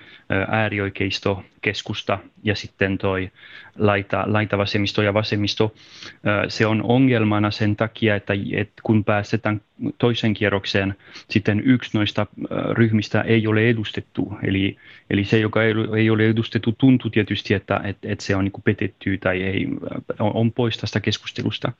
äärioikeisto, 0.48 1.44
keskusta 1.62 2.18
ja 2.42 2.54
sitten 2.54 2.98
toi 2.98 3.30
laita, 3.78 4.24
laitavasemmisto 4.26 5.02
ja 5.02 5.14
vasemmisto. 5.14 5.74
Se 6.48 6.66
on 6.66 6.82
ongelmana 6.82 7.50
sen 7.50 7.76
takia, 7.76 8.16
että, 8.16 8.34
että 8.52 8.82
kun 8.82 9.04
päästetään 9.04 9.60
toisen 9.98 10.34
kierrokseen, 10.34 10.94
sitten 11.30 11.62
yksi 11.64 11.90
noista 11.98 12.26
ryhmistä 12.72 13.20
ei 13.20 13.46
ole 13.46 13.68
edustettu. 13.68 14.32
Eli, 14.42 14.76
eli 15.10 15.24
se, 15.24 15.38
joka 15.38 15.60
ei 15.96 16.10
ole 16.10 16.26
edustettu, 16.26 16.74
tuntuu 16.78 17.10
tietysti, 17.10 17.54
että, 17.54 17.80
että, 17.84 18.08
että 18.08 18.24
se 18.24 18.36
on 18.36 18.44
niin 18.44 18.62
petetty 18.64 19.18
tai 19.18 19.42
ei, 19.42 19.68
on, 20.20 20.52
pois 20.52 20.78
tästä 20.78 21.00
keskustelusta. 21.00 21.72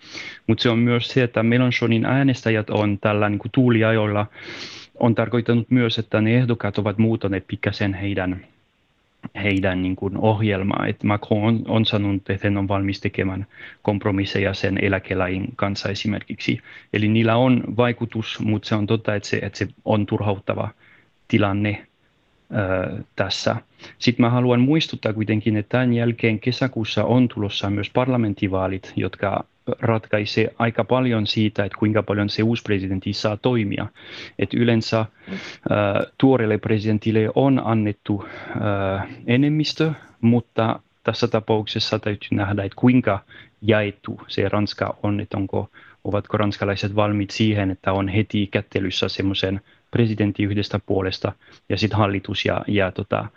Mutta 0.47 0.63
se 0.63 0.71
on 0.71 0.79
myös 0.79 1.09
se, 1.09 1.23
että 1.23 1.43
Melanchonin 1.43 2.05
äänestäjät 2.05 2.71
on 2.71 2.99
tällä 2.99 3.29
niin 3.29 3.41
tuuliajoilla 3.53 4.27
on 5.01 5.15
tarkoittanut 5.15 5.71
myös, 5.71 5.99
että 5.99 6.21
ne 6.21 6.37
ehdokkaat 6.37 6.79
ovat 6.79 6.99
muuttaneet 6.99 7.45
pikkasen 7.47 7.95
heidän, 7.95 8.47
heidän 9.43 9.83
niin 9.83 9.97
kuin 9.97 10.17
ohjelmaa. 10.17 10.87
Et 10.87 11.03
Macron 11.03 11.43
on, 11.43 11.63
on 11.69 11.87
sanonut, 11.87 12.31
että 12.31 12.49
hän 12.49 12.57
on 12.57 12.69
valmis 12.69 13.01
tekemään 13.01 13.47
kompromisseja 13.83 14.55
sen 14.55 14.79
eläkelain 14.85 15.49
kanssa 15.57 15.89
esimerkiksi. 15.89 16.61
Eli 16.93 17.09
niillä 17.09 17.37
on 17.37 17.65
vaikutus, 17.77 18.39
mutta 18.41 18.69
se 18.69 18.75
on 18.75 18.87
totta, 18.87 19.15
että 19.15 19.29
se, 19.29 19.37
että 19.37 19.59
se 19.59 19.69
on 19.85 20.07
turhauttava 20.07 20.69
tilanne 21.29 21.87
ö, 22.53 23.03
tässä. 23.17 23.57
Sitten 23.99 24.27
mä 24.27 24.31
haluan 24.31 24.61
muistuttaa 24.61 25.13
kuitenkin, 25.13 25.57
että 25.57 25.79
tämän 25.79 25.95
jälkeen 25.95 26.41
kesäkuussa 26.41 27.05
on 27.05 27.29
tulossa 27.29 27.71
myös 27.71 27.91
parlamenttivaalit, 27.91 28.93
jotka 28.97 29.45
ratkaisee 29.81 30.55
aika 30.59 30.85
paljon 30.85 31.27
siitä, 31.27 31.65
että 31.65 31.79
kuinka 31.79 32.03
paljon 32.03 32.31
se 32.31 32.43
uusi 32.43 32.63
presidentti 32.63 33.13
saa 33.13 33.37
toimia. 33.37 33.87
Et 34.39 34.55
yleensä 34.55 35.01
äh, 35.01 35.07
tuoreelle 36.19 36.59
presidentille 36.59 37.29
on 37.35 37.63
annettu 37.65 38.25
äh, 38.25 39.09
enemmistö, 39.27 39.93
mutta 40.21 40.81
tässä 41.05 41.29
tapauksessa 41.29 41.99
täytyy 41.99 42.29
nähdä, 42.31 42.65
että 42.65 42.77
kuinka 42.77 43.21
jaettu 43.63 44.21
se 44.29 44.49
Ranska 44.49 44.97
on, 45.03 45.21
että 45.21 45.37
onko, 45.37 45.71
ovatko 46.05 46.37
ranskalaiset 46.37 46.97
valmiit 46.97 47.31
siihen, 47.31 47.71
että 47.71 47.93
on 47.93 48.09
heti 48.09 48.47
kättelyssä 48.47 49.09
semmoisen 49.09 49.61
presidentti 49.91 50.43
yhdestä 50.43 50.79
puolesta 50.87 51.33
ja 51.69 51.77
sitten 51.77 51.99
hallitus 51.99 52.45
ja, 52.45 52.65
ja 52.69 52.93
tota, 52.93 53.29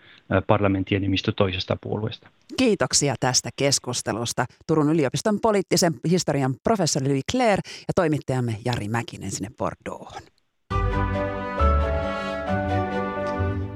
parlamenttienemistö 0.48 1.32
toisesta 1.32 1.78
puolueesta. 1.82 2.30
Kiitoksia 2.58 3.16
tästä 3.20 3.50
keskustelusta. 3.56 4.46
Turun 4.68 4.90
yliopiston 4.90 5.40
poliittisen 5.42 5.94
historian 6.10 6.56
professori 6.64 7.08
Louis 7.08 7.24
Claire 7.32 7.62
ja 7.66 7.94
toimittajamme 7.96 8.58
Jari 8.66 8.88
Mäkinen 8.88 9.32
sinne 9.32 9.50
Bordeauxon. 9.58 10.22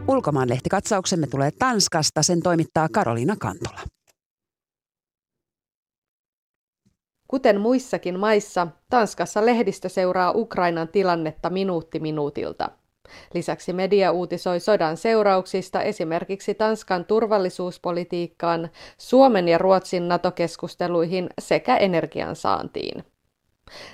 Ulkomaanlehtikatsauksemme 0.07 1.28
tulee 1.28 1.51
Tanskasta, 1.51 2.23
sen 2.23 2.41
toimittaa 2.41 2.88
Karoliina 2.93 3.36
Kantola. 3.39 3.82
Kuten 7.28 7.61
muissakin 7.61 8.19
maissa, 8.19 8.67
Tanskassa 8.89 9.45
lehdistö 9.45 9.89
seuraa 9.89 10.32
Ukrainan 10.32 10.88
tilannetta 10.88 11.49
minuutti 11.49 11.99
minuutilta. 11.99 12.69
Lisäksi 13.33 13.73
media 13.73 14.11
uutisoi 14.11 14.59
sodan 14.59 14.97
seurauksista 14.97 15.81
esimerkiksi 15.81 16.53
Tanskan 16.53 17.05
turvallisuuspolitiikkaan, 17.05 18.69
Suomen 18.97 19.47
ja 19.47 19.57
Ruotsin 19.57 20.07
NATO-keskusteluihin 20.07 21.29
sekä 21.41 21.77
energiansaantiin. 21.77 23.03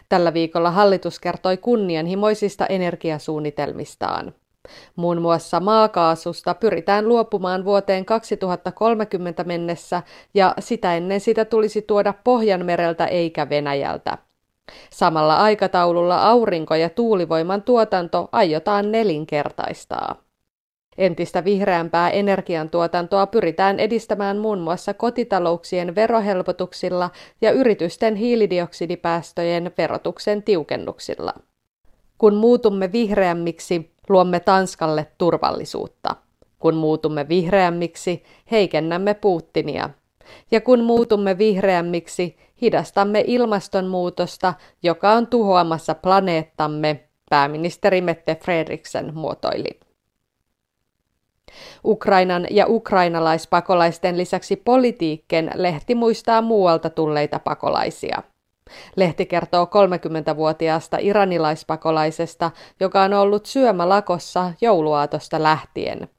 Tällä 0.09 0.33
viikolla 0.33 0.71
hallitus 0.71 1.19
kertoi 1.19 1.57
kunnianhimoisista 1.57 2.65
energiasuunnitelmistaan. 2.65 4.33
Muun 4.95 5.21
muassa 5.21 5.59
maakaasusta 5.59 6.53
pyritään 6.53 7.07
luopumaan 7.07 7.65
vuoteen 7.65 8.05
2030 8.05 9.43
mennessä 9.43 10.03
ja 10.33 10.53
sitä 10.59 10.95
ennen 10.95 11.19
sitä 11.19 11.45
tulisi 11.45 11.81
tuoda 11.81 12.13
Pohjanmereltä 12.23 13.05
eikä 13.05 13.49
Venäjältä. 13.49 14.17
Samalla 14.89 15.37
aikataululla 15.37 16.29
aurinko- 16.29 16.75
ja 16.75 16.89
tuulivoiman 16.89 17.61
tuotanto 17.61 18.29
aiotaan 18.31 18.91
nelinkertaistaa. 18.91 20.15
Entistä 20.97 21.43
vihreämpää 21.43 22.09
energiantuotantoa 22.09 23.27
pyritään 23.27 23.79
edistämään 23.79 24.37
muun 24.37 24.59
muassa 24.59 24.93
kotitalouksien 24.93 25.95
verohelpotuksilla 25.95 27.09
ja 27.41 27.51
yritysten 27.51 28.15
hiilidioksidipäästöjen 28.15 29.71
verotuksen 29.77 30.43
tiukennuksilla. 30.43 31.33
Kun 32.17 32.35
muutumme 32.35 32.91
vihreämmiksi, 32.91 33.91
luomme 34.09 34.39
Tanskalle 34.39 35.07
turvallisuutta. 35.17 36.15
Kun 36.59 36.75
muutumme 36.75 37.27
vihreämmiksi, 37.29 38.23
heikennämme 38.51 39.13
Putinia. 39.13 39.89
Ja 40.51 40.61
kun 40.61 40.83
muutumme 40.83 41.37
vihreämmiksi, 41.37 42.37
hidastamme 42.61 43.23
ilmastonmuutosta, 43.27 44.53
joka 44.83 45.11
on 45.11 45.27
tuhoamassa 45.27 45.95
planeettamme, 45.95 47.09
pääministeri 47.29 48.01
Mette 48.01 48.35
Fredriksen 48.35 49.15
muotoili. 49.15 49.79
Ukrainan 51.85 52.47
ja 52.49 52.65
ukrainalaispakolaisten 52.67 54.17
lisäksi 54.17 54.55
politiikken 54.55 55.51
lehti 55.55 55.95
muistaa 55.95 56.41
muualta 56.41 56.89
tulleita 56.89 57.39
pakolaisia. 57.39 58.23
Lehti 58.95 59.25
kertoo 59.25 59.65
30-vuotiaasta 59.65 60.97
iranilaispakolaisesta, 60.99 62.51
joka 62.79 63.01
on 63.01 63.13
ollut 63.13 63.45
syömälakossa 63.45 64.53
jouluaatosta 64.61 65.43
lähtien. 65.43 66.09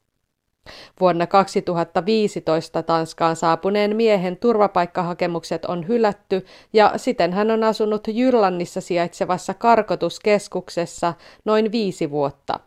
Vuonna 0.99 1.27
2015 1.27 2.83
Tanskaan 2.83 3.35
saapuneen 3.35 3.95
miehen 3.95 4.37
turvapaikkahakemukset 4.37 5.65
on 5.65 5.87
hylätty 5.87 6.45
ja 6.73 6.93
siten 6.97 7.33
hän 7.33 7.51
on 7.51 7.63
asunut 7.63 8.07
Jyllannissa 8.07 8.81
sijaitsevassa 8.81 9.53
karkotuskeskuksessa 9.53 11.13
noin 11.45 11.71
viisi 11.71 12.11
vuotta. 12.11 12.59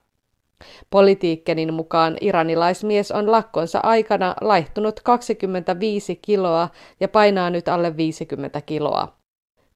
Politiikkenin 0.90 1.74
mukaan 1.74 2.16
iranilaismies 2.20 3.12
on 3.12 3.30
lakkonsa 3.32 3.80
aikana 3.82 4.34
laihtunut 4.40 5.00
25 5.00 6.16
kiloa 6.16 6.68
ja 7.00 7.08
painaa 7.08 7.50
nyt 7.50 7.68
alle 7.68 7.96
50 7.96 8.60
kiloa. 8.60 9.16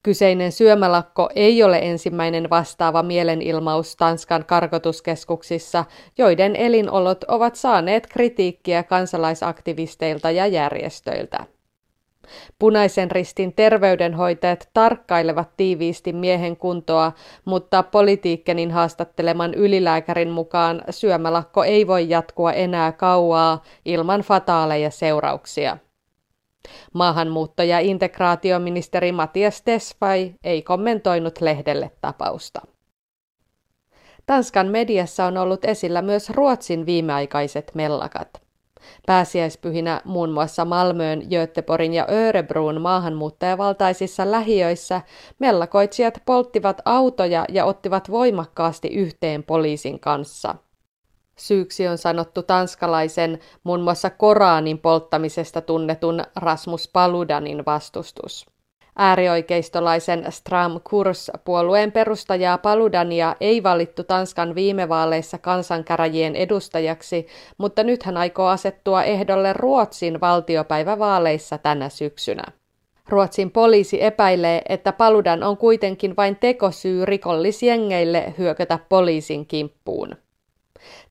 Kyseinen 0.03 0.51
syömälakko 0.51 1.29
ei 1.35 1.63
ole 1.63 1.79
ensimmäinen 1.81 2.49
vastaava 2.49 3.03
mielenilmaus 3.03 3.95
Tanskan 3.95 4.45
karkotuskeskuksissa, 4.45 5.85
joiden 6.17 6.55
elinolot 6.55 7.23
ovat 7.23 7.55
saaneet 7.55 8.07
kritiikkiä 8.07 8.83
kansalaisaktivisteilta 8.83 10.31
ja 10.31 10.47
järjestöiltä. 10.47 11.45
Punaisen 12.59 13.11
ristin 13.11 13.53
terveydenhoitajat 13.53 14.69
tarkkailevat 14.73 15.49
tiiviisti 15.57 16.13
miehen 16.13 16.57
kuntoa, 16.57 17.11
mutta 17.45 17.83
politiikkenin 17.83 18.71
haastatteleman 18.71 19.53
ylilääkärin 19.53 20.29
mukaan 20.29 20.81
syömälakko 20.89 21.63
ei 21.63 21.87
voi 21.87 22.09
jatkua 22.09 22.53
enää 22.53 22.91
kauaa 22.91 23.63
ilman 23.85 24.21
fataaleja 24.21 24.89
seurauksia. 24.89 25.77
Maahanmuutto- 26.93 27.63
ja 27.63 27.79
integraatioministeri 27.79 29.11
Matias 29.11 29.61
Tesfai 29.61 30.33
ei 30.43 30.61
kommentoinut 30.61 31.41
lehdelle 31.41 31.91
tapausta. 32.01 32.61
Tanskan 34.25 34.67
mediassa 34.67 35.25
on 35.25 35.37
ollut 35.37 35.65
esillä 35.65 36.01
myös 36.01 36.29
Ruotsin 36.29 36.85
viimeaikaiset 36.85 37.71
mellakat. 37.75 38.41
Pääsiäispyhinä 39.05 40.01
muun 40.05 40.31
muassa 40.31 40.65
Malmöön, 40.65 41.21
Göteborgin 41.29 41.93
ja 41.93 42.07
Örebruun 42.11 42.81
maahanmuuttajavaltaisissa 42.81 44.31
lähiöissä 44.31 45.01
mellakoitsijat 45.39 46.21
polttivat 46.25 46.81
autoja 46.85 47.45
ja 47.49 47.65
ottivat 47.65 48.11
voimakkaasti 48.11 48.87
yhteen 48.87 49.43
poliisin 49.43 49.99
kanssa– 49.99 50.55
Syyksi 51.35 51.87
on 51.87 51.97
sanottu 51.97 52.43
tanskalaisen 52.43 53.39
muun 53.63 53.81
muassa 53.81 54.09
Koraanin 54.09 54.77
polttamisesta 54.77 55.61
tunnetun 55.61 56.23
Rasmus 56.35 56.89
Paludanin 56.93 57.65
vastustus. 57.65 58.45
Äärioikeistolaisen 58.97 60.25
Stram 60.29 60.79
Kurs 60.89 61.31
puolueen 61.45 61.91
perustajaa 61.91 62.57
Paludania 62.57 63.35
ei 63.39 63.63
valittu 63.63 64.03
Tanskan 64.03 64.55
viime 64.55 64.89
vaaleissa 64.89 65.37
kansankäräjien 65.37 66.35
edustajaksi, 66.35 67.27
mutta 67.57 67.83
nyt 67.83 68.03
hän 68.03 68.17
aikoo 68.17 68.47
asettua 68.47 69.03
ehdolle 69.03 69.53
Ruotsin 69.53 70.21
valtiopäivävaaleissa 70.21 71.57
tänä 71.57 71.89
syksynä. 71.89 72.43
Ruotsin 73.09 73.51
poliisi 73.51 74.03
epäilee, 74.03 74.61
että 74.69 74.91
Paludan 74.91 75.43
on 75.43 75.57
kuitenkin 75.57 76.15
vain 76.15 76.35
tekosyy 76.35 77.05
rikollisjengeille 77.05 78.33
hyökätä 78.37 78.79
poliisin 78.89 79.45
kimppuun. 79.45 80.15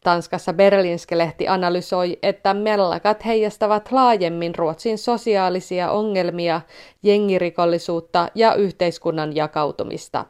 Tanskassa 0.05 0.53
Berlinske-lehti 0.53 1.49
analysoi, 1.49 2.19
että 2.23 2.55
mellakat 2.55 3.25
heijastavat 3.25 3.93
laajemmin 3.93 4.55
Ruotsin 4.55 4.99
sosiaalisia 4.99 5.91
ongelmia, 5.91 6.61
jengirikollisuutta 7.03 8.29
ja 8.35 8.55
yhteiskunnan 8.55 9.37
jakautumista. 9.37 10.25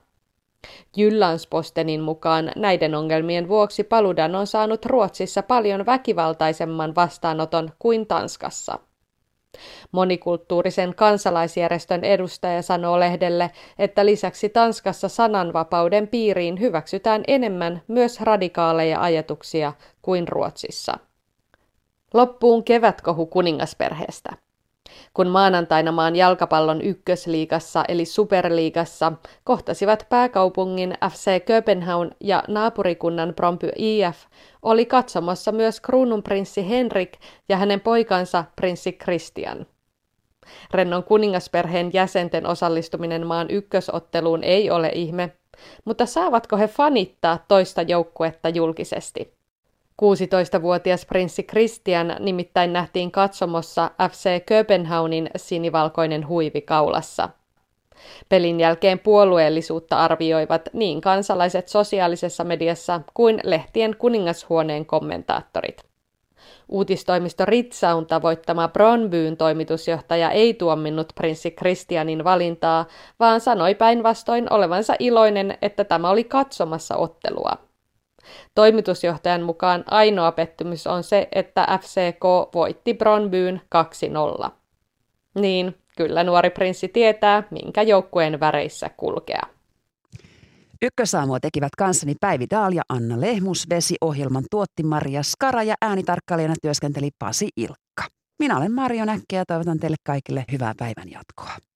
Jyllandspostenin 0.97 2.01
mukaan 2.01 2.53
näiden 2.57 2.95
ongelmien 2.95 3.49
vuoksi 3.49 3.85
Paludan 3.85 4.35
on 4.35 4.47
saanut 4.47 4.87
Ruotsissa 4.87 5.43
paljon 5.43 5.87
väkivaltaisemman 5.87 6.95
vastaanoton 6.95 7.71
kuin 7.79 8.07
Tanskassa. 8.07 8.79
Monikulttuurisen 9.93 10.95
kansalaisjärjestön 10.95 12.05
edustaja 12.05 12.63
sanoo 12.63 13.01
lehdelle, 13.01 13.51
että 13.79 14.07
lisäksi 14.07 14.49
Tanskassa 14.49 15.09
sananvapauden 15.09 16.09
piiriin 16.09 16.61
hyväksytään 16.61 17.23
enemmän 17.27 17.83
myös 17.89 18.21
radikaaleja 18.21 19.01
ajatuksia 19.01 19.73
kuin 20.03 20.29
Ruotsissa. 20.29 20.99
Loppuun 22.15 22.65
kevätkohu 22.65 23.27
kuningasperheestä. 23.27 24.50
Kun 25.15 25.29
maanantaina 25.29 25.93
maan 25.93 26.17
jalkapallon 26.17 26.83
ykkösliigassa 26.83 27.85
eli 27.89 28.05
superliigassa 28.05 29.13
kohtasivat 29.45 30.07
pääkaupungin 30.09 30.95
FC 31.11 31.45
Köpenhaun 31.45 32.11
ja 32.21 32.43
naapurikunnan 32.49 33.35
Bromby 33.35 33.71
IF, 33.77 34.17
oli 34.63 34.87
katsomassa 34.87 35.53
myös 35.53 35.81
kruununprinssi 35.81 36.69
Henrik 36.69 37.13
ja 37.49 37.57
hänen 37.57 37.81
poikansa 37.81 38.45
prinssi 38.57 38.93
Christian. 38.93 39.67
Rennon 40.71 41.05
kuningasperheen 41.05 41.91
jäsenten 41.93 42.47
osallistuminen 42.47 43.27
maan 43.27 43.51
ykkösotteluun 43.51 44.45
ei 44.45 44.71
ole 44.71 44.91
ihme, 44.95 45.33
mutta 45.85 46.07
saavatko 46.07 46.57
he 46.57 46.69
fanittaa 46.69 47.45
toista 47.49 47.83
joukkuetta 47.83 48.49
julkisesti? 48.49 49.40
16-vuotias 50.01 51.07
prinssi 51.07 51.43
Christian 51.43 52.17
nimittäin 52.19 52.73
nähtiin 52.73 53.11
katsomossa 53.11 53.91
FC 54.11 54.45
Köpenhaunin 54.47 55.31
sinivalkoinen 55.37 56.29
huivi 56.29 56.61
kaulassa. 56.61 57.29
Pelin 58.29 58.61
jälkeen 58.61 58.99
puolueellisuutta 58.99 59.97
arvioivat 59.97 60.69
niin 60.73 61.01
kansalaiset 61.01 61.69
sosiaalisessa 61.69 62.45
mediassa 62.45 63.01
kuin 63.15 63.41
lehtien 63.45 63.97
kuningashuoneen 63.99 64.87
kommentaattorit. 64.87 65.83
Uutistoimisto 66.69 67.45
Ritsaun 67.45 68.07
tavoittama 68.07 68.69
Bronbyyn 68.69 69.37
toimitusjohtaja 69.37 70.31
ei 70.31 70.55
tuominnut 70.55 71.13
prinssi 71.15 71.51
Christianin 71.51 72.25
valintaa, 72.25 72.87
vaan 73.21 73.41
sanoi 73.41 73.75
päinvastoin 73.75 74.53
olevansa 74.53 74.95
iloinen, 74.99 75.59
että 75.63 75.85
tämä 75.85 76.11
oli 76.11 76.25
katsomassa 76.25 76.97
ottelua. 76.97 77.70
Toimitusjohtajan 78.55 79.43
mukaan 79.43 79.85
ainoa 79.87 80.33
pettymys 80.33 80.87
on 80.87 81.03
se, 81.03 81.29
että 81.33 81.79
FCK 81.81 82.55
voitti 82.55 82.95
Bronbyyn 82.95 83.61
2-0. 84.47 84.51
Niin, 85.35 85.77
kyllä 85.97 86.25
nuori 86.25 86.51
prinssi 86.51 86.89
tietää, 86.89 87.43
minkä 87.51 87.83
joukkueen 87.83 88.41
väreissä 88.41 88.91
kulkea. 88.97 89.43
Ykkösaamua 90.83 91.41
tekivät 91.41 91.71
kanssani 91.79 92.15
Päivi 92.21 92.47
Daal 92.51 92.73
ja 92.73 92.83
Anna 92.89 93.21
Lehmus. 93.21 93.67
Vesi-ohjelman 93.71 94.45
tuotti 94.51 94.83
Maria 94.83 95.23
Skara 95.23 95.63
ja 95.63 95.75
äänitarkkailijana 95.83 96.55
työskenteli 96.63 97.11
Pasi 97.19 97.49
Ilkka. 97.57 98.05
Minä 98.39 98.57
olen 98.57 98.73
Marjo 98.73 99.05
Näkki 99.05 99.37
ja 99.37 99.45
toivotan 99.47 99.79
teille 99.79 99.97
kaikille 100.07 100.45
hyvää 100.53 100.73
päivän 100.79 101.11
jatkoa. 101.11 101.70